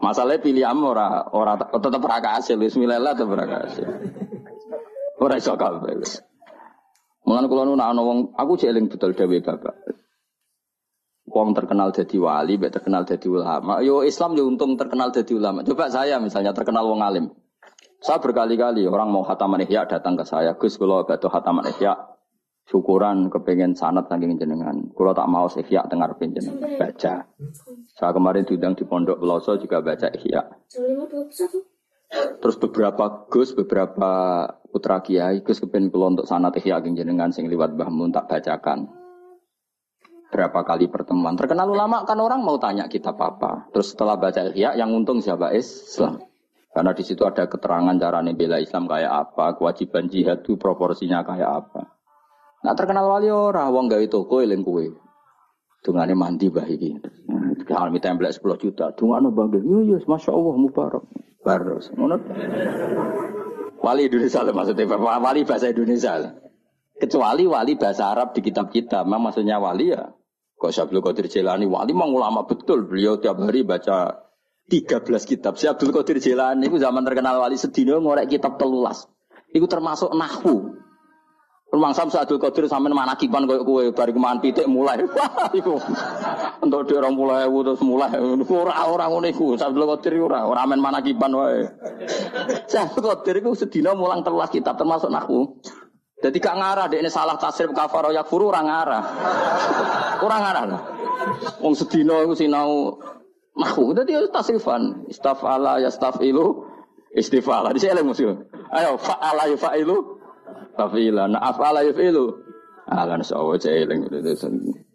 Masalahnya 0.00 0.40
pilih 0.40 0.64
am 0.64 0.80
ora 0.86 1.28
ora 1.34 1.58
tetap 1.58 2.00
ora 2.00 2.18
kasil, 2.22 2.56
bismillah 2.56 3.12
tetap 3.14 3.30
ora 3.30 3.46
kasil. 3.46 3.86
Ora 5.20 5.36
iso. 5.36 5.52
Mulane 7.30 7.46
kula 7.46 7.62
nu 7.62 7.78
ana 7.78 8.02
wong 8.02 8.34
aku 8.34 8.58
jeling 8.58 8.90
betul 8.90 9.14
dhewe 9.14 9.38
Bapak. 9.38 9.86
Wong 11.30 11.54
terkenal 11.54 11.94
jadi 11.94 12.18
wali, 12.18 12.58
mbek 12.58 12.74
terkenal 12.74 13.06
jadi 13.06 13.22
ulama. 13.30 13.78
Yo 13.86 14.02
Islam 14.02 14.34
yo 14.34 14.50
untung 14.50 14.74
terkenal 14.74 15.14
jadi 15.14 15.38
ulama. 15.38 15.62
Coba 15.62 15.86
saya 15.86 16.18
misalnya 16.18 16.50
terkenal 16.50 16.90
wong 16.90 17.06
alim. 17.06 17.30
Saya 18.02 18.18
berkali-kali 18.18 18.82
orang 18.90 19.14
mau 19.14 19.22
khataman 19.22 19.62
ihya 19.62 19.86
datang 19.86 20.18
ke 20.18 20.26
saya, 20.26 20.58
Gus 20.58 20.74
kula 20.74 21.06
badhe 21.06 21.30
khataman 21.30 21.70
ihya 21.70 21.94
syukuran 22.66 23.30
kepengen 23.30 23.78
sanat 23.78 24.10
saking 24.10 24.34
jenengan. 24.34 24.90
Kalau 24.90 25.14
tak 25.14 25.30
mau 25.30 25.46
ihya 25.46 25.86
dengar 25.86 26.18
jenengan 26.18 26.66
baca. 26.82 27.30
Saya 27.94 28.10
kemarin 28.10 28.42
diundang 28.42 28.74
di 28.74 28.82
Pondok 28.82 29.22
Peloso 29.22 29.54
juga 29.54 29.78
baca 29.78 30.10
ihya. 30.18 30.50
Terus 32.10 32.56
beberapa 32.58 33.30
Gus, 33.30 33.54
beberapa 33.54 34.10
putra 34.66 34.98
kiai 34.98 35.46
Gus 35.46 35.62
kepengen 35.62 35.94
kula 35.94 36.18
untuk 36.18 36.26
sanat 36.26 36.58
ihya 36.58 36.82
jenengan 36.82 37.30
sing 37.30 37.46
liwat 37.46 37.78
Mbah 37.78 37.86
tak 38.10 38.26
bacakan. 38.26 38.90
Berapa 40.30 40.62
kali 40.62 40.90
pertemuan. 40.90 41.38
Terkenal 41.38 41.70
ulama 41.70 42.02
kan 42.06 42.18
orang 42.18 42.42
mau 42.42 42.58
tanya 42.58 42.86
kita 42.86 43.14
apa. 43.14 43.70
Terus 43.70 43.94
setelah 43.94 44.18
baca 44.18 44.50
ihya 44.50 44.74
yang 44.74 44.90
untung 44.90 45.22
siapa 45.22 45.54
Islam. 45.54 46.22
Karena 46.70 46.94
di 46.94 47.02
situ 47.02 47.26
ada 47.26 47.50
keterangan 47.50 47.98
cara 47.98 48.22
bela 48.30 48.62
Islam 48.62 48.86
kayak 48.86 49.10
apa, 49.10 49.58
kewajiban 49.58 50.06
jihad 50.06 50.46
itu 50.46 50.54
proporsinya 50.54 51.26
kayak 51.26 51.50
apa. 51.66 51.82
Nah 52.62 52.74
terkenal 52.78 53.10
wali 53.10 53.26
ora 53.26 53.66
wong 53.70 53.90
gawe 53.90 54.06
toko 54.06 54.38
eling 54.38 54.62
kowe. 54.62 54.86
Dungane 55.82 56.14
mandi 56.14 56.46
bah 56.46 56.66
iki. 56.66 56.94
Minta 57.70 57.86
template 58.02 58.38
10 58.38 58.62
juta, 58.62 58.86
dungane 58.94 59.30
bangga. 59.30 59.62
Yo 59.62 59.82
yo 59.82 59.96
Masya 60.02 60.30
Allah 60.34 60.54
mubarak. 60.58 61.04
Baros. 61.40 61.88
Ngono. 61.96 62.16
Wali 63.80 64.12
Indonesia 64.12 64.44
lah 64.44 64.52
maksudnya, 64.52 64.84
wali 65.00 65.40
bahasa 65.48 65.72
Indonesia. 65.72 66.36
Kecuali 67.00 67.48
wali 67.48 67.80
bahasa 67.80 68.12
Arab 68.12 68.36
di 68.36 68.44
kitab-kitab, 68.44 69.08
memang 69.08 69.32
maksudnya 69.32 69.56
wali 69.56 69.88
ya. 69.88 70.12
Kok 70.60 70.68
Syabdul 70.68 71.00
Qadir 71.00 71.32
Jilani, 71.32 71.64
wali 71.64 71.96
memang 71.96 72.12
ulama 72.12 72.44
betul. 72.44 72.84
Beliau 72.84 73.16
tiap 73.16 73.40
hari 73.40 73.64
baca 73.64 74.28
13 74.68 75.08
kitab. 75.24 75.56
Si 75.56 75.64
Abdul 75.64 75.96
Qadir 75.96 76.20
Jilani 76.20 76.68
itu 76.68 76.76
zaman 76.76 77.00
terkenal 77.08 77.40
wali 77.40 77.56
sedino 77.56 77.96
ngorek 77.96 78.28
kitab 78.28 78.60
telulas. 78.60 79.08
Itu 79.56 79.64
termasuk 79.64 80.12
nahwu. 80.12 80.76
Rumang 81.70 81.94
Sam 81.94 82.10
Abdul 82.10 82.42
Qadir 82.42 82.66
sampean 82.66 82.98
mana 82.98 83.14
kipan 83.14 83.46
koyo 83.46 83.62
kowe 83.62 83.84
bari 83.94 84.10
keman 84.10 84.42
pitik 84.42 84.66
mulai. 84.66 85.06
Iku. 85.58 85.78
Entuk 86.66 86.82
dhek 86.90 86.98
20.000 86.98 87.46
terus 87.46 87.82
mulai. 87.86 88.10
Ora 88.42 88.90
ora 88.90 89.06
ngono 89.06 89.30
iku. 89.30 89.54
Abdul 89.54 89.86
Qadir 89.94 90.18
ora 90.18 90.50
ora 90.50 90.66
men 90.66 90.82
mana 90.82 90.98
kipan 90.98 91.30
wae. 91.30 91.70
Abdul 92.90 93.06
Qadir 93.14 93.38
iku 93.38 93.54
sedina 93.54 93.94
mulang 93.94 94.26
telas 94.26 94.50
kitab 94.50 94.74
termasuk 94.82 95.14
nahwu. 95.14 95.62
Jadi 96.20 96.36
gak 96.42 96.58
ngarah 96.58 96.90
dek 96.90 97.00
ini 97.00 97.08
salah 97.08 97.38
tasrif 97.38 97.70
kafaro 97.70 98.10
yakfuru 98.10 98.50
orang 98.50 98.66
ngarah. 98.66 99.04
Orang 100.26 100.42
ngarah 100.42 100.64
lah. 100.68 100.82
Wong 101.62 101.72
sedina 101.78 102.18
iku 102.26 102.34
sinau 102.34 102.98
nahwu. 103.54 103.94
Dadi 103.94 104.18
tasrifan. 104.34 105.06
Istafala 105.06 105.78
yastafilu 105.78 106.66
istifala. 107.14 107.70
Di 107.70 107.78
sini 107.78 108.02
musuh. 108.02 108.36
Ayo 108.74 108.98
fa'ala 108.98 109.48
yufa'ilu 109.48 110.19
Fafila, 110.80 111.28
nah 111.28 111.44
afala 111.44 111.84
yafilu. 111.84 112.40
Alan 112.90 113.20
sawo 113.20 113.54
celing 113.60 114.08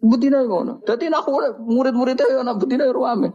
Betina 0.02 0.42
ngono. 0.42 0.82
Dadi 0.82 1.06
nak 1.08 1.30
murid-muridnya 1.62 2.28
ya 2.28 2.42
nak 2.42 2.58
betina 2.60 2.90
ruame. 2.90 3.32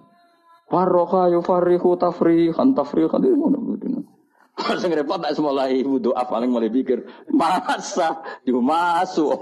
Farroha 0.70 1.32
yufarihu 1.32 1.98
tafrihan 1.98 2.76
tafrihan 2.78 3.24
itu 3.24 3.36
ngono 3.40 3.58
betina. 3.74 4.00
Sing 4.78 4.94
repot 4.94 5.18
tak 5.18 5.34
semulai 5.34 5.82
doa 5.82 6.22
paling 6.28 6.54
mulai 6.54 6.70
pikir 6.70 7.02
masa 7.34 8.22
di 8.46 8.54
masuk. 8.54 9.42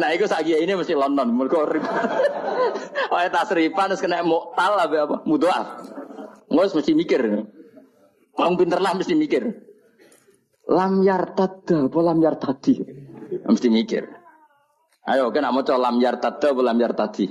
nah 0.00 0.08
itu 0.10 0.26
saja 0.26 0.56
ini 0.58 0.74
mesti 0.74 0.98
London 0.98 1.30
mergo 1.30 1.62
Oh 3.12 3.20
tasrifan 3.30 3.94
terus 3.94 4.02
kena 4.02 4.26
muktal 4.26 4.74
apa 4.74 5.06
apa 5.06 5.16
doa. 5.22 5.60
Nggak 6.50 6.74
mesti 6.74 6.92
mikir. 6.98 7.22
Orang 8.34 8.58
pinter 8.58 8.82
lah 8.82 8.98
mesti 8.98 9.14
mikir. 9.14 9.69
Lam 10.70 11.02
yartadda 11.02 11.90
apa 11.90 11.98
lam 11.98 12.18
yartadi? 12.22 12.78
Mesti 13.42 13.68
mikir. 13.68 14.06
Ayo 15.10 15.34
kena 15.34 15.50
mau 15.50 15.66
coba 15.66 15.90
lam 15.90 15.98
yartadda 15.98 16.54
apa 16.54 16.60
lam 16.62 16.78
yartadi? 16.78 17.26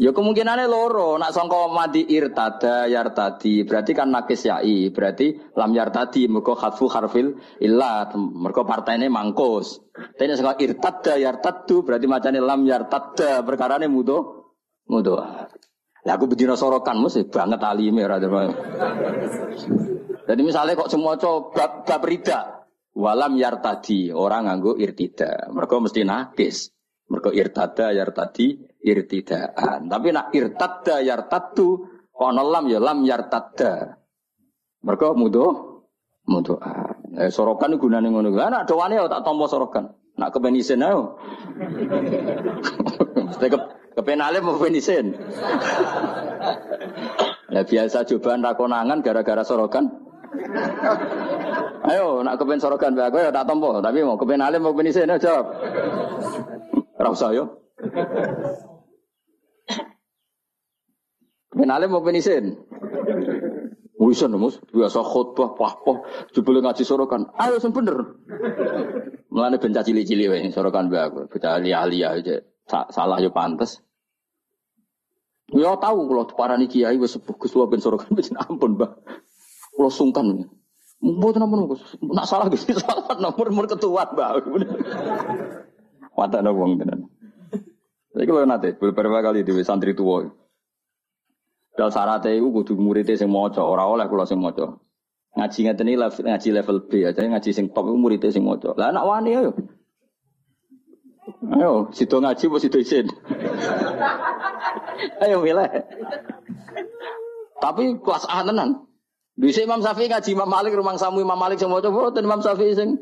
Ya 0.00 0.08
kemungkinannya 0.16 0.72
loro, 0.72 1.20
nak 1.20 1.36
songko 1.36 1.68
mati 1.68 2.00
irtada 2.08 2.88
yartadi, 2.88 3.68
berarti 3.68 3.92
kan 3.92 4.08
nakis 4.08 4.48
yai, 4.48 4.88
berarti 4.88 5.36
lam 5.52 5.68
yartadi, 5.76 6.32
mereka 6.32 6.56
khatfu 6.56 6.88
harfil 6.88 7.36
illa, 7.60 8.08
mereka 8.16 8.64
partainya 8.64 9.12
mangkus. 9.12 9.84
Tapi 9.92 10.32
songko 10.32 10.64
irtada 10.64 11.20
yartadu, 11.20 11.84
berarti 11.84 12.08
macamnya 12.08 12.40
lam 12.40 12.64
yartada, 12.64 13.44
ini 13.44 13.86
mudo, 13.92 14.48
mudo. 14.88 15.20
Ya 16.08 16.16
aku 16.16 16.24
bedino 16.24 16.56
sorokan, 16.56 16.96
mesti 16.96 17.28
banget 17.28 17.60
alimnya, 17.60 18.16
jadi 20.28 20.40
misalnya 20.44 20.78
kok 20.78 20.90
semua 20.90 21.18
coba 21.18 21.82
bab 21.86 22.02
rida, 22.06 22.68
walam 22.94 23.34
yartadi 23.34 24.14
orang 24.14 24.46
nganggo 24.46 24.78
irtida, 24.78 25.50
mereka 25.50 25.80
mesti 25.82 26.02
nakis. 26.06 26.70
Mereka 27.12 27.28
irtada 27.36 27.92
yartadi 27.92 28.56
irtidaan. 28.80 29.84
Tapi 29.92 30.08
nak 30.16 30.32
irtada 30.32 31.04
yartadu 31.04 31.92
Kono 32.12 32.44
lam 32.44 32.68
ya 32.68 32.78
lam 32.78 33.02
yartadda. 33.02 33.98
Mereka 34.84 35.16
mudo 35.16 35.44
mudo. 36.28 36.60
Eh, 37.18 37.32
sorokan 37.32 37.80
gunane 37.80 38.12
ngono. 38.12 38.30
Lah 38.30 38.52
nak 38.52 38.68
doane 38.68 38.94
ya 39.00 39.08
tak 39.08 39.24
tompo 39.24 39.48
sorokan. 39.48 39.90
Nak 40.20 40.30
kepen 40.30 40.54
isin 40.54 40.84
ayo. 40.84 41.16
Mesti 43.26 43.46
ke 43.48 43.58
kepen 43.96 44.20
alim 44.20 44.44
mau 44.44 44.54
kepen 44.60 44.78
isin. 44.78 45.06
Ya 47.52 47.68
biasa 47.68 48.08
cobaan 48.08 48.40
rakonangan 48.40 49.04
gara-gara 49.04 49.44
sorokan. 49.44 49.92
Ayo 51.82 52.24
nak 52.24 52.40
kepen 52.40 52.60
sorokan 52.62 52.96
bae 52.96 53.08
aku 53.10 53.20
ya 53.20 53.34
tak 53.34 53.44
tompo, 53.44 53.82
tapi 53.84 54.00
mau 54.00 54.16
kepen 54.16 54.40
alim 54.40 54.64
mau 54.64 54.72
kepen 54.72 54.88
isin 54.88 55.10
ayo 55.12 55.20
jawab. 55.20 55.46
Ora 56.96 57.08
usah 57.12 57.30
yo. 57.36 57.44
Kepen 61.52 61.68
alim 61.68 61.92
mau 61.92 62.00
kepen 62.00 62.18
isin. 62.18 62.44
Wisan 64.02 64.34
mus, 64.34 64.58
biasa 64.74 64.98
khutbah, 65.06 65.54
pah-pah, 65.54 66.02
jebule 66.34 66.58
ngaji 66.58 66.82
sorokan. 66.82 67.30
Ayo 67.38 67.62
sing 67.62 67.70
bener. 67.70 68.18
Mulane 69.30 69.62
ben 69.62 69.70
cah 69.70 69.86
cilik-cilik 69.86 70.26
wae 70.32 70.50
sorokan 70.50 70.90
bae 70.90 71.06
aku. 71.06 71.30
Bocah 71.30 71.62
liya-liya 71.62 72.18
aja. 72.18 72.36
Sa- 72.66 72.90
Salah 72.90 73.22
yo 73.22 73.30
pantes. 73.30 73.78
Ya 75.52 75.76
tahu 75.76 76.08
kalau 76.08 76.24
parani 76.32 76.66
kiai 76.66 76.96
wis 76.96 77.14
sepuh 77.14 77.36
ben 77.68 77.78
sorokan 77.84 78.16
ampun, 78.40 78.80
Mbah. 78.80 78.96
Kula 79.72 79.90
sungkan. 79.90 80.48
Mboten 81.02 81.42
ampun 81.42 81.66
Gus. 81.66 81.82
Nak 81.98 82.28
salah 82.30 82.46
Gus 82.46 82.62
salah 82.84 83.18
nomor 83.18 83.50
nomor 83.50 83.66
ketua, 83.66 84.06
Mbah. 84.14 84.38
Mata 86.14 86.38
wong 86.44 86.78
tenan. 86.78 87.10
Jadi 88.12 88.24
kalau 88.28 88.44
nanti 88.44 88.70
beberapa 88.76 89.24
kali 89.24 89.40
di 89.40 89.52
santri 89.64 89.96
tua, 89.96 90.28
dal 91.72 91.88
syaratnya 91.88 92.36
itu 92.36 92.52
kudu 92.52 92.76
muridnya 92.76 93.16
sing 93.16 93.32
moco, 93.32 93.64
ora 93.64 93.88
oleh 93.88 94.04
kula 94.04 94.28
sing 94.28 94.36
moco. 94.36 94.84
Ngaji 95.32 95.58
ngeten 95.64 95.88
iki 95.88 95.96
level 95.96 96.22
ngaji 96.28 96.48
level 96.52 96.76
B 96.84 96.90
aja 97.08 97.24
ngaji 97.24 97.50
sing 97.56 97.72
top 97.72 97.88
itu 97.88 97.96
muridnya 97.96 98.28
sing 98.28 98.44
moco. 98.44 98.76
Lah 98.76 98.92
anak 98.92 99.04
wani 99.08 99.30
ayo. 99.32 99.56
Ayo, 101.56 101.88
situ 101.96 102.20
ngaji 102.20 102.44
apa 102.52 102.56
situ 102.60 102.76
isin? 102.84 103.06
ayo 105.24 105.40
milih. 105.40 105.72
Tapi 107.64 107.96
kelas 108.04 108.28
A 108.28 108.44
tenan. 108.44 108.91
Bisa 109.32 109.64
Imam 109.64 109.80
Syafi'i 109.80 110.12
ngaji 110.12 110.36
Imam 110.36 110.44
Malik 110.44 110.76
rumang 110.76 111.00
samu 111.00 111.24
Imam 111.24 111.40
Malik 111.40 111.56
sing 111.56 111.72
moco, 111.72 111.88
boten 111.88 112.24
Imam 112.28 112.44
Syafi'i 112.44 112.76
sing 112.76 113.00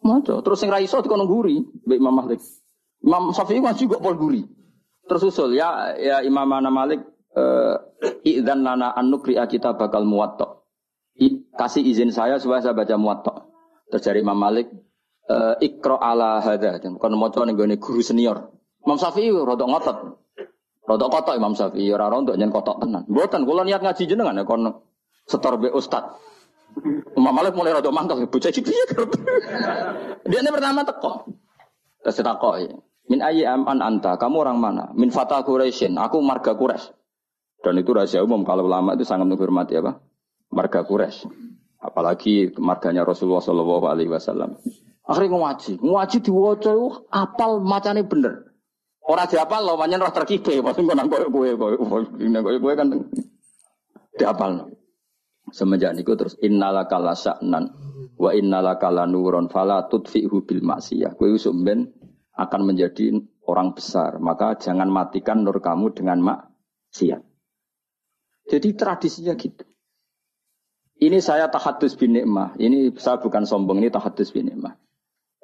moco. 0.00 0.40
Terus 0.40 0.56
sing 0.56 0.72
ra 0.72 0.80
iso 0.80 1.04
dikono 1.04 1.28
guri 1.28 1.60
Imam 1.88 2.16
Malik. 2.16 2.40
Imam 3.04 3.28
Syafi'i 3.36 3.60
ngaji 3.60 3.84
kok 3.92 4.00
pol 4.00 4.16
guri. 4.16 4.40
Tersusul 5.04 5.52
ya 5.52 5.92
ya 6.00 6.24
Imam 6.24 6.48
Ana 6.48 6.72
Malik 6.72 7.04
eh 7.36 7.76
idzan 8.24 8.64
lana 8.64 8.96
an 8.96 9.12
kita 9.20 9.76
bakal 9.76 10.08
muwatta. 10.08 10.64
Kasih 11.54 11.84
izin 11.86 12.10
saya 12.10 12.40
supaya 12.40 12.64
saya 12.64 12.72
baca 12.72 12.96
muwatta. 12.96 13.32
Terus 13.92 14.00
dari 14.00 14.24
Imam 14.24 14.40
Malik 14.40 14.72
eh 15.28 15.54
ikra 15.60 16.00
ala 16.00 16.40
hadza. 16.40 16.80
Maca 16.80 17.40
ning 17.44 17.60
gone 17.60 17.76
guru 17.76 18.00
senior. 18.00 18.48
Imam 18.80 18.96
Syafi'i 18.96 19.28
rodok 19.28 19.68
ngotot. 19.68 19.98
Rodok 20.88 21.08
kotok 21.12 21.36
Imam 21.36 21.52
Syafi'i 21.52 21.92
ora 21.92 22.08
untuk 22.16 22.40
nyen 22.40 22.48
kotok 22.48 22.80
tenan. 22.80 23.04
Mboten 23.12 23.44
kula 23.44 23.68
niat 23.68 23.84
ngaji 23.84 24.08
jenengan 24.08 24.40
ya 24.40 24.48
kon 24.48 24.72
setor 25.28 25.60
be 25.60 25.68
ustad. 25.72 26.16
Imam 27.14 27.30
Malik 27.30 27.54
mulai 27.54 27.76
rodok 27.76 27.94
mangkel 27.94 28.26
bocah 28.26 28.50
iki. 28.50 28.62
Dia 30.26 30.38
ini 30.42 30.50
pertama 30.50 30.82
teko. 30.82 31.28
Terus 32.02 32.20
takok 32.20 32.54
Min 33.04 33.20
ayyi 33.20 33.44
an 33.44 33.68
anta? 33.68 34.16
Kamu 34.16 34.40
orang 34.40 34.58
mana? 34.58 34.84
Min 34.96 35.12
fata 35.12 35.44
Quraisyin. 35.44 36.00
Aku 36.00 36.24
marga 36.24 36.56
Quraisy. 36.56 36.88
Dan 37.60 37.80
itu 37.80 37.92
rahasia 37.92 38.24
umum 38.24 38.44
kalau 38.48 38.64
ulama 38.64 38.96
itu 38.96 39.04
sangat 39.04 39.28
menghormati 39.28 39.76
apa? 39.76 40.00
Marga 40.48 40.88
Quraisy. 40.88 41.28
Apalagi 41.84 42.56
marganya 42.56 43.04
Rasulullah 43.04 43.44
Shallallahu 43.44 43.84
Alaihi 43.84 44.08
Wasallam. 44.08 44.56
Akhirnya 45.04 45.36
ngaji, 45.36 45.84
ngaji 45.84 46.18
diwaca 46.24 46.72
apal 47.12 47.60
macane 47.60 48.08
bener. 48.08 48.56
Orang 49.04 49.28
diapal 49.28 49.60
loh, 49.60 49.76
banyak 49.76 50.00
roh 50.00 50.08
terkipe, 50.16 50.64
maksudnya 50.64 50.96
nang 50.96 51.12
koyo 51.12 51.60
nang 52.24 52.40
koyo 52.40 52.56
kowe 52.56 52.72
kan 52.72 52.88
diapal. 54.16 54.72
Semenjak 55.54 55.94
niku 55.94 56.18
terus 56.18 56.34
innalaka 56.42 56.98
lasa'nan 56.98 57.64
wa 58.18 58.30
innalaka 58.34 58.90
lanurun 58.90 59.46
fala 59.46 59.86
tudfi'hu 59.86 60.42
bil 60.42 60.66
maksiyah. 60.66 61.14
Kowe 61.14 61.30
sumben 61.38 61.94
akan 62.34 62.60
menjadi 62.66 63.14
orang 63.46 63.70
besar, 63.70 64.18
maka 64.18 64.58
jangan 64.58 64.90
matikan 64.90 65.46
nur 65.46 65.62
kamu 65.62 65.94
dengan 65.94 66.18
maksiat. 66.18 67.22
Jadi 68.50 68.68
tradisinya 68.74 69.38
gitu. 69.38 69.62
Ini 70.98 71.22
saya 71.22 71.46
tahadus 71.46 71.94
bin 71.94 72.18
nikmah. 72.18 72.58
Ini 72.58 72.90
saya 72.98 73.22
bukan 73.22 73.46
sombong, 73.46 73.78
ini 73.78 73.94
tahadus 73.94 74.34
bin 74.34 74.50
nikmah. 74.50 74.74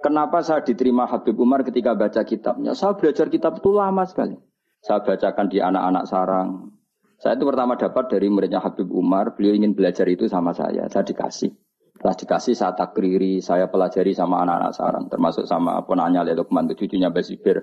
Kenapa 0.01 0.41
saya 0.41 0.65
diterima 0.65 1.07
Habib 1.07 1.37
Umar 1.39 1.63
ketika 1.63 1.95
baca 1.95 2.25
kitabnya? 2.25 2.73
Saya 2.73 2.97
belajar 2.97 3.29
kitab 3.29 3.61
itu 3.61 3.71
lama 3.71 4.03
sekali. 4.09 4.35
Saya 4.81 5.05
bacakan 5.05 5.47
di 5.53 5.61
anak-anak 5.61 6.05
sarang. 6.09 6.80
Saya 7.21 7.37
itu 7.37 7.45
pertama 7.45 7.77
dapat 7.77 8.09
dari 8.09 8.33
muridnya 8.33 8.64
Habib 8.64 8.89
Umar. 8.89 9.37
Beliau 9.37 9.53
ingin 9.53 9.77
belajar 9.77 10.09
itu 10.09 10.25
sama 10.25 10.57
saya. 10.57 10.89
Saya 10.89 11.05
dikasih. 11.05 11.53
Setelah 12.01 12.16
dikasih 12.16 12.55
saya 12.57 12.73
takriri, 12.73 13.45
saya 13.45 13.68
pelajari 13.68 14.16
sama 14.16 14.41
anak-anak 14.41 14.73
sarang. 14.73 15.05
Termasuk 15.12 15.45
sama 15.45 15.85
ponanya 15.85 16.25
Lukman, 16.33 16.64
itu 16.73 16.89
cucunya 16.89 17.12
Basibir. 17.12 17.61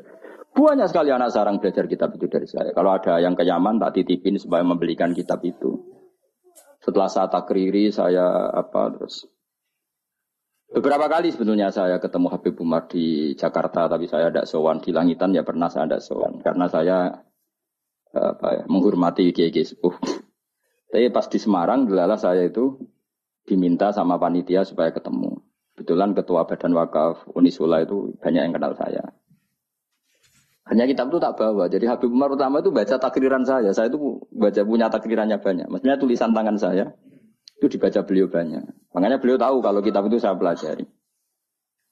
Banyak 0.53 0.93
sekali 0.93 1.09
anak 1.09 1.33
sarang 1.33 1.57
belajar 1.57 1.89
kitab 1.89 2.13
itu 2.13 2.29
dari 2.29 2.45
saya. 2.45 2.69
Kalau 2.69 2.93
ada 2.93 3.17
yang 3.17 3.33
ke 3.33 3.41
Yaman, 3.41 3.81
tak 3.81 3.97
titipin 3.97 4.37
supaya 4.37 4.61
membelikan 4.61 5.09
kitab 5.17 5.41
itu. 5.41 5.81
Setelah 6.77 7.09
saya 7.09 7.27
takriri, 7.33 7.89
saya 7.89 8.53
apa 8.53 8.93
terus 8.93 9.25
Beberapa 10.67 11.07
kali 11.07 11.31
sebetulnya 11.31 11.71
saya 11.71 11.95
ketemu 11.95 12.27
Habib 12.27 12.59
Umar 12.59 12.91
di 12.91 13.31
Jakarta, 13.39 13.87
tapi 13.87 14.03
saya 14.03 14.27
tidak 14.27 14.51
sowan 14.51 14.83
di 14.83 14.91
Langitan 14.91 15.31
ya 15.31 15.47
pernah 15.47 15.71
saya 15.71 15.87
tidak 15.87 16.03
sowan 16.03 16.43
karena 16.43 16.67
saya 16.67 17.07
apa 18.13 18.47
ya, 18.61 18.63
menghormati 18.67 19.31
kiai 19.35 19.51
sepuh. 19.51 19.95
Tapi 20.87 21.11
pas 21.11 21.27
di 21.27 21.39
Semarang, 21.39 21.87
delala 21.87 22.15
saya 22.15 22.47
itu 22.47 22.79
diminta 23.43 23.91
sama 23.91 24.19
panitia 24.19 24.63
supaya 24.63 24.91
ketemu. 24.91 25.43
Kebetulan 25.75 26.17
ketua 26.17 26.49
Badan 26.49 26.73
Wakaf 26.73 27.29
Unisula 27.37 27.85
itu 27.85 28.17
banyak 28.17 28.41
yang 28.49 28.53
kenal 28.55 28.73
saya. 28.73 29.13
Hanya 30.67 30.83
kitab 30.83 31.07
itu 31.07 31.19
tak 31.21 31.39
bawa. 31.39 31.71
Jadi 31.71 31.87
Habib 31.87 32.11
Umar 32.11 32.27
pertama 32.33 32.59
itu 32.59 32.75
baca 32.75 32.99
takriran 32.99 33.47
saya. 33.47 33.71
Saya 33.71 33.87
itu 33.87 34.19
baca 34.35 34.61
punya 34.67 34.91
takrirannya 34.91 35.39
banyak. 35.39 35.67
Maksudnya 35.71 35.95
tulisan 35.95 36.35
tangan 36.35 36.59
saya 36.59 36.91
itu 37.57 37.71
dibaca 37.71 38.03
beliau 38.03 38.27
banyak. 38.27 38.63
Makanya 38.91 39.17
beliau 39.23 39.39
tahu 39.39 39.63
kalau 39.63 39.79
kitab 39.79 40.11
itu 40.11 40.19
saya 40.19 40.35
pelajari. 40.35 40.83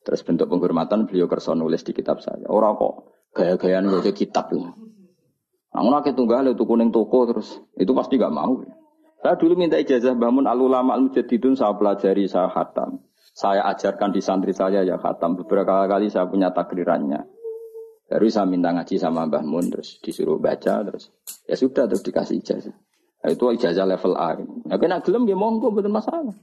Terus 0.06 0.22
bentuk 0.22 0.52
penghormatan 0.52 1.08
beliau 1.08 1.26
kerso 1.26 1.56
nulis 1.56 1.82
di 1.88 1.96
kitab 1.96 2.20
saya. 2.20 2.46
Orang 2.52 2.76
kok 2.78 3.16
gaya-gayaan 3.34 3.88
baca 3.90 4.12
kitab 4.12 4.52
itu. 4.52 4.62
Namun 5.76 5.92
aku 5.92 6.16
tunggal 6.16 6.48
itu 6.48 6.64
kuning 6.64 6.96
toko 6.96 7.28
terus 7.28 7.60
itu 7.76 7.92
pasti 7.92 8.16
gak 8.16 8.32
mau. 8.32 8.64
Saya 9.20 9.36
dulu 9.36 9.60
minta 9.60 9.76
ijazah 9.76 10.16
bangun 10.16 10.48
al 10.48 10.56
ulama 10.64 10.96
al 10.96 11.12
mujadidun 11.12 11.60
saya 11.60 11.76
pelajari 11.76 12.32
saya 12.32 12.48
khatam. 12.48 13.04
Saya 13.36 13.68
ajarkan 13.76 14.16
di 14.16 14.24
santri 14.24 14.56
saya 14.56 14.88
ya 14.88 14.96
khatam. 14.96 15.36
Beberapa 15.36 15.84
kali 15.92 16.08
saya 16.08 16.32
punya 16.32 16.56
takrirannya. 16.56 17.28
Baru 18.08 18.32
saya 18.32 18.48
minta 18.48 18.72
ngaji 18.72 18.96
sama 18.96 19.28
Mbah 19.28 19.44
Mun 19.44 19.68
terus 19.68 20.00
disuruh 20.00 20.38
baca 20.40 20.86
terus 20.86 21.12
ya 21.50 21.58
sudah 21.60 21.90
terus 21.92 22.06
dikasih 22.06 22.40
ijazah. 22.40 22.76
Nah, 23.26 23.30
itu 23.34 23.44
ijazah 23.58 23.90
level 23.90 24.14
A. 24.16 24.38
Nah, 24.40 24.78
kena 24.78 25.02
gelem 25.02 25.26
ya 25.26 25.34
monggo 25.34 25.74
betul 25.74 25.90
masalah. 25.90 26.38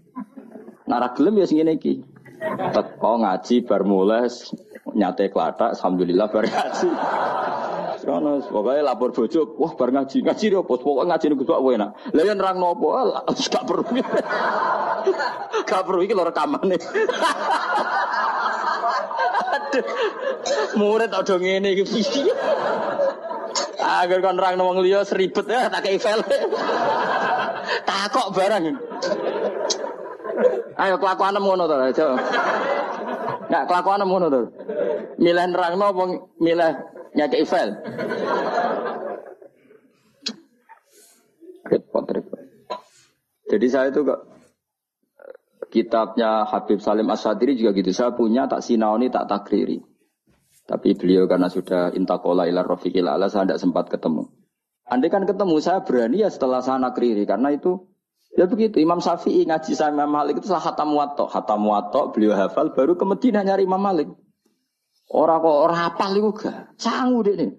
Nara 0.91 1.15
gelem 1.15 1.39
ya 1.39 1.47
sing 1.47 1.63
iki. 1.63 2.03
Teko 2.43 3.13
ngaji 3.23 3.55
bar 3.63 3.83
mulai 3.87 4.27
nyate 4.99 5.31
klatak 5.31 5.79
alhamdulillah 5.79 6.27
bar 6.27 6.45
ngaji. 6.45 6.89
Sekono 8.03 8.43
pokoknya 8.43 8.83
lapor 8.83 9.15
bojo, 9.15 9.55
wah 9.63 9.73
bar 9.79 9.95
ngaji, 9.95 10.27
ngaji 10.27 10.45
dia 10.51 10.59
apa? 10.59 10.75
Pokoknya 10.75 11.15
ngaji 11.15 11.25
nih 11.31 11.37
gue 11.39 11.47
kowe 11.47 11.75
nak. 11.79 11.91
Lah 12.11 12.23
yang 12.27 12.39
nerang 12.43 12.59
nopo, 12.59 12.99
Alah, 12.99 13.23
gak 13.31 13.63
perlu. 13.63 13.87
gak 15.71 15.83
perlu 15.87 16.03
iki 16.03 16.11
lho 16.11 16.27
rekamane. 16.27 16.77
Aduh. 19.55 19.85
Murid 20.75 21.15
ada 21.15 21.35
ngene 21.39 21.79
iki 21.79 21.85
piye? 21.87 22.35
Agar 23.79 24.19
kon 24.19 24.35
nerang 24.35 24.59
wong 24.59 24.83
liya 24.83 25.07
seribet 25.07 25.47
ya 25.47 25.71
tak 25.71 25.87
kei 25.87 26.03
file. 26.03 26.27
Takok 27.89 28.35
barang. 28.35 28.65
Ayo 30.79 30.97
kelakuan 30.97 31.37
ngono 31.37 31.65
to, 31.69 31.77
aja. 31.77 32.07
Enggak 33.49 33.65
kelakuan 33.69 34.03
ngono 34.05 34.27
to. 34.33 34.41
Milih 35.21 35.45
nerangno 35.53 35.85
apa 35.93 36.03
milih 36.41 36.73
nyakei 37.17 37.45
file? 37.45 37.77
Repot, 41.69 42.05
repot. 42.09 42.41
Jadi 43.53 43.67
saya 43.69 43.93
itu 43.93 44.01
kok 44.05 44.21
kitabnya 45.69 46.49
Habib 46.49 46.81
Salim 46.81 47.09
Asadiri 47.13 47.57
juga 47.57 47.77
gitu. 47.77 47.93
Saya 47.93 48.17
punya 48.17 48.49
tak 48.49 48.65
sinaoni 48.65 49.13
tak 49.13 49.29
takriri. 49.29 49.81
Tapi 50.63 50.95
beliau 50.97 51.29
karena 51.29 51.53
sudah 51.53 51.93
intakola 51.93 52.49
ilar 52.49 52.65
rofiqil 52.65 53.05
ala 53.05 53.29
saya 53.29 53.45
tidak 53.45 53.61
sempat 53.61 53.93
ketemu. 53.93 54.31
Andai 54.89 55.13
kan 55.13 55.29
ketemu 55.29 55.57
saya 55.61 55.85
berani 55.85 56.25
ya 56.25 56.31
setelah 56.33 56.65
sana 56.65 56.93
kiri 56.93 57.25
karena 57.25 57.53
itu 57.53 57.92
ya 58.37 58.45
begitu 58.49 58.81
Imam 58.81 58.99
Syafi'i 58.99 59.45
ngaji 59.45 59.73
sama 59.77 60.05
Imam 60.05 60.11
Malik 60.11 60.41
itu 60.41 60.49
setelah 60.49 60.73
hatam 60.73 60.93
watok. 60.97 61.29
Hatam 61.29 61.61
watok 61.69 62.17
beliau 62.17 62.37
hafal 62.37 62.73
baru 62.73 62.97
ke 62.97 63.05
Medina 63.05 63.45
nyari 63.45 63.69
Imam 63.69 63.81
Malik. 63.81 64.09
Orang 65.13 65.45
kok 65.45 65.57
orang 65.69 65.79
hafal 65.79 66.11
itu 66.17 66.31
gak? 66.33 66.73
Sanggup 66.81 67.29
deh 67.29 67.37
nih 67.37 67.51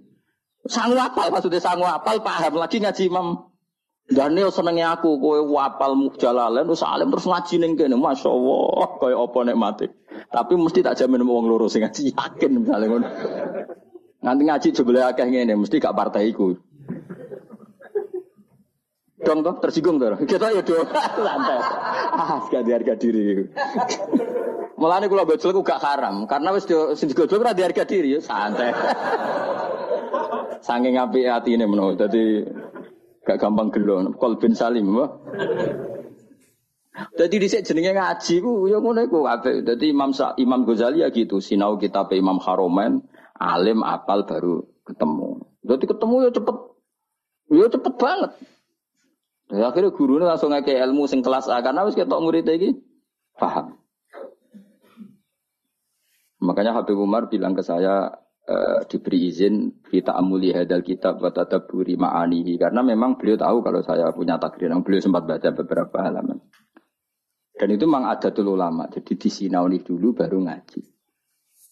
sanggup 0.68 1.00
hafal 1.00 1.28
maksudnya 1.32 1.60
sanggup 1.60 1.88
hafal 1.88 2.24
paham 2.24 2.56
lagi 2.60 2.80
ngaji 2.80 3.04
Imam. 3.12 3.52
Daniel 4.04 4.52
senengnya 4.52 5.00
aku 5.00 5.16
kowe 5.16 5.40
wapal 5.48 5.96
mujalalan 5.96 6.68
terus 6.68 6.84
alim 6.84 7.08
terus 7.08 7.24
ngaji 7.24 7.56
ning 7.56 7.72
kene 7.80 7.96
masyaallah 7.96 9.00
kaya 9.00 9.16
apa 9.16 9.40
nek 9.48 9.56
mati. 9.56 9.88
Tapi 10.28 10.60
mesti 10.60 10.84
tak 10.84 11.00
jamin 11.00 11.24
wong 11.24 11.48
sing 11.72 11.88
ngaji 11.88 12.12
yakin 12.12 12.52
misalnya. 12.68 13.00
Nanti 14.20 14.42
ngaji 14.44 14.68
jebule 14.76 15.00
akeh 15.08 15.24
ngene 15.24 15.56
mesti 15.56 15.80
gak 15.80 15.96
partai 15.96 16.36
toh 19.42 19.58
tersinggung 19.58 19.98
toh. 19.98 20.20
Kita 20.30 20.54
ya 20.54 20.62
do 20.62 20.86
santai. 21.18 21.58
Ah, 22.14 22.38
gak 22.46 22.68
harga 22.70 22.94
diri. 22.94 23.50
Mulane 24.78 25.10
kula 25.10 25.26
bocil 25.26 25.56
gak 25.66 25.82
haram 25.82 26.30
karena 26.30 26.54
wis 26.54 26.70
sing 27.00 27.10
digodhog 27.10 27.42
ora 27.42 27.58
harga 27.58 27.88
diri 27.88 28.14
ya 28.14 28.22
santai. 28.22 28.70
Saking 30.62 31.02
apik 31.02 31.26
atine 31.26 31.66
menawa. 31.66 31.98
Dadi 31.98 32.46
Gak 33.24 33.40
gampang 33.40 33.72
gelo, 33.72 34.04
bin 34.36 34.52
salim. 34.52 35.00
Wah. 35.00 35.08
Jadi 37.16 37.36
di 37.42 37.48
jenenge 37.50 37.96
ngaji 37.96 38.36
ku 38.44 38.68
ya 38.68 38.84
ngono 38.84 39.00
iku 39.08 39.24
kabeh. 39.24 39.64
Dadi 39.64 39.96
Imam 39.96 40.12
Sa, 40.12 40.36
Imam 40.36 40.68
Ghazali 40.68 41.02
ya 41.02 41.10
gitu, 41.10 41.40
sinau 41.40 41.80
kitab 41.80 42.12
Imam 42.12 42.38
Haromen, 42.44 43.00
alim 43.40 43.82
apal 43.82 44.28
baru 44.28 44.68
ketemu. 44.84 45.40
Jadi 45.64 45.84
ketemu 45.88 46.16
ya 46.20 46.30
cepet. 46.36 46.58
Ya 47.50 47.66
cepet 47.72 47.94
banget. 47.96 48.32
Ya, 49.54 49.70
akhirnya 49.70 49.94
gurunya 49.94 50.26
langsung 50.26 50.50
ngake 50.50 50.74
ilmu 50.74 51.06
sing 51.06 51.22
kelas 51.22 51.46
A 51.46 51.62
karena 51.62 51.86
wis 51.86 51.94
ketok 51.94 52.26
murid 52.26 52.50
iki 52.50 52.74
paham. 53.38 53.78
Makanya 56.42 56.74
Habib 56.74 56.98
Umar 56.98 57.30
bilang 57.30 57.54
ke 57.54 57.62
saya, 57.62 58.10
uh, 58.50 58.82
diberi 58.90 59.30
izin 59.30 59.86
kita 59.86 60.18
amuli 60.18 60.52
hadal 60.52 60.82
kitab 60.82 61.22
wa 61.22 61.30
tadabburi 61.30 61.96
ma'anihi 61.96 62.58
karena 62.58 62.82
memang 62.82 63.16
beliau 63.16 63.38
tahu 63.40 63.62
kalau 63.62 63.80
saya 63.86 64.10
punya 64.12 64.42
takdir 64.42 64.74
yang 64.74 64.82
beliau 64.82 65.06
sempat 65.06 65.24
baca 65.30 65.50
beberapa 65.54 66.02
halaman. 66.02 66.42
Dan 67.54 67.70
itu 67.70 67.86
memang 67.86 68.10
ada 68.10 68.34
dulu 68.34 68.58
lama, 68.58 68.90
jadi 68.90 69.14
disinauni 69.14 69.86
dulu 69.86 70.18
baru 70.18 70.42
ngaji. 70.42 70.82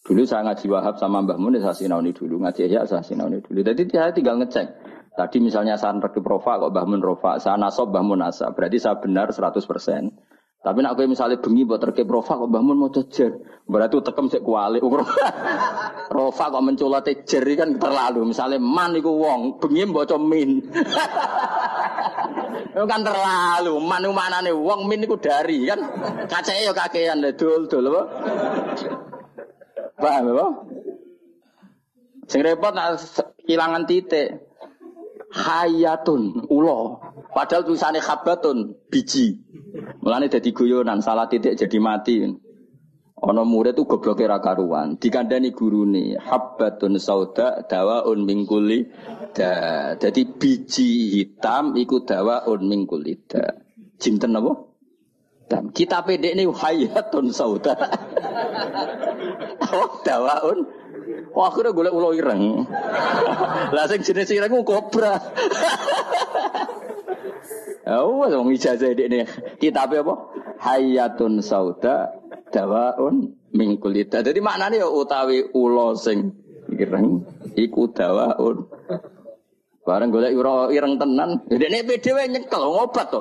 Dulu 0.02 0.22
saya 0.26 0.46
ngaji 0.46 0.66
Wahab 0.70 0.94
sama 0.98 1.22
Mbah 1.22 1.38
Mun, 1.38 1.58
saya 1.62 1.74
sinauni 1.74 2.10
dulu. 2.10 2.42
Ngaji 2.42 2.66
ya 2.66 2.82
saya 2.86 3.06
sinauni 3.06 3.38
dulu. 3.38 3.62
Jadi 3.62 3.86
saya 3.86 4.10
tinggal 4.10 4.38
ngecek. 4.42 4.66
Tadi 5.12 5.44
misalnya 5.44 5.76
saya 5.76 5.92
pergi 6.00 6.24
profa 6.24 6.56
kok 6.56 6.72
Mbah 6.72 6.88
Mun 6.88 7.04
rofa, 7.04 7.36
saya 7.36 7.60
nasab 7.60 7.92
Mbah 7.92 8.00
Mun 8.00 8.24
nasab. 8.24 8.56
Berarti 8.56 8.80
saya 8.80 8.96
benar 8.96 9.28
100%. 9.28 9.60
Tapi 10.62 10.78
nak 10.78 10.94
kowe 10.94 11.02
misalnya 11.10 11.42
bengi 11.42 11.66
buat 11.66 11.82
terkep 11.82 12.06
rofa 12.06 12.38
kok 12.38 12.46
bangun 12.46 12.78
mau 12.78 12.86
cejer. 12.86 13.34
Berarti 13.66 13.98
tekem 13.98 14.30
sik 14.30 14.46
kuali. 14.46 14.78
rofa 16.16 16.54
kok 16.54 16.62
menculat 16.62 17.02
cejer 17.02 17.42
kan 17.58 17.74
terlalu. 17.82 18.30
Misalnya 18.30 18.62
man 18.62 18.94
iku 18.94 19.10
wong, 19.10 19.58
bengi 19.58 19.90
mbok 19.90 20.14
min. 20.22 20.62
Itu 22.72 22.86
kan 22.86 23.02
terlalu. 23.02 23.74
Man 23.82 24.06
mana 24.14 24.38
nih 24.38 24.54
wong 24.54 24.86
min 24.86 25.02
iku 25.02 25.18
dari 25.18 25.66
kan. 25.66 25.82
Kacake 26.30 26.62
ya 26.62 26.70
kakean 26.70 27.26
dul 27.34 27.66
dul 27.66 27.90
apa? 27.90 28.02
Paham 29.98 30.30
apa? 30.30 30.46
Sing 32.30 32.38
repot 32.38 32.70
nak 32.70 33.02
kehilangan 33.42 33.82
titik. 33.90 34.51
Hayatun 35.32 36.44
ulo. 36.52 37.00
Padahal 37.32 37.64
tulisannya 37.64 38.04
khabatun 38.04 38.76
biji. 38.92 39.40
Mulane 40.04 40.28
dadi 40.28 40.52
guyonan, 40.52 41.00
salah 41.00 41.24
titik 41.24 41.56
jadi 41.56 41.78
mati. 41.80 42.20
Ono 43.22 43.42
murid 43.46 43.78
tuh 43.78 43.86
goblok 43.86 44.20
ra 44.26 44.42
karuan. 44.42 44.98
Dikandani 44.98 45.54
gurune, 45.54 46.18
habbatun 46.18 46.98
sauda 46.98 47.64
dawaun 47.64 48.26
mingkuli 48.28 48.90
da. 49.32 49.94
Jadi 49.96 50.26
biji 50.36 51.16
hitam 51.16 51.78
iku 51.78 52.02
dawaun 52.04 52.66
mingkuli 52.66 53.16
da. 53.24 53.62
Jinten 53.96 54.34
apa? 54.36 54.52
Dan 55.46 55.70
kita 55.70 56.02
pede 56.02 56.34
ini 56.34 56.44
hayatun 56.50 57.32
sauda. 57.32 57.74
Oh, 59.72 59.88
dawaun 60.04 60.68
Wah, 61.32 61.48
akhirnya 61.48 61.72
golek 61.72 61.94
ulo 61.96 62.12
ireng. 62.12 62.68
Lah 63.72 63.84
sing 63.88 64.04
jenis 64.04 64.30
ireng 64.32 64.52
kobra. 64.62 65.16
Oh, 67.82 68.22
wong 68.22 68.54
ijazah 68.54 68.94
ini 68.94 69.26
kitab 69.58 69.90
apa? 69.90 70.14
Hayatun 70.62 71.42
sauda 71.42 72.14
dawaun 72.54 73.34
mingkulita. 73.50 74.22
Jadi 74.22 74.38
maknanya 74.38 74.86
ya 74.86 74.88
utawi 74.88 75.50
ulo 75.50 75.98
sing 75.98 76.30
ireng 76.70 77.26
iku 77.58 77.90
dawaun. 77.90 78.70
Bareng 79.82 80.14
golek 80.14 80.30
ira 80.30 80.70
ireng 80.70 80.94
tenan. 80.94 81.42
Dene 81.50 81.82
PDW 81.82 82.30
nyekel 82.30 82.62
ngobat 82.62 83.06
to. 83.10 83.20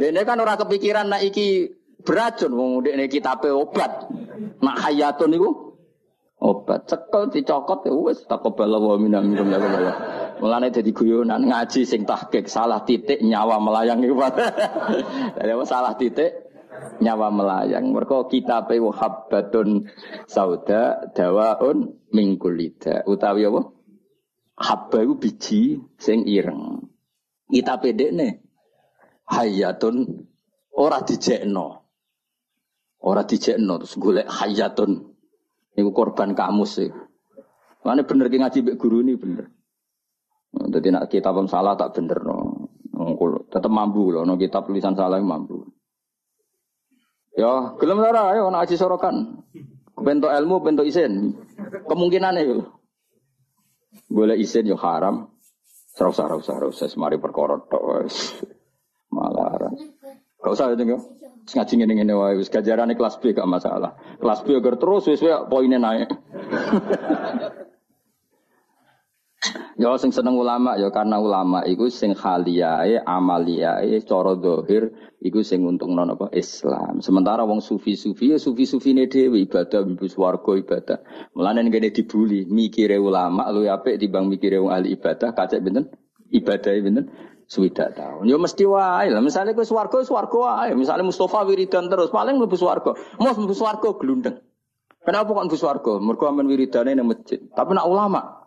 Dene 0.00 0.24
kan 0.24 0.40
ora 0.40 0.56
kepikiran 0.56 1.12
nak 1.12 1.20
iki 1.20 1.68
beracun 2.00 2.56
wong 2.56 2.70
dekne 2.80 3.12
kitabe 3.12 3.52
obat. 3.52 4.08
Nak 4.64 4.76
hayatun 4.88 5.36
iku 5.36 5.69
obat 6.40 6.88
cekel 6.88 7.28
dicokot 7.28 7.84
ya 7.84 7.92
wis 7.92 8.24
takobala 8.24 8.80
wa 8.80 8.96
minam 8.96 9.28
ya 9.36 9.60
Mulane 10.40 10.72
jadi 10.72 10.88
guyonan 10.96 11.52
ngaji 11.52 11.84
sing 11.84 12.08
tahqiq 12.08 12.48
salah 12.48 12.80
titik 12.88 13.20
nyawa 13.20 13.60
melayang 13.60 14.00
iku. 14.08 14.24
Jadi 15.36 15.52
salah 15.68 15.92
titik 16.00 16.32
nyawa 17.04 17.28
melayang. 17.28 17.92
Mergo 17.92 18.24
kitabe 18.24 18.80
habbatun 18.80 19.92
sauda 20.24 21.12
dawaun 21.12 21.92
mingkulida. 22.16 23.04
Utawi 23.04 23.52
apa? 23.52 23.68
Habba 24.56 25.04
iku 25.04 25.14
biji 25.20 25.76
sing 26.00 26.24
ireng. 26.24 26.88
Kita 27.52 27.76
pedekne 27.76 28.40
hayatun 29.28 30.24
ora 30.72 31.04
dijekno. 31.04 31.84
Ora 33.04 33.28
dijekno 33.28 33.76
terus 33.84 33.96
golek 34.00 34.24
hayatun. 34.24 35.09
Iku 35.78 35.90
korban 35.94 36.34
kamus 36.34 36.82
sih. 36.82 36.90
Mana 37.86 38.04
bener 38.04 38.28
ki 38.28 38.38
ngaji 38.40 38.58
mbek 38.60 38.76
guru 38.76 39.00
ini 39.00 39.16
bener. 39.16 39.48
Jadi 40.50 40.88
nak 40.90 41.06
kitab 41.08 41.38
salah 41.46 41.78
tak 41.78 41.94
bener 41.96 42.18
no. 42.20 42.36
Tetap 43.50 43.72
mampu 43.72 44.12
loh, 44.12 44.28
no 44.28 44.36
kitab 44.36 44.68
tulisan 44.68 44.92
salah 44.92 45.16
mampu. 45.22 45.64
Ya, 47.38 47.72
gelem 47.80 48.02
ora 48.02 48.36
ayo 48.36 48.50
nak 48.52 48.68
aji 48.68 48.76
sorokan. 48.76 49.46
Bentuk 49.96 50.28
ilmu, 50.28 50.60
bentuk 50.60 50.84
isin. 50.84 51.38
Kemungkinan 51.88 52.36
itu. 52.40 52.66
Boleh 54.10 54.36
isin 54.36 54.68
yo 54.68 54.76
haram. 54.76 55.30
Serau 55.94 56.14
serau 56.14 56.40
serau 56.40 56.70
saya 56.70 56.88
semari 56.88 57.18
perkorot 57.18 57.66
Malah. 59.10 59.74
Gak 60.40 60.52
usah 60.54 60.72
itu 60.72 60.82
enggak. 60.86 61.02
Ngaji 61.56 61.74
ngene 61.76 61.92
ngene 61.98 62.14
wae 62.14 62.34
wis 62.38 62.50
gajarane 62.50 62.94
kelas 62.94 63.18
B 63.18 63.34
gak 63.34 63.48
masalah. 63.48 63.98
Kelas 64.22 64.40
B 64.46 64.54
agar 64.54 64.78
terus 64.78 65.06
wis 65.10 65.22
poinnya 65.50 65.78
naik. 65.78 66.10
Ya 69.80 69.96
sing 69.96 70.12
seneng 70.12 70.36
ulama 70.36 70.76
ya 70.76 70.92
karena 70.92 71.16
ulama 71.16 71.64
iku 71.64 71.88
sing 71.88 72.12
khaliyae 72.12 73.00
amaliyae 73.00 73.96
cara 74.04 74.36
zahir 74.36 74.92
iku 75.24 75.40
sing 75.40 75.64
untungno 75.64 76.04
napa 76.04 76.28
Islam. 76.36 77.00
Sementara 77.00 77.48
wong 77.48 77.64
sufi-sufi 77.64 78.36
ya 78.36 78.36
sufi-sufine 78.36 79.08
dhewe 79.08 79.40
ibadah 79.48 79.80
mlebu 79.88 80.04
swarga 80.04 80.52
ibadah. 80.60 80.98
Mulane 81.32 81.64
ngene 81.64 81.88
dibuli 81.96 82.44
mikire 82.44 83.00
ulama 83.00 83.48
luwih 83.48 83.72
apik 83.72 83.96
timbang 83.96 84.28
mikire 84.28 84.60
wong 84.60 84.68
ahli 84.68 85.00
ibadah 85.00 85.32
kacek 85.32 85.64
benten 85.64 85.88
ibadah 86.28 86.76
benten 86.84 87.08
swidak 87.50 87.98
tahun. 87.98 88.30
Ya 88.30 88.38
mesti 88.38 88.62
wae 88.62 89.10
lah. 89.10 89.18
Misale 89.18 89.58
kowe 89.58 89.66
swarga 89.66 90.06
swarga 90.06 90.38
wae. 90.38 90.70
Misale 90.78 91.02
Mustafa 91.02 91.42
wiridan 91.42 91.90
terus 91.90 92.14
paling 92.14 92.38
mlebu 92.38 92.54
swarga. 92.54 92.94
Mos 93.18 93.34
mlebu 93.34 93.54
swarga 93.58 93.90
glundeng. 93.98 94.38
Kenapa 95.02 95.34
kok 95.34 95.44
mlebu 95.50 95.58
swarga? 95.58 95.92
Mergo 95.98 96.30
amen 96.30 96.46
wiridane 96.46 96.94
nang 96.94 97.10
masjid. 97.10 97.42
Tapi 97.50 97.74
nak 97.74 97.90
ulama 97.90 98.40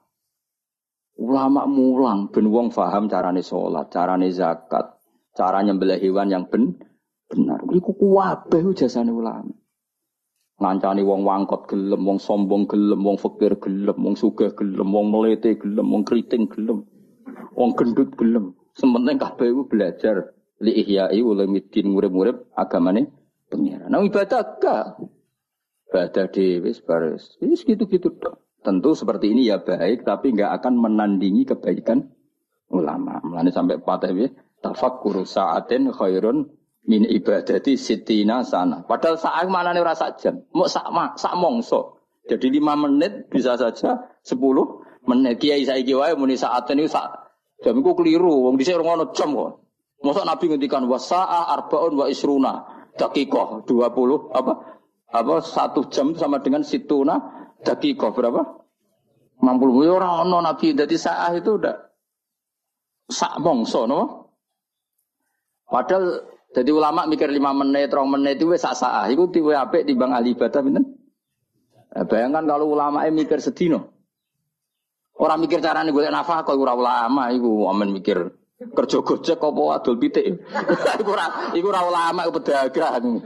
Ulama 1.13 1.69
mulang 1.69 2.33
ben 2.33 2.49
wong 2.49 2.73
paham 2.73 3.05
carane 3.05 3.45
sholat, 3.45 3.93
carane 3.93 4.33
zakat, 4.33 4.97
cara 5.37 5.61
nyembelih 5.61 6.01
hewan 6.01 6.33
yang 6.33 6.49
ben 6.49 6.73
benar. 7.29 7.61
Iku 7.69 7.93
kuwabe 7.93 8.65
jasane 8.73 9.13
ulama. 9.13 9.53
Ngancani 10.57 11.05
wong 11.05 11.21
wangkot 11.21 11.69
gelem, 11.69 12.01
wong 12.01 12.17
sombong 12.17 12.65
gelem, 12.65 12.97
wong 13.05 13.21
fakir 13.21 13.61
gelem, 13.61 13.93
wong 13.93 14.17
sugih 14.17 14.57
gelem, 14.57 14.89
wong 14.89 15.13
melete 15.13 15.53
gelem, 15.53 15.85
wong 15.85 16.01
keriting 16.01 16.49
gelem, 16.49 16.81
wong 17.53 17.77
gendut 17.77 18.09
gelem. 18.17 18.57
Sementing 18.74 19.21
kabeh 19.21 19.53
iku 19.53 19.69
belajar 19.69 20.34
li 20.63 20.74
ihyai 20.82 21.21
ulumuddin 21.21 21.93
murid-murid 21.93 22.53
agamane 22.57 23.11
pengiran. 23.51 23.89
Nah 23.91 24.01
ibadah 24.01 24.41
gak. 24.57 24.86
Ibadah 25.93 26.26
dhewe 26.34 26.74
wis 26.74 26.82
Wis 27.38 27.61
gitu-gitu 27.61 28.17
tok. 28.17 28.41
Tentu 28.63 28.95
seperti 28.95 29.36
ini 29.36 29.51
ya 29.51 29.59
baik, 29.59 30.07
tapi 30.07 30.32
nggak 30.32 30.63
akan 30.63 30.74
menandingi 30.80 31.43
kebaikan 31.43 32.07
ulama. 32.71 33.19
Mulane 33.21 33.51
sampai 33.51 33.78
patah 33.84 34.09
piye? 34.09 34.32
Tafakkuru 34.63 35.28
sa'atin 35.28 35.91
khairun 35.91 36.47
min 36.88 37.03
ibadati 37.03 37.76
sitina 37.76 38.41
sana. 38.47 38.88
Padahal 38.88 39.19
saat 39.19 39.51
mana 39.51 39.76
nih 39.76 39.84
rasa 39.84 40.15
jam? 40.15 40.47
Mau 40.55 40.65
sak 40.71 40.88
sak 41.19 41.36
mongso. 41.36 41.99
Jadi 42.24 42.55
lima 42.55 42.80
menit 42.80 43.28
bisa 43.28 43.59
saja 43.59 44.07
sepuluh 44.24 44.80
menit. 45.03 45.43
Kiai 45.43 45.67
saya 45.67 45.84
kiai 45.84 46.15
muni 46.15 46.39
saat 46.39 46.63
ini 46.71 46.88
sak 46.88 47.22
jam 47.64 47.80
itu 47.80 47.91
keliru. 47.95 48.51
Wong 48.51 48.59
dhisik 48.59 48.76
ora 48.78 48.84
ngono 48.93 49.16
jam 49.16 49.32
kok. 49.32 49.51
Masa 50.03 50.28
Nabi 50.28 50.51
ngendikan 50.51 50.84
wasa'a 50.84 51.55
arbaun 51.55 51.95
wa 51.95 52.05
isruna 52.11 52.53
dakikoh 52.99 53.64
20 53.64 54.36
apa 54.36 54.53
apa 55.16 55.36
satu 55.39 55.88
jam 55.88 56.11
sama 56.20 56.43
dengan 56.43 56.68
situna 56.68 57.16
dakikoh 57.64 58.11
berapa? 58.11 58.41
60 59.39 59.88
ya 59.88 59.91
ora 59.95 60.28
ono 60.28 60.43
Nabi 60.43 60.76
dadi 60.76 60.99
sa'ah 60.99 61.32
itu 61.39 61.55
udah 61.55 61.76
sak 63.07 63.39
mongso 63.39 63.88
no. 63.88 64.01
Padahal 65.68 66.22
jadi 66.53 66.70
ulama 66.70 67.09
mikir 67.09 67.34
lima 67.34 67.49
menit, 67.49 67.89
rong 67.89 68.14
menit 68.14 68.38
itu 68.38 68.53
sak 68.59 68.78
sa'ah. 68.78 69.09
Itu 69.09 69.32
tiwe 69.34 69.57
apik 69.57 69.89
bang 69.89 70.11
ahli 70.14 70.38
ibadah 70.38 70.61
bener. 70.61 70.84
Eh, 71.93 72.05
bayangkan 72.05 72.45
kalau 72.45 72.74
ulama 72.74 73.05
mikir 73.09 73.41
sedino. 73.41 73.92
Orang 75.14 75.45
mikir 75.45 75.61
carane 75.61 75.93
golek 75.93 76.09
nafkah 76.09 76.41
kok 76.41 76.57
ora 76.57 76.74
ulama 76.74 77.30
iku 77.30 77.70
amen 77.70 77.93
mikir 77.93 78.43
Kerja 78.72 79.03
gojek 79.03 79.43
apa 79.43 79.61
adol 79.76 79.99
pitik. 79.99 80.24
iku 81.01 81.09
ora 81.11 81.51
iku 81.51 81.68
ora 81.68 81.82
ulama 81.84 82.24
iku 82.24 82.39
pedagang. 82.39 83.20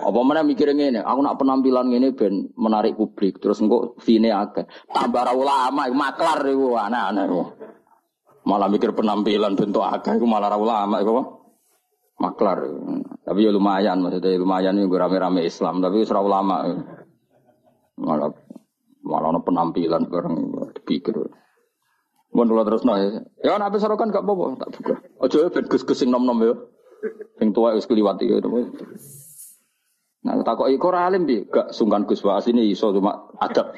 Apa 0.00 0.20
mana 0.24 0.40
mikir 0.40 0.72
ngene, 0.72 1.04
aku 1.04 1.20
nak 1.20 1.36
penampilan 1.36 1.92
ngene 1.92 2.16
ben 2.16 2.48
menarik 2.56 2.96
publik, 2.96 3.40
terus 3.40 3.60
engko 3.60 3.96
fine 4.00 4.32
akeh. 4.32 4.64
Tambah 4.88 5.22
ra 5.24 5.32
ulama 5.36 5.84
iku 5.88 5.96
maklar 5.96 6.38
iku 6.48 6.66
aneh-aneh 6.80 7.24
iku. 7.28 7.42
Malah 8.48 8.68
mikir 8.72 8.96
penampilan 8.96 9.52
bentuk 9.56 9.84
akeh 9.84 10.16
iku 10.16 10.26
malah 10.28 10.48
ra 10.52 10.58
ulama 10.60 10.96
iku? 11.00 11.12
Maklar. 12.18 12.58
Tapi 13.22 13.40
ya 13.44 13.52
lumayan 13.52 14.00
maksudnya 14.00 14.40
lumayan 14.40 14.80
iku 14.80 14.96
rame-rame 14.96 15.44
Islam, 15.44 15.84
tapi 15.84 16.04
wis 16.04 16.12
ulama. 16.12 16.64
Malah 18.00 18.32
malah 19.08 19.40
penampilan 19.40 20.12
bareng 20.12 20.36
dipikir. 20.76 21.16
Mun 22.28 22.48
kula 22.52 22.68
terus 22.68 22.84
ya. 22.84 23.24
Ya 23.40 23.56
nek 23.56 23.72
ape 23.72 23.80
sorokan 23.80 24.12
gak 24.12 24.20
apa-apa, 24.20 24.60
tak 24.60 24.70
buka. 24.76 24.94
Aja 25.24 25.36
ya 25.40 25.48
ben 25.48 25.64
gus-gus 25.64 26.04
nom-nom 26.04 26.38
ya. 26.44 26.54
Sing 27.40 27.56
tuwa 27.56 27.72
wis 27.72 27.88
kliwati 27.88 28.28
ya. 28.28 28.36
Nah, 30.18 30.34
takoki 30.44 30.76
kok 30.76 30.90
ora 30.92 31.08
alim 31.08 31.24
piye? 31.24 31.46
Gak 31.48 31.72
sungkan 31.72 32.04
Gus 32.04 32.20
Wa 32.26 32.42
sini 32.42 32.68
iso 32.68 32.90
cuma 32.90 33.32
adab. 33.38 33.72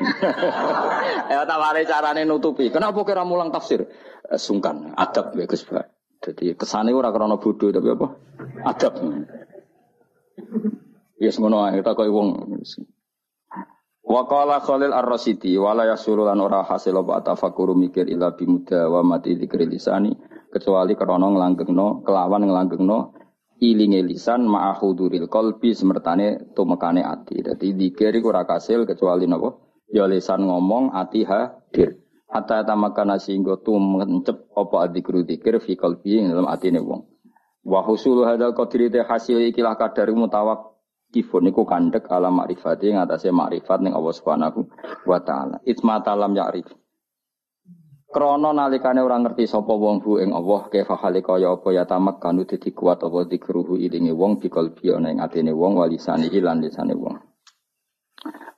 ya 1.32 1.46
taware 1.46 1.84
carane 1.86 2.24
nutupi. 2.26 2.72
Kenapa 2.72 3.04
kira 3.06 3.22
mulang 3.28 3.52
tafsir? 3.52 3.86
Eh, 4.26 4.40
sungkan, 4.40 4.96
adab 4.96 5.36
ya 5.36 5.46
Gus. 5.46 5.62
Jadi 6.20 6.56
kesane 6.56 6.90
ora 6.96 7.12
krana 7.12 7.38
bodoh 7.38 7.70
tapi 7.70 7.88
apa? 7.92 8.08
Adab. 8.66 8.98
Yes 11.20 11.36
ngono 11.38 11.68
ae 11.68 11.84
takoki 11.84 12.08
wong. 12.08 12.56
Wakala 14.10 14.58
Khalil 14.58 14.90
Ar-Rasidi 14.90 15.54
wala 15.54 15.86
yasulu 15.86 16.26
lan 16.26 16.42
ora 16.42 16.66
hasil 16.66 16.98
apa 16.98 17.22
tafakuru 17.30 17.78
mikir 17.78 18.10
ila 18.10 18.34
bimuda 18.34 18.90
wa 18.90 19.06
mati 19.06 19.38
dzikri 19.38 19.70
lisani 19.70 20.10
kecuali 20.50 20.98
krana 20.98 21.30
nglanggengno 21.30 22.02
kelawan 22.02 22.42
nglanggengno 22.42 23.14
ilinge 23.62 24.02
lisan 24.02 24.50
ma'ahuduril 24.50 25.30
qalbi 25.30 25.78
semertane 25.78 26.50
tumekane 26.58 27.06
ati. 27.06 27.38
Dadi 27.38 27.70
dzikir 27.70 28.10
iku 28.18 28.34
ora 28.34 28.42
kasil 28.42 28.82
kecuali 28.82 29.30
napa? 29.30 29.54
Ya 29.94 30.10
lisan 30.10 30.42
ngomong 30.42 30.90
ati 30.90 31.22
hadir. 31.22 32.02
Hatta 32.26 32.66
tamakana 32.66 33.14
singgo 33.22 33.62
tumencep 33.62 34.50
apa 34.58 34.90
dzikru 34.90 35.22
dzikir 35.22 35.62
fi 35.62 35.78
qalbi 35.78 36.18
ing 36.18 36.34
dalam 36.34 36.50
atine 36.50 36.82
wong. 36.82 37.06
Wa 37.62 37.86
husulu 37.86 38.26
hadal 38.26 38.58
qadri 38.58 38.90
hasil 38.90 39.38
ikilah 39.54 39.78
kadar 39.78 40.10
mutawak 40.10 40.69
kifun 41.10 41.50
iku 41.50 41.66
kandek 41.66 42.06
ala 42.08 42.30
makrifati 42.30 42.94
ngatasé 42.94 43.34
makrifat 43.34 43.82
ning 43.82 43.92
Allah 43.92 44.14
Subhanahu 44.14 44.60
wa 45.04 45.18
taala. 45.20 45.58
Itma 45.66 46.00
talam 46.00 46.32
ya'rif. 46.32 46.70
Krono 48.10 48.50
nalikane 48.50 48.98
ora 48.98 49.22
ngerti 49.22 49.46
sapa 49.46 49.70
wong 49.70 50.02
bu 50.02 50.18
ing 50.18 50.34
Allah 50.34 50.66
kaifa 50.66 50.98
hale 50.98 51.22
kaya 51.22 51.54
apa 51.54 51.70
ya 51.70 51.86
tamak 51.86 52.18
kanu 52.18 52.42
dadi 52.42 52.74
kuat 52.74 53.06
apa 53.06 53.22
dikruhu 53.22 53.78
ilinge 53.78 54.10
wong 54.10 54.42
bikol 54.42 54.74
biyo 54.74 54.98
ning 54.98 55.22
atine 55.22 55.54
wong 55.54 55.78
walisane 55.78 56.26
lan 56.26 56.58
lisane 56.58 56.98
wong. 56.98 57.14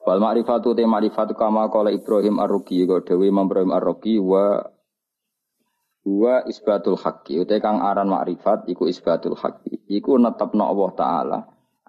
Wal 0.03 0.19
ma'rifatu 0.25 0.73
te 0.73 0.89
ma'rifatu 0.89 1.37
kama 1.37 1.69
kala 1.69 1.93
Ibrahim 1.93 2.41
Ar-Ruqi 2.41 2.89
kok 2.89 3.13
dewe 3.13 3.29
Ibrahim 3.29 3.71
Ar-Ruqi 3.77 4.17
wa 4.19 4.65
wa 6.03 6.43
isbatul 6.51 6.99
haqqi 6.99 7.39
ute 7.39 7.63
kang 7.63 7.79
aran 7.79 8.11
ma'rifat 8.11 8.67
iku 8.67 8.91
isbatul 8.91 9.39
haqqi 9.39 9.87
iku 9.87 10.19
netepno 10.19 10.67
Allah 10.67 10.91
taala 10.99 11.39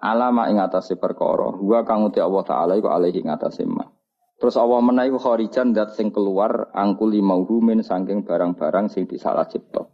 alama 0.04 0.52
ing 0.52 0.60
atase 0.60 1.00
perkara. 1.00 1.56
Wa 1.56 1.80
kang 1.88 2.04
uti 2.04 2.20
Allah 2.20 2.44
taala 2.44 2.72
iku 2.76 2.92
alaihi 2.92 3.24
ing 3.24 3.32
atase 3.32 3.64
ma 3.64 3.88
terus 4.34 4.60
Allah 4.60 4.84
menawi 4.84 5.16
kharijan 5.16 5.72
dat 5.72 5.96
sing 5.96 6.12
keluar 6.12 6.68
angkuli 6.76 7.24
mauhu 7.24 7.64
min 7.64 7.80
saking 7.80 8.28
barang-barang 8.28 8.92
sing 8.92 9.08
disalah 9.08 9.48
cipta. 9.48 9.88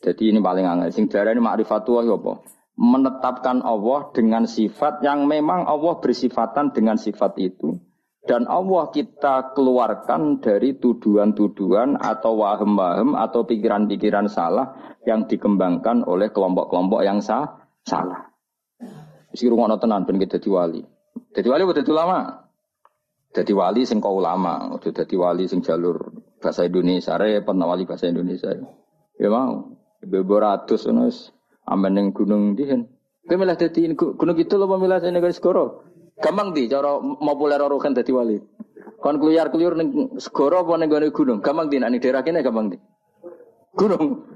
Jadi 0.00 0.34
ini 0.34 0.42
paling 0.42 0.66
angel. 0.66 0.90
Sing 0.90 1.06
darani 1.06 1.38
ma'rifatullah 1.38 2.02
ya 2.08 2.18
apa? 2.18 2.42
Menetapkan 2.80 3.60
Allah 3.62 4.08
dengan 4.16 4.48
sifat 4.48 5.04
yang 5.04 5.28
memang 5.28 5.68
Allah 5.68 6.00
bersifatan 6.00 6.72
dengan 6.72 6.96
sifat 6.96 7.36
itu 7.36 7.76
dan 8.24 8.48
Allah 8.48 8.88
kita 8.88 9.52
keluarkan 9.52 10.40
dari 10.40 10.80
tuduhan-tuduhan 10.80 12.00
atau 12.00 12.40
wahem-wahem 12.40 13.12
atau 13.16 13.44
pikiran-pikiran 13.44 14.28
salah 14.32 14.96
yang 15.04 15.28
dikembangkan 15.28 16.04
oleh 16.04 16.32
kelompok-kelompok 16.32 17.00
yang 17.04 17.20
sah, 17.20 17.68
salah. 17.84 18.29
Mesti 19.30 19.46
rumah 19.46 19.78
tenan 19.78 20.02
ben 20.06 20.18
jadi 20.18 20.48
wali. 20.50 20.82
Jadi 21.30 21.46
wali 21.46 21.62
buat 21.62 21.78
itu 21.78 21.94
lama. 21.94 22.50
Jadi 23.30 23.54
wali 23.54 23.86
sing 23.86 24.02
kau 24.02 24.18
ulama, 24.18 24.74
udah 24.74 24.90
jadi 24.90 25.14
wali 25.14 25.46
sing 25.46 25.62
jalur 25.62 26.10
bahasa 26.42 26.66
Indonesia, 26.66 27.14
repot 27.14 27.54
wali 27.54 27.86
bahasa 27.86 28.10
Indonesia. 28.10 28.58
Ya 29.22 29.28
mau, 29.30 29.78
beberapa 30.02 30.66
ratus 30.66 30.90
nus, 30.90 31.30
aman 31.62 31.94
yang 31.94 32.06
gunung 32.10 32.58
dihen. 32.58 32.90
Milah 33.30 33.54
jadi 33.54 33.94
gunung 33.94 34.34
itu 34.34 34.54
loh 34.58 34.66
pemilah 34.66 34.98
saya 34.98 35.14
negara 35.14 35.30
segoro. 35.30 35.86
Gampang 36.18 36.50
di 36.50 36.66
cara 36.66 36.98
mau 36.98 37.38
populer 37.38 37.62
orang 37.62 37.78
kan 37.78 37.94
jadi 37.94 38.10
wali. 38.10 38.42
Kon 38.98 39.22
keluar 39.22 39.54
keluar 39.54 39.78
neng 39.78 40.18
segoro 40.18 40.66
apa 40.66 40.74
neng 40.82 40.90
gunung. 41.14 41.38
Gampang 41.38 41.70
di 41.70 41.78
nanti 41.78 42.02
daerah 42.02 42.26
kene 42.26 42.42
gampang 42.42 42.74
di. 42.74 42.78
Gunung. 43.78 44.26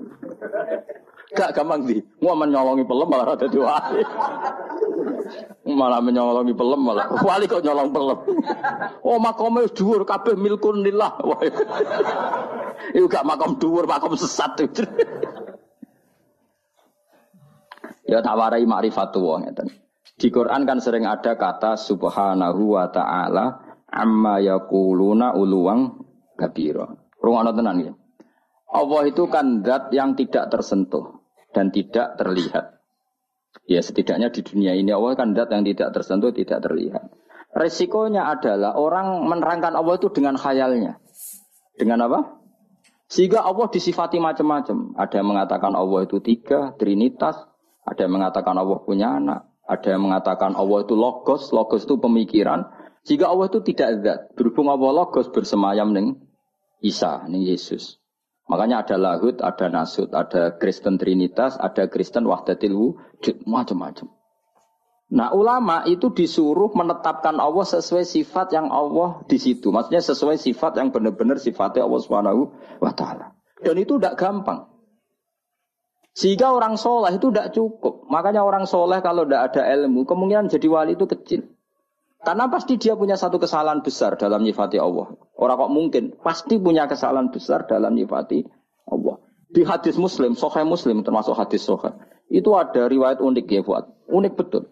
Gak 1.34 1.50
gampang 1.50 1.82
di. 1.82 1.98
Mau 2.22 2.38
menyolongi 2.38 2.86
pelem 2.86 3.08
malah 3.10 3.34
ada 3.34 3.50
dua 3.50 3.74
malah 5.68 6.00
menyolongi 6.00 6.54
pelem 6.54 6.80
malah. 6.80 7.06
Wali 7.20 7.48
kok 7.48 7.64
nyolong 7.64 7.90
pelem. 7.90 8.18
Oh 9.04 9.18
makomnya 9.20 9.68
dhuwur 9.70 10.04
kabeh 10.04 10.36
milkun 10.36 10.84
lillah. 10.84 11.18
Itu 12.96 13.06
gak 13.06 13.24
makom 13.24 13.56
dhuwur 13.56 13.88
makom 13.88 14.14
sesat. 14.14 14.60
Ya 18.04 18.20
tawarai 18.20 18.64
ma'rifatullah 18.68 19.48
ngeten. 19.48 19.68
Di 20.14 20.28
Quran 20.30 20.62
kan 20.68 20.78
sering 20.78 21.08
ada 21.08 21.34
kata 21.34 21.74
subhanahu 21.74 22.78
wa 22.78 22.86
ta'ala 22.86 23.58
amma 23.90 24.38
yakuluna 24.38 25.34
uluwang 25.34 25.98
kabira. 26.38 26.86
Rungokno 27.18 27.50
tenan 27.56 27.78
ya 27.80 27.92
Allah 28.74 29.02
itu 29.06 29.30
kan 29.30 29.62
zat 29.62 29.94
yang 29.94 30.18
tidak 30.18 30.50
tersentuh 30.50 31.22
dan 31.54 31.70
tidak 31.70 32.18
terlihat 32.18 32.73
Ya 33.64 33.80
setidaknya 33.80 34.28
di 34.28 34.44
dunia 34.44 34.76
ini 34.76 34.92
Allah 34.92 35.16
kan 35.16 35.32
dat 35.32 35.48
yang 35.48 35.64
tidak 35.64 35.96
tersentuh, 35.96 36.30
tidak 36.36 36.60
terlihat. 36.60 37.08
Resikonya 37.54 38.28
adalah 38.28 38.76
orang 38.76 39.24
menerangkan 39.24 39.72
Allah 39.78 39.94
itu 39.96 40.10
dengan 40.10 40.34
khayalnya. 40.34 40.98
Dengan 41.78 42.04
apa? 42.10 42.20
Sehingga 43.08 43.46
Allah 43.46 43.70
disifati 43.70 44.18
macam-macam. 44.18 44.98
Ada 44.98 45.22
yang 45.22 45.28
mengatakan 45.30 45.72
Allah 45.72 46.00
itu 46.02 46.18
tiga, 46.18 46.74
trinitas. 46.76 47.38
Ada 47.86 48.10
yang 48.10 48.20
mengatakan 48.20 48.58
Allah 48.58 48.78
punya 48.82 49.16
anak. 49.16 49.48
Ada 49.64 49.96
yang 49.96 50.10
mengatakan 50.10 50.58
Allah 50.58 50.82
itu 50.82 50.98
logos. 50.98 51.54
Logos 51.54 51.86
itu 51.86 51.96
pemikiran. 51.96 52.68
Sehingga 53.06 53.30
Allah 53.30 53.46
itu 53.48 53.62
tidak 53.62 53.88
zat. 54.02 54.20
Berhubung 54.34 54.66
Allah 54.68 55.04
logos 55.04 55.30
bersemayam 55.30 55.94
ning 55.94 56.20
Isa, 56.82 57.22
ning 57.30 57.46
Yesus. 57.46 58.02
Makanya 58.44 58.84
ada 58.84 58.96
lahut, 59.00 59.40
ada 59.40 59.66
nasut, 59.72 60.12
ada 60.12 60.52
Kristen 60.60 61.00
Trinitas, 61.00 61.56
ada 61.56 61.88
Kristen 61.88 62.28
Wahdatil 62.28 62.76
Wujud, 62.76 63.40
macam-macam. 63.48 64.12
Nah 65.14 65.32
ulama 65.32 65.84
itu 65.88 66.12
disuruh 66.12 66.74
menetapkan 66.74 67.38
Allah 67.40 67.64
sesuai 67.64 68.04
sifat 68.04 68.52
yang 68.52 68.68
Allah 68.68 69.24
di 69.30 69.40
situ. 69.40 69.72
Maksudnya 69.72 70.02
sesuai 70.04 70.36
sifat 70.36 70.76
yang 70.76 70.92
benar-benar 70.92 71.40
sifatnya 71.40 71.88
Allah 71.88 72.00
Subhanahu 72.02 72.42
wa 72.82 72.92
taala. 72.92 73.32
Dan 73.64 73.80
itu 73.80 73.96
tidak 73.96 74.20
gampang. 74.20 74.68
Sehingga 76.14 76.54
orang 76.54 76.78
soleh 76.78 77.16
itu 77.16 77.30
tidak 77.30 77.54
cukup. 77.54 78.06
Makanya 78.06 78.42
orang 78.46 78.66
soleh 78.70 79.02
kalau 79.02 79.26
tidak 79.26 79.50
ada 79.50 79.66
ilmu, 79.74 80.06
kemungkinan 80.06 80.46
jadi 80.46 80.66
wali 80.70 80.94
itu 80.94 81.06
kecil. 81.10 81.53
Karena 82.24 82.48
pasti 82.48 82.80
dia 82.80 82.96
punya 82.96 83.20
satu 83.20 83.36
kesalahan 83.36 83.84
besar 83.84 84.16
dalam 84.16 84.40
nyifati 84.40 84.80
Allah. 84.80 85.12
Orang 85.36 85.56
kok 85.60 85.72
mungkin 85.72 86.04
pasti 86.24 86.56
punya 86.56 86.88
kesalahan 86.88 87.28
besar 87.28 87.68
dalam 87.68 87.92
nyifati 87.92 88.48
Allah. 88.88 89.20
Di 89.52 89.62
hadis 89.62 90.00
Muslim, 90.00 90.34
Sahih 90.34 90.66
Muslim 90.66 91.04
termasuk 91.04 91.36
hadis 91.36 91.62
Sahih, 91.62 91.94
itu 92.32 92.50
ada 92.56 92.90
riwayat 92.90 93.22
unik 93.22 93.46
ya 93.46 93.60
buat, 93.62 93.84
unik 94.10 94.32
betul. 94.34 94.66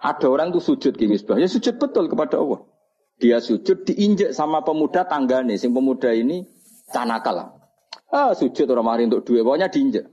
Ada 0.00 0.26
orang 0.26 0.50
itu 0.54 0.62
sujud 0.62 0.96
gini 0.98 1.14
ya 1.14 1.46
sujud 1.50 1.76
betul 1.76 2.08
kepada 2.08 2.40
Allah. 2.40 2.64
Dia 3.20 3.38
sujud 3.38 3.86
diinjek 3.86 4.34
sama 4.34 4.64
pemuda 4.66 5.06
tanggane, 5.06 5.54
sing 5.54 5.70
pemuda 5.70 6.10
ini 6.10 6.42
tanakal 6.90 7.34
lah. 7.38 7.48
Ah, 8.10 8.32
sujud 8.34 8.66
orang 8.66 8.86
mari 8.86 9.02
untuk 9.06 9.28
dua, 9.28 9.46
pokoknya 9.46 9.70
diinjek. 9.70 10.04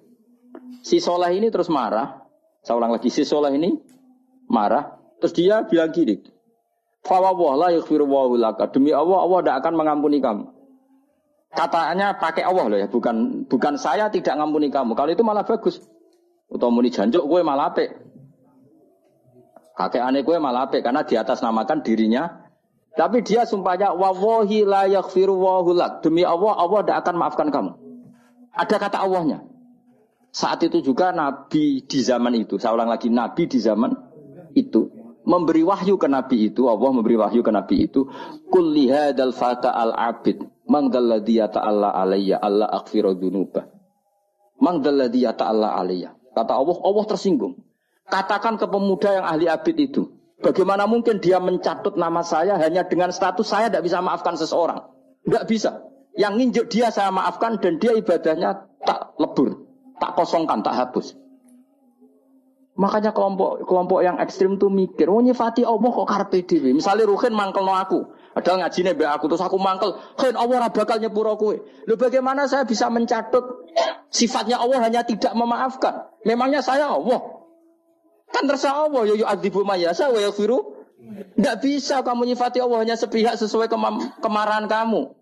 Si 0.85 1.01
soleh 1.01 1.33
ini 1.33 1.49
terus 1.49 1.71
marah. 1.71 2.21
Saya 2.61 2.75
ulang 2.77 2.93
lagi, 2.93 3.09
si 3.09 3.23
soleh 3.23 3.55
ini 3.55 3.79
marah. 4.51 4.99
Terus 5.19 5.33
dia 5.35 5.63
bilang 5.67 5.91
gini, 5.91 6.21
Fawwah 7.09 7.57
la 7.57 7.67
yaghfiru 7.73 8.05
laka. 8.37 8.69
Demi 8.69 8.93
Allah, 8.93 9.25
Allah 9.25 9.39
tidak 9.41 9.55
akan 9.65 9.73
mengampuni 9.73 10.21
kamu. 10.21 10.45
Katanya 11.49 12.13
pakai 12.21 12.45
Allah 12.45 12.69
loh 12.69 12.77
ya, 12.77 12.85
bukan 12.85 13.49
bukan 13.49 13.81
saya 13.81 14.13
tidak 14.13 14.37
mengampuni 14.37 14.69
kamu. 14.69 14.93
Kalau 14.93 15.09
itu 15.09 15.25
malah 15.25 15.41
bagus. 15.41 15.81
Atau 16.53 16.69
muni 16.69 16.93
janjuk 16.93 17.25
gue 17.25 17.41
malah 17.41 17.73
apik. 17.73 17.89
Kakek 19.73 20.01
aneh 20.05 20.21
gue 20.21 20.37
malah 20.37 20.69
apik 20.69 20.85
karena 20.85 21.01
di 21.01 21.17
atas 21.17 21.41
namakan 21.41 21.81
dirinya 21.81 22.49
tapi 22.93 23.23
dia 23.23 23.47
sumpahnya 23.47 23.95
wawahi 23.95 24.67
la 24.67 24.85
yaghfiru 24.91 25.39
lak. 25.71 26.03
Demi 26.03 26.27
Allah, 26.27 26.53
Allah 26.57 26.79
tidak 26.83 26.97
akan 27.05 27.15
maafkan 27.15 27.47
kamu. 27.47 27.71
Ada 28.51 28.75
kata 28.75 28.97
Allahnya. 28.99 29.39
Saat 30.35 30.67
itu 30.67 30.83
juga 30.83 31.09
Nabi 31.15 31.81
di 31.87 31.99
zaman 32.03 32.37
itu, 32.37 32.61
saya 32.61 32.77
ulang 32.77 32.91
lagi, 32.91 33.09
Nabi 33.09 33.49
di 33.49 33.57
zaman 33.57 33.95
itu 34.53 34.98
memberi 35.29 35.61
wahyu 35.61 36.01
ke 36.01 36.09
Nabi 36.09 36.49
itu, 36.49 36.65
Allah 36.65 36.89
memberi 36.89 37.21
wahyu 37.21 37.45
ke 37.45 37.53
Nabi 37.53 37.85
itu, 37.85 38.09
kulli 38.49 38.89
hadal 38.89 39.29
fata 39.29 39.69
al 39.69 39.93
abid, 39.93 40.41
mangdalladhi 40.65 41.37
ta'ala 41.45 41.93
alayya, 41.93 42.41
Allah 42.41 42.65
akhfiru 42.73 43.13
dunubah. 43.13 43.69
Mangdalladhi 44.57 45.29
ta'ala 45.29 45.77
alayya. 45.77 46.17
Kata 46.33 46.57
Allah, 46.57 46.77
Allah 46.81 47.05
tersinggung. 47.05 47.61
Katakan 48.09 48.57
ke 48.57 48.65
pemuda 48.65 49.21
yang 49.21 49.25
ahli 49.29 49.45
abid 49.45 49.77
itu, 49.77 50.09
Bagaimana 50.39 50.87
mungkin 50.87 51.19
dia 51.19 51.35
mencatut 51.43 51.99
nama 51.99 52.23
saya 52.23 52.55
hanya 52.63 52.87
dengan 52.87 53.11
status 53.11 53.43
saya 53.43 53.67
tidak 53.67 53.91
bisa 53.91 53.99
maafkan 53.99 54.39
seseorang? 54.39 54.87
Tidak 55.27 55.43
bisa. 55.51 55.83
Yang 56.15 56.33
nginjuk 56.39 56.65
dia 56.71 56.87
saya 56.95 57.11
maafkan 57.11 57.59
dan 57.59 57.75
dia 57.75 57.91
ibadahnya 57.91 58.71
tak 58.87 59.19
lebur, 59.19 59.67
tak 59.99 60.15
kosongkan, 60.15 60.63
tak 60.63 60.79
hapus. 60.79 61.19
Makanya 62.79 63.11
kelompok 63.11 63.67
kelompok 63.67 63.99
yang 64.07 64.15
ekstrim 64.23 64.55
tuh 64.55 64.71
mikir, 64.71 65.11
oh 65.11 65.19
nyifati 65.19 65.67
Allah 65.67 65.91
kok 65.91 66.07
karpe 66.07 66.47
dewi. 66.47 66.71
Misalnya 66.71 67.11
Ruhin 67.11 67.35
mangkel 67.35 67.67
no 67.67 67.75
aku, 67.75 68.07
ada 68.31 68.55
ngaji 68.55 68.79
nih 68.87 68.95
aku 69.03 69.27
terus 69.27 69.43
aku 69.43 69.59
mangkel, 69.59 69.99
Ruhin 70.15 70.39
Allah 70.39 70.71
bakal 70.71 70.95
nyepuro 71.03 71.35
kue. 71.35 71.59
Lu 71.83 71.99
bagaimana 71.99 72.47
saya 72.47 72.63
bisa 72.63 72.87
mencatut 72.87 73.67
sifatnya 74.07 74.63
Allah 74.63 74.79
hanya 74.79 75.03
tidak 75.03 75.35
memaafkan? 75.35 76.07
Memangnya 76.23 76.63
saya 76.63 76.87
Allah. 76.87 77.19
Kan 78.31 78.47
terserah 78.47 78.87
Allah, 78.87 79.11
yo 79.11 79.27
adibu 79.27 79.67
mayasa 79.67 80.07
wa. 80.07 80.23
Tidak 81.35 81.55
bisa 81.59 81.99
kamu 81.99 82.31
nyifati 82.31 82.63
Allah 82.63 82.79
hanya 82.79 82.95
sepihak 82.95 83.35
sesuai 83.35 83.67
kemarahan 84.23 84.71
kamu. 84.71 85.19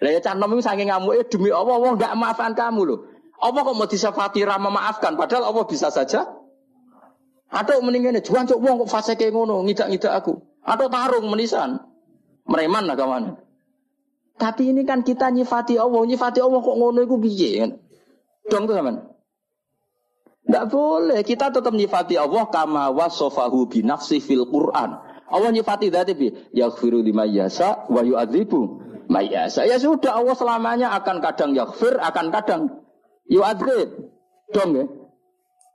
Lah 0.00 0.10
ya 0.16 0.20
canom 0.24 0.56
itu 0.56 0.64
saking 0.64 0.88
ngamuk 0.88 1.28
demi 1.28 1.52
Allah 1.52 1.76
Allah 1.76 1.92
enggak 1.92 2.12
maafkan 2.16 2.52
kamu 2.56 2.80
loh. 2.88 2.98
Allah 3.40 3.60
kok 3.64 3.76
mau 3.76 3.88
disifati 3.88 4.44
ramah 4.44 4.68
maafkan 4.68 5.16
padahal 5.16 5.48
Allah 5.48 5.64
bisa 5.64 5.88
saja 5.88 6.40
atau 7.50 7.82
mendingan 7.82 8.22
juan 8.22 8.46
cok 8.46 8.60
wong 8.62 8.86
kok 8.86 8.90
fase 8.94 9.18
kayak 9.18 9.34
ngono 9.34 9.66
ngidak-ngidak 9.66 10.22
aku. 10.22 10.38
Atau 10.62 10.86
tarung 10.86 11.26
menisan. 11.26 11.82
Mereman 12.46 12.86
lah 12.86 12.94
kawan. 12.94 13.42
Tapi 14.38 14.72
ini 14.72 14.86
kan 14.86 15.02
kita 15.02 15.28
nyifati 15.34 15.76
Allah, 15.76 16.00
nyifati 16.06 16.38
Allah 16.38 16.62
kok 16.62 16.76
ngono 16.78 16.98
iku 17.02 17.18
piye 17.18 17.50
kan? 17.60 17.70
Dong 18.46 18.64
tuh 18.70 18.74
teman. 18.78 19.02
Tidak 20.46 20.64
boleh. 20.70 21.20
Kita 21.26 21.50
tetap 21.50 21.74
nyifati 21.74 22.14
Allah 22.16 22.46
kama 22.48 22.88
wasofahu 22.94 23.66
binafsi 23.66 24.22
fil 24.22 24.46
Quran. 24.46 24.96
Allah 25.30 25.50
nyifati 25.50 25.90
dati 25.90 26.14
bi 26.14 26.30
yaghfiru 26.54 27.02
lima 27.02 27.26
yasa 27.26 27.86
wa 27.90 28.02
yu'adzibu 28.02 28.82
mayasa. 29.10 29.66
Ya 29.66 29.78
sudah 29.78 30.22
Allah 30.22 30.34
selamanya 30.38 30.94
akan 31.02 31.18
kadang 31.18 31.50
yaghfir, 31.54 31.98
akan 31.98 32.30
kadang 32.34 32.62
yu'adzib. 33.30 34.10
Dong 34.50 34.70
ya. 34.74 34.86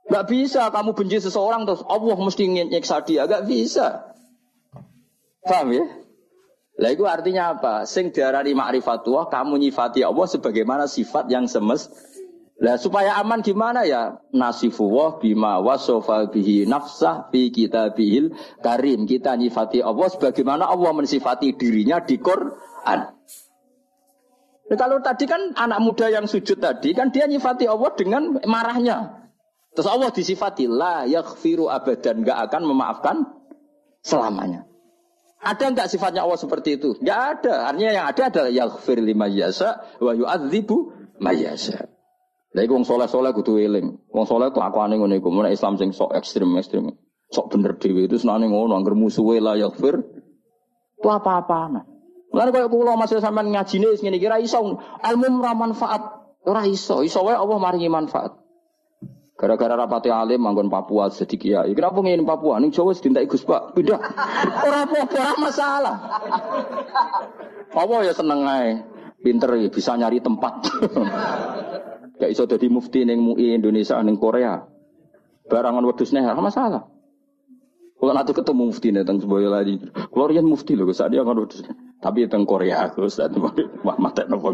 Gak 0.06 0.30
bisa 0.30 0.70
kamu 0.70 0.94
benci 0.94 1.18
seseorang 1.18 1.66
terus 1.66 1.82
Allah 1.88 2.14
mesti 2.14 2.44
nyiksa 2.46 3.02
dia. 3.02 3.26
Gak 3.26 3.48
bisa. 3.48 4.14
Paham 5.42 5.74
ya? 5.74 5.84
Lah 6.76 6.90
itu 6.92 7.08
artinya 7.08 7.56
apa? 7.56 7.88
Sing 7.88 8.12
diarani 8.12 8.52
ma'rifatullah, 8.52 9.32
kamu 9.32 9.56
nyifati 9.64 10.04
Allah 10.04 10.28
sebagaimana 10.28 10.84
sifat 10.84 11.32
yang 11.32 11.48
semestinya 11.48 12.16
Nah 12.56 12.80
supaya 12.80 13.20
aman 13.20 13.44
gimana 13.44 13.84
ya? 13.84 14.16
Nasifullah 14.32 15.20
bima 15.20 15.60
wasofa 15.60 16.32
bihi 16.32 16.64
nafsah 16.64 17.28
fi 17.28 17.52
bihil 17.52 18.32
karim. 18.64 19.04
Kita 19.04 19.36
nyifati 19.36 19.84
Allah 19.84 20.08
sebagaimana 20.08 20.64
Allah 20.64 20.96
mensifati 20.96 21.52
dirinya 21.52 22.00
di 22.00 22.16
Quran. 22.16 23.15
Nah, 24.66 24.74
kalau 24.74 24.98
tadi 24.98 25.30
kan 25.30 25.54
anak 25.54 25.78
muda 25.78 26.10
yang 26.10 26.26
sujud 26.26 26.58
tadi 26.58 26.90
kan 26.90 27.14
dia 27.14 27.30
nyifati 27.30 27.70
Allah 27.70 27.90
dengan 27.94 28.42
marahnya. 28.42 29.30
Terus 29.78 29.86
Allah 29.86 30.10
disifati 30.10 30.66
la 30.66 31.06
yaghfiru 31.06 31.70
abadan 31.70 32.26
gak 32.26 32.50
akan 32.50 32.62
memaafkan 32.66 33.16
selamanya. 34.02 34.66
Ada 35.36 35.70
nggak 35.70 35.88
sifatnya 35.92 36.24
Allah 36.26 36.40
seperti 36.40 36.80
itu? 36.80 36.96
Nggak 36.98 37.20
ada. 37.38 37.70
Artinya 37.70 37.92
yang 37.92 38.06
ada 38.08 38.22
adalah 38.32 38.50
yaghfir 38.50 38.98
lima 38.98 39.30
yasa 39.30 39.84
wa 40.02 40.16
yu'adzibu 40.16 40.96
mayasa. 41.22 41.86
Lagi 42.56 42.72
wong 42.72 42.88
soleh 42.88 43.06
soleh 43.06 43.30
kudu 43.36 43.60
eling. 43.60 44.00
Wong 44.10 44.24
soleh 44.24 44.48
tuh 44.48 44.64
aku 44.64 44.80
Islam 45.52 45.76
sing 45.76 45.92
sok 45.92 46.16
ekstrim 46.16 46.50
ekstrim. 46.56 46.96
Sok 47.30 47.52
bener 47.52 47.76
dewi 47.76 48.08
itu 48.08 48.16
senane 48.16 48.48
ngono. 48.48 48.74
Angger 48.74 48.96
musuhe 48.96 49.38
lah 49.38 49.60
yakfir. 49.60 50.00
Itu 50.96 51.08
apa-apa. 51.12 51.84
Lalu 52.36 52.50
kalau 52.52 52.68
pulau 52.68 53.00
masih 53.00 53.16
sampai 53.24 53.48
ngaji 53.48 53.80
nih, 53.80 53.96
segini 53.96 54.20
kira 54.20 54.36
iso 54.36 54.60
ilmu 55.00 55.40
manfaat. 55.40 56.28
Ora 56.44 56.68
iso, 56.68 57.00
iso 57.00 57.24
wae 57.24 57.32
Allah 57.32 57.56
maringi 57.56 57.88
manfaat. 57.88 58.36
Gara-gara 59.36 59.76
rapati 59.76 60.08
alim 60.08 60.44
manggon 60.44 60.72
Papua 60.72 61.12
sedikit 61.12 61.48
ya. 61.48 61.60
Kenapa 61.68 62.00
ngene 62.00 62.24
Papua? 62.24 62.56
Ning 62.56 62.72
Jawa 62.72 62.96
sedintai 62.96 63.28
Gus 63.28 63.44
Pak. 63.44 63.76
Pindah. 63.76 64.00
Ora 64.64 64.88
apa-apa 64.88 65.36
masalah. 65.36 65.96
Apa 67.72 67.94
ya 68.04 68.12
seneng 68.16 68.48
ae. 68.48 68.80
Pinter 69.20 69.60
ya, 69.60 69.68
bisa 69.68 69.92
nyari 69.96 70.24
tempat. 70.24 70.70
Gak 72.16 72.30
iso 72.32 72.48
jadi 72.48 72.68
mufti 72.72 73.04
neng 73.04 73.20
MUI 73.20 73.60
Indonesia 73.60 74.00
neng 74.00 74.16
Korea. 74.16 74.64
Barangan 75.52 75.84
nih, 75.84 76.24
apa 76.24 76.40
masalah. 76.40 76.82
Kalau 77.96 78.12
nanti 78.12 78.36
ketemu 78.36 78.62
mufti 78.68 78.92
nih 78.92 79.02
tentang 79.08 79.24
sebuah 79.24 79.48
lagi. 79.48 79.80
Rian 80.12 80.44
mufti 80.44 80.76
loh, 80.76 80.84
saat 80.92 81.16
dia 81.16 81.24
wedus. 81.24 81.64
Tapi 81.96 82.28
tentang 82.28 82.44
Korea 82.44 82.92
aku 82.92 83.08
saat 83.08 83.32
wah 83.36 83.96
mata 83.96 84.28
nopo. 84.28 84.52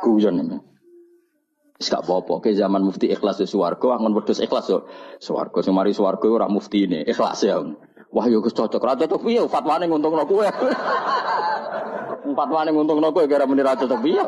Kujon 0.00 0.38
ini. 0.38 0.56
Gak 1.82 2.06
apa-apa, 2.06 2.38
ke 2.38 2.54
zaman 2.54 2.86
mufti 2.86 3.10
ikhlas 3.10 3.42
di 3.42 3.50
suwargo, 3.50 3.90
angon 3.90 4.14
wedus 4.14 4.38
ikhlas 4.38 4.70
yo. 4.70 4.86
Suwargo, 5.18 5.58
semari 5.66 5.90
suwargo 5.90 6.30
orang 6.30 6.54
mufti 6.54 6.86
ini, 6.86 7.02
ikhlas 7.02 7.42
ya. 7.42 7.58
Wah 8.14 8.26
yo 8.30 8.38
cocok, 8.38 8.78
raja 8.78 9.10
cocok, 9.10 9.50
fatwane 9.50 9.90
nguntung 9.90 10.14
no 10.14 10.22
kue. 10.22 10.46
Fatwane 12.38 12.70
nguntung 12.70 13.02
no 13.02 13.10
kue, 13.10 13.26
gara 13.26 13.50
menira 13.50 13.74
cocok, 13.74 14.00
iya. 14.06 14.22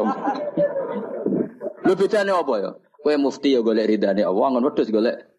Lu 1.86 1.94
bedane 1.94 2.34
apa 2.34 2.54
ya? 2.58 2.70
Kowe 2.98 3.14
mufti 3.14 3.54
ya 3.54 3.62
golek 3.62 3.94
ridane 3.94 4.26
Allah, 4.26 4.46
ngon 4.50 4.66
wedhus 4.66 4.90
golek 4.90 5.35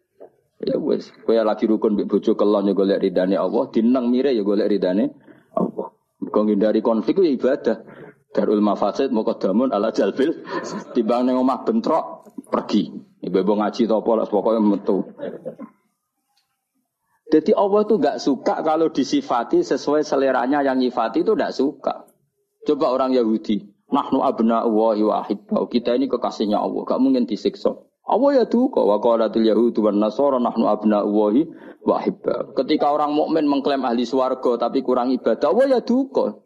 ya 0.62 0.76
wis. 0.78 1.10
Kowe 1.22 1.34
lagi 1.38 1.66
rukun 1.66 1.94
mbek 1.94 2.06
bojo 2.10 2.34
kelon 2.34 2.70
ya 2.70 2.74
golek 2.74 3.02
ridane 3.02 3.34
Allah, 3.38 3.64
dineng 3.70 4.10
mire 4.10 4.34
ya 4.34 4.42
golek 4.42 4.68
ridane 4.70 5.14
Allah. 5.54 5.94
Kau 6.28 6.42
ngindari 6.44 6.82
konflik 6.82 7.22
ya 7.22 7.30
ibadah. 7.30 7.78
Darul 8.28 8.60
mafasid 8.60 9.08
muqaddamun 9.08 9.72
ala 9.72 9.88
jalbil 9.88 10.44
timbang 10.92 11.24
ning 11.24 11.40
omah 11.40 11.64
bentrok 11.64 12.28
pergi. 12.52 12.92
Ibu 13.24 13.52
ngaji 13.56 13.88
to 13.88 13.94
apa 13.98 14.10
lah 14.14 14.26
pokoknya 14.28 14.60
metu. 14.62 15.02
Jadi 17.28 17.52
Allah 17.52 17.84
tuh 17.84 18.00
gak 18.00 18.18
suka 18.24 18.64
kalau 18.64 18.88
disifati 18.88 19.60
sesuai 19.60 20.00
seleranya 20.00 20.64
yang 20.64 20.80
nyifati 20.80 21.20
itu 21.24 21.36
gak 21.36 21.52
suka. 21.52 22.08
Coba 22.64 22.88
orang 22.88 23.12
Yahudi. 23.12 23.68
Nahnu 23.92 24.24
abna 24.24 24.64
wa 24.64 24.96
ahibbau. 24.96 25.68
Kita 25.68 25.92
ini 25.92 26.08
kekasihnya 26.08 26.56
Allah. 26.56 26.88
Gak 26.88 27.00
mungkin 27.00 27.28
disiksa. 27.28 27.76
Allah 28.08 28.30
ya 28.40 28.44
duka. 28.48 28.80
Wa 28.80 28.96
qalatil 29.04 29.44
yahudu 29.44 29.84
wa 29.84 29.92
nasara 29.92 30.40
nahnu 30.40 30.64
abna 30.64 31.04
wa 31.04 31.28
ahibbau. 32.00 32.56
Ketika 32.56 32.88
orang 32.88 33.12
mukmin 33.12 33.44
mengklaim 33.44 33.84
ahli 33.84 34.08
swarga 34.08 34.68
tapi 34.68 34.80
kurang 34.80 35.12
ibadah, 35.12 35.52
Allah 35.52 35.78
ya 35.78 35.80
duka. 35.84 36.40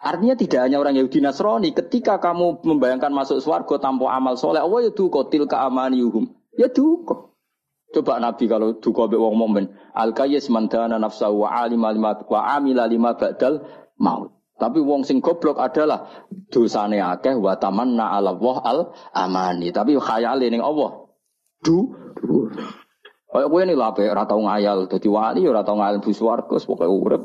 Artinya 0.00 0.32
tidak 0.32 0.64
hanya 0.64 0.80
orang 0.80 0.96
Yahudi 0.96 1.20
Nasrani, 1.20 1.76
ketika 1.76 2.16
kamu 2.16 2.64
membayangkan 2.64 3.12
masuk 3.12 3.44
swarga 3.44 3.76
tanpa 3.84 4.08
amal 4.16 4.32
soleh, 4.40 4.64
Allah 4.64 4.88
ya 4.88 4.92
duka 4.96 5.28
tilka 5.28 5.60
amaniyuhum. 5.60 6.24
Ya 6.56 6.72
duka. 6.72 7.28
Coba 7.92 8.16
Nabi 8.16 8.48
kalau 8.48 8.80
duka 8.80 9.10
mbek 9.10 9.20
wong 9.20 9.36
mukmin, 9.36 9.64
al 9.92 10.16
kayyis 10.16 10.48
man 10.48 10.72
dana 10.72 10.96
nafsahu 10.96 11.44
wa 11.44 11.52
alima 11.52 11.92
lima 11.92 12.16
wa 12.16 12.40
amila 12.56 12.88
lima 12.88 13.12
ba'dal 13.12 13.66
maut. 14.00 14.39
Tapi 14.60 14.78
wong 14.84 15.08
sing 15.08 15.24
goblok 15.24 15.56
adalah 15.56 16.28
dosane 16.52 17.00
akeh 17.00 17.32
wa 17.40 17.56
tamanna 17.56 18.12
ala 18.12 18.36
Allah 18.36 18.56
al 18.60 18.78
amani. 19.16 19.72
Tapi 19.72 19.96
khayale 19.96 20.52
ning 20.52 20.60
Allah. 20.60 21.08
Du. 21.64 21.88
Kayak 23.30 23.46
kowe 23.46 23.62
ini 23.62 23.78
lah, 23.78 23.94
ora 23.94 24.26
tau 24.26 24.42
ngayal 24.42 24.90
dadi 24.90 25.06
wali, 25.06 25.46
ora 25.46 25.62
tau 25.62 25.78
ngayal 25.78 26.02
bu 26.02 26.10
swarga, 26.10 26.58
pokoke 26.58 26.90
urip. 26.90 27.22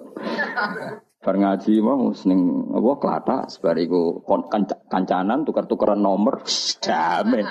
Bar 1.25 1.41
ngaji 1.41 1.81
mau 1.81 2.13
seneng 2.13 2.69
apa 2.69 2.91
klata 3.01 3.37
sebariku 3.49 4.21
kon 4.21 4.45
kanca- 4.45 4.85
kancanan 4.85 5.41
tukar-tukaran 5.41 5.97
nomor 5.97 6.45
damai. 6.77 7.41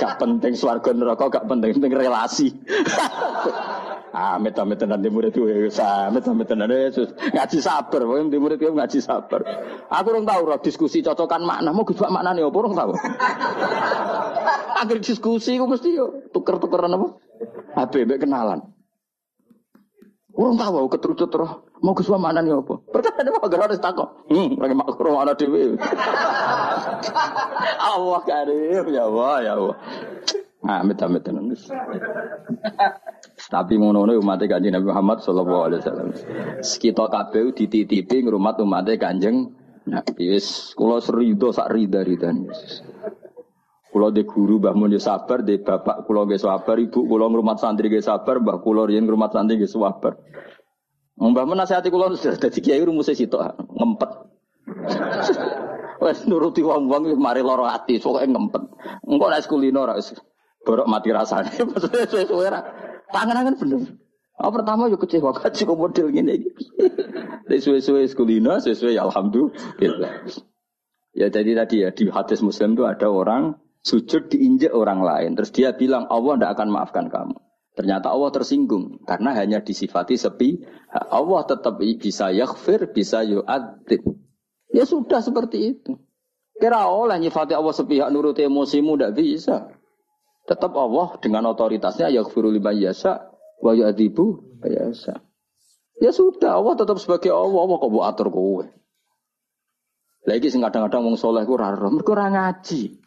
Gak 0.00 0.16
penting 0.16 0.56
swarga 0.56 0.96
neraka, 0.96 1.28
gak 1.28 1.44
penting 1.44 1.76
penting 1.76 1.92
relasi. 1.92 2.48
Amit 4.12 4.52
amit 4.60 4.76
tenan 4.76 5.00
di 5.00 5.08
murid 5.08 5.32
gue, 5.32 5.72
amit 5.80 6.24
amit 6.28 6.44
tenan 6.44 6.68
Yesus 6.68 7.16
ngaji 7.16 7.58
sabar, 7.64 8.04
pokoknya 8.04 8.28
di 8.28 8.36
murid 8.36 8.60
gue 8.60 8.68
ngaji 8.68 9.00
sabar. 9.00 9.40
Aku 9.88 10.06
orang 10.12 10.28
tahu 10.28 10.40
roh 10.52 10.60
diskusi 10.60 11.00
cocokan 11.00 11.48
makna, 11.48 11.72
mau 11.72 11.88
gue 11.88 11.96
makna 11.96 12.36
nih, 12.36 12.44
apa 12.44 12.58
orang 12.60 12.76
tahu? 12.76 12.92
Akhir 14.84 15.00
diskusi 15.00 15.56
gue 15.56 15.64
mesti 15.64 15.96
yo 15.96 16.28
tuker-tukeran 16.28 16.92
apa? 16.92 17.16
HP 17.72 18.04
kenalan. 18.20 18.68
Orang 20.32 20.56
tahu 20.56 20.74
aku 20.84 20.88
keterucut 20.96 21.32
roh. 21.32 21.52
Mau 21.84 21.92
ke 21.92 22.06
mana 22.14 22.40
nih 22.40 22.56
apa? 22.56 22.78
Pertanyaan 22.88 23.36
apa 23.36 23.46
gak 23.52 23.62
harus 23.68 23.82
takut. 23.82 24.08
Hmm, 24.30 24.56
lagi 24.56 24.72
makro 24.72 25.18
ada 25.18 25.34
dewi. 25.36 25.76
Allah 27.92 28.20
karim 28.24 28.84
ya 28.88 29.02
Allah 29.04 29.36
ya 29.44 29.52
Allah. 29.58 29.76
Amit 30.62 31.02
amit 31.02 31.26
tenan. 31.26 31.50
Tapi 33.50 33.74
ngono 33.82 34.06
umat 34.06 34.40
kanjeng 34.46 34.70
Nabi 34.70 34.86
Muhammad 34.94 35.18
sallallahu 35.18 35.62
alaihi 35.66 35.80
wasallam. 35.82 36.08
Kita 36.62 37.04
kabeh 37.10 37.50
dititipi 37.50 38.22
ngrumat 38.22 38.62
umat 38.62 38.86
kanjeng 38.94 39.50
Nabi 39.90 40.38
wis 40.38 40.70
kula 40.78 41.02
serido 41.02 41.50
sak 41.50 41.66
rida-ridan. 41.74 42.46
Kulo 43.92 44.08
di 44.08 44.24
guru 44.24 44.56
Mbah 44.56 44.72
Mun 44.72 44.96
sabar, 44.96 45.44
di 45.44 45.60
bapak 45.60 46.08
kulo 46.08 46.24
nggih 46.24 46.40
sabar, 46.40 46.80
ibu 46.80 47.04
kulo 47.04 47.28
ngrumat 47.28 47.60
santri 47.60 47.92
nggih 47.92 48.00
sabar, 48.00 48.40
Mbah 48.40 48.64
kulo 48.64 48.88
riyen 48.88 49.04
ngrumat 49.04 49.36
santri 49.36 49.60
nggih 49.60 49.68
sabar. 49.68 50.16
Mbah 51.18 51.44
Mun 51.44 51.60
nasihati 51.60 51.92
kulo 51.92 52.14
dadi 52.16 52.58
kiai 52.64 52.80
rumusé 52.80 53.12
sitok 53.12 53.58
ngempet. 53.74 54.10
Wes 56.02 56.24
nuruti 56.24 56.64
wong-wong 56.64 57.14
mari 57.20 57.44
lara 57.44 57.76
ati, 57.76 58.00
pokoke 58.00 58.26
ngempet. 58.26 58.62
Engko 59.06 59.26
nek 59.28 59.44
kulino 59.44 59.84
ora 59.84 59.98
wis 60.00 60.16
borok 60.62 60.88
mati 60.88 61.10
rasane. 61.10 61.52
Maksudnya 61.70 62.06
suwe-suwe 62.08 62.46
ra. 62.48 62.60
Tangan-tangan 63.12 63.54
bener. 63.58 63.80
Oh, 64.40 64.50
pertama 64.50 64.88
yo 64.88 64.96
kecewa 64.96 65.30
kaji 65.38 65.62
kok 65.68 65.78
model 65.78 66.08
iki. 66.10 66.50
Nek 67.48 67.58
suwe-suwe 67.60 68.08
kulino, 68.16 68.58
sesuai 68.58 68.96
ya 68.96 69.04
alhamdulillah. 69.04 70.12
Ya 71.12 71.28
jadi 71.28 71.52
tadi 71.52 71.84
ya 71.84 71.92
di 71.92 72.08
hadis 72.08 72.40
Muslim 72.40 72.72
itu 72.72 72.88
ada 72.88 73.12
orang 73.12 73.60
sujud 73.84 74.32
diinjak 74.32 74.72
orang 74.72 75.04
lain. 75.04 75.36
Terus 75.36 75.50
dia 75.52 75.70
bilang 75.76 76.08
Allah 76.08 76.40
tidak 76.40 76.50
akan 76.56 76.68
maafkan 76.72 77.06
kamu. 77.12 77.36
Ternyata 77.72 78.12
Allah 78.12 78.32
tersinggung 78.32 79.04
karena 79.04 79.32
hanya 79.36 79.60
disifati 79.60 80.16
sepi. 80.16 80.60
Allah 80.92 81.40
tetap 81.44 81.80
bisa 81.80 82.32
yaghfir, 82.32 82.88
bisa 82.92 83.24
yu'adzib. 83.24 84.04
Ya 84.72 84.84
sudah 84.88 85.20
seperti 85.20 85.76
itu. 85.76 86.00
Kira 86.56 86.88
oleh 86.88 87.16
nyifati 87.20 87.56
Allah 87.56 87.72
sepihak 87.72 88.12
nurut 88.12 88.36
emosimu 88.36 88.96
tidak 88.96 89.12
bisa. 89.16 89.56
Tetap 90.52 90.76
Allah 90.76 91.16
dengan 91.24 91.48
otoritasnya 91.48 92.12
yaghfiru 92.12 92.52
liman 92.52 92.76
yasha 92.76 93.32
wa 93.64 93.72
yu'adzibu 93.72 94.60
yasha. 94.68 95.24
Ya 95.96 96.12
sudah, 96.12 96.60
Allah 96.60 96.76
tetap 96.76 97.00
sebagai 97.00 97.32
Allah. 97.32 97.56
Allah 97.56 97.76
kok 97.80 97.88
buat 97.88 98.04
atur 98.12 98.28
kowe. 98.28 98.66
Lagi 100.28 100.52
sing 100.52 100.60
kadang-kadang 100.60 101.08
wong 101.08 101.16
soleh 101.16 101.48
ku 101.48 101.56
ora 101.56 101.72
mergo 101.72 102.12
ora 102.12 102.28
ngaji. 102.28 103.00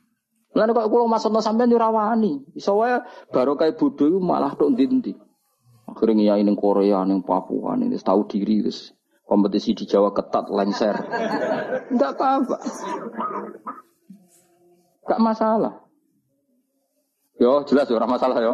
Lan 0.58 0.74
kok 0.74 0.90
kula 0.90 1.06
maksudno 1.06 1.38
sampean 1.38 1.70
yo 1.70 1.78
ora 1.78 1.94
wani. 1.94 2.42
Iso 2.58 2.82
wae 2.82 2.98
barokah 3.30 3.70
bodho 3.78 4.18
malah 4.18 4.58
tok 4.58 4.74
ndi-ndi. 4.74 5.14
Akhirnya 5.86 6.18
ngiyai 6.18 6.42
ning 6.42 6.58
Korea, 6.58 7.06
ning 7.06 7.22
Papua, 7.22 7.78
ning 7.78 7.94
tahu 7.94 8.26
diri 8.26 8.66
wis. 8.66 8.90
Kompetisi 9.22 9.78
di 9.78 9.86
Jawa 9.86 10.18
ketat 10.18 10.50
lengser. 10.50 10.98
Enggak 11.94 12.18
apa-apa. 12.18 12.58
Enggak 15.06 15.22
masalah. 15.22 15.85
Yo 17.36 17.68
jelas 17.68 17.92
ora 17.92 18.08
masalah 18.08 18.40
yo. 18.40 18.54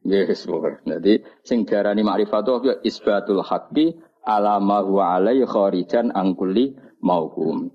Yes, 0.00 0.48
boleh. 0.48 0.80
Jadi 0.88 1.20
sing 1.44 1.68
diarani 1.68 2.00
ma'rifatu 2.00 2.64
ya 2.64 2.74
isbatul 2.80 3.44
haqqi 3.44 4.00
ala 4.24 4.56
ma 4.56 4.80
huwa 4.80 5.16
alaihi 5.16 5.44
kharijan 5.44 6.08
angkuli 6.12 6.72
mauhum. 7.04 7.68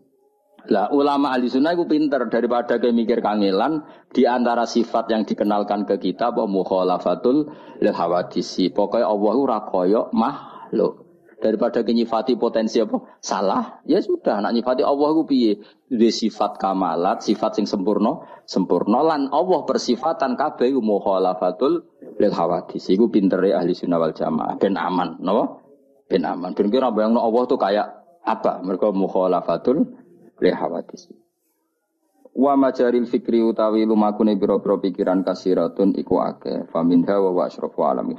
Lah 0.65 0.89
ulama 0.89 1.29
ahli 1.29 1.45
sunnah 1.45 1.77
itu 1.77 1.85
pinter 1.85 2.25
daripada 2.25 2.81
kayak 2.81 2.97
mikir 2.97 3.19
kangelan 3.21 3.85
di 4.09 4.25
antara 4.25 4.65
sifat 4.65 5.13
yang 5.13 5.21
dikenalkan 5.21 5.85
ke 5.85 6.01
kita 6.01 6.33
apa 6.33 6.49
mukhalafatul 6.49 7.53
lil 7.77 7.93
hawadisi. 7.93 8.73
Pokoknya 8.73 9.05
Allah 9.05 9.33
ora 9.37 9.57
koyo 9.61 10.09
makhluk. 10.09 11.04
Daripada 11.45 11.85
nyifati 11.85 12.33
potensi 12.41 12.81
apa? 12.81 13.21
Salah. 13.21 13.85
Ya 13.85 14.01
sudah, 14.01 14.41
nak 14.41 14.49
nyifati 14.57 14.81
Allah 14.81 15.13
ku 15.13 15.29
piye? 15.29 15.61
Duwe 15.85 16.09
sifat 16.09 16.57
kamalat, 16.57 17.21
sifat 17.21 17.61
sing 17.61 17.69
sempurna, 17.69 18.25
sempurna 18.49 19.05
lan 19.05 19.29
Allah 19.29 19.61
persifatan 19.61 20.33
kabeh 20.33 20.73
mukhalafatul 20.73 21.85
lil 22.17 22.33
hawadisi. 22.33 22.97
Iku 22.97 23.13
pintere 23.13 23.53
ahli 23.53 23.77
sunnah 23.77 24.01
wal 24.01 24.17
jamaah. 24.17 24.57
Ben 24.57 24.73
aman, 24.73 25.21
napa? 25.21 25.61
Ben 26.09 26.25
aman. 26.25 26.57
Ben 26.57 26.73
kira 26.73 26.89
bayangno 26.89 27.21
Allah 27.21 27.41
tuh 27.45 27.61
kayak 27.61 27.93
apa? 28.25 28.65
Mereka 28.65 28.89
mukhalafatul 28.89 29.85
lehawatis. 30.41 31.13
Wa 32.33 32.57
majaril 32.57 33.05
fikri 33.05 33.45
utawi 33.45 33.85
lumakune 33.85 34.33
biro-biro 34.33 34.81
pikiran 34.81 35.21
kasiratun 35.21 35.93
iku 35.93 36.25
akeh. 36.25 36.65
Faminha 36.73 37.21
wa 37.21 37.45
wa 37.45 37.85
alamin. 37.85 38.17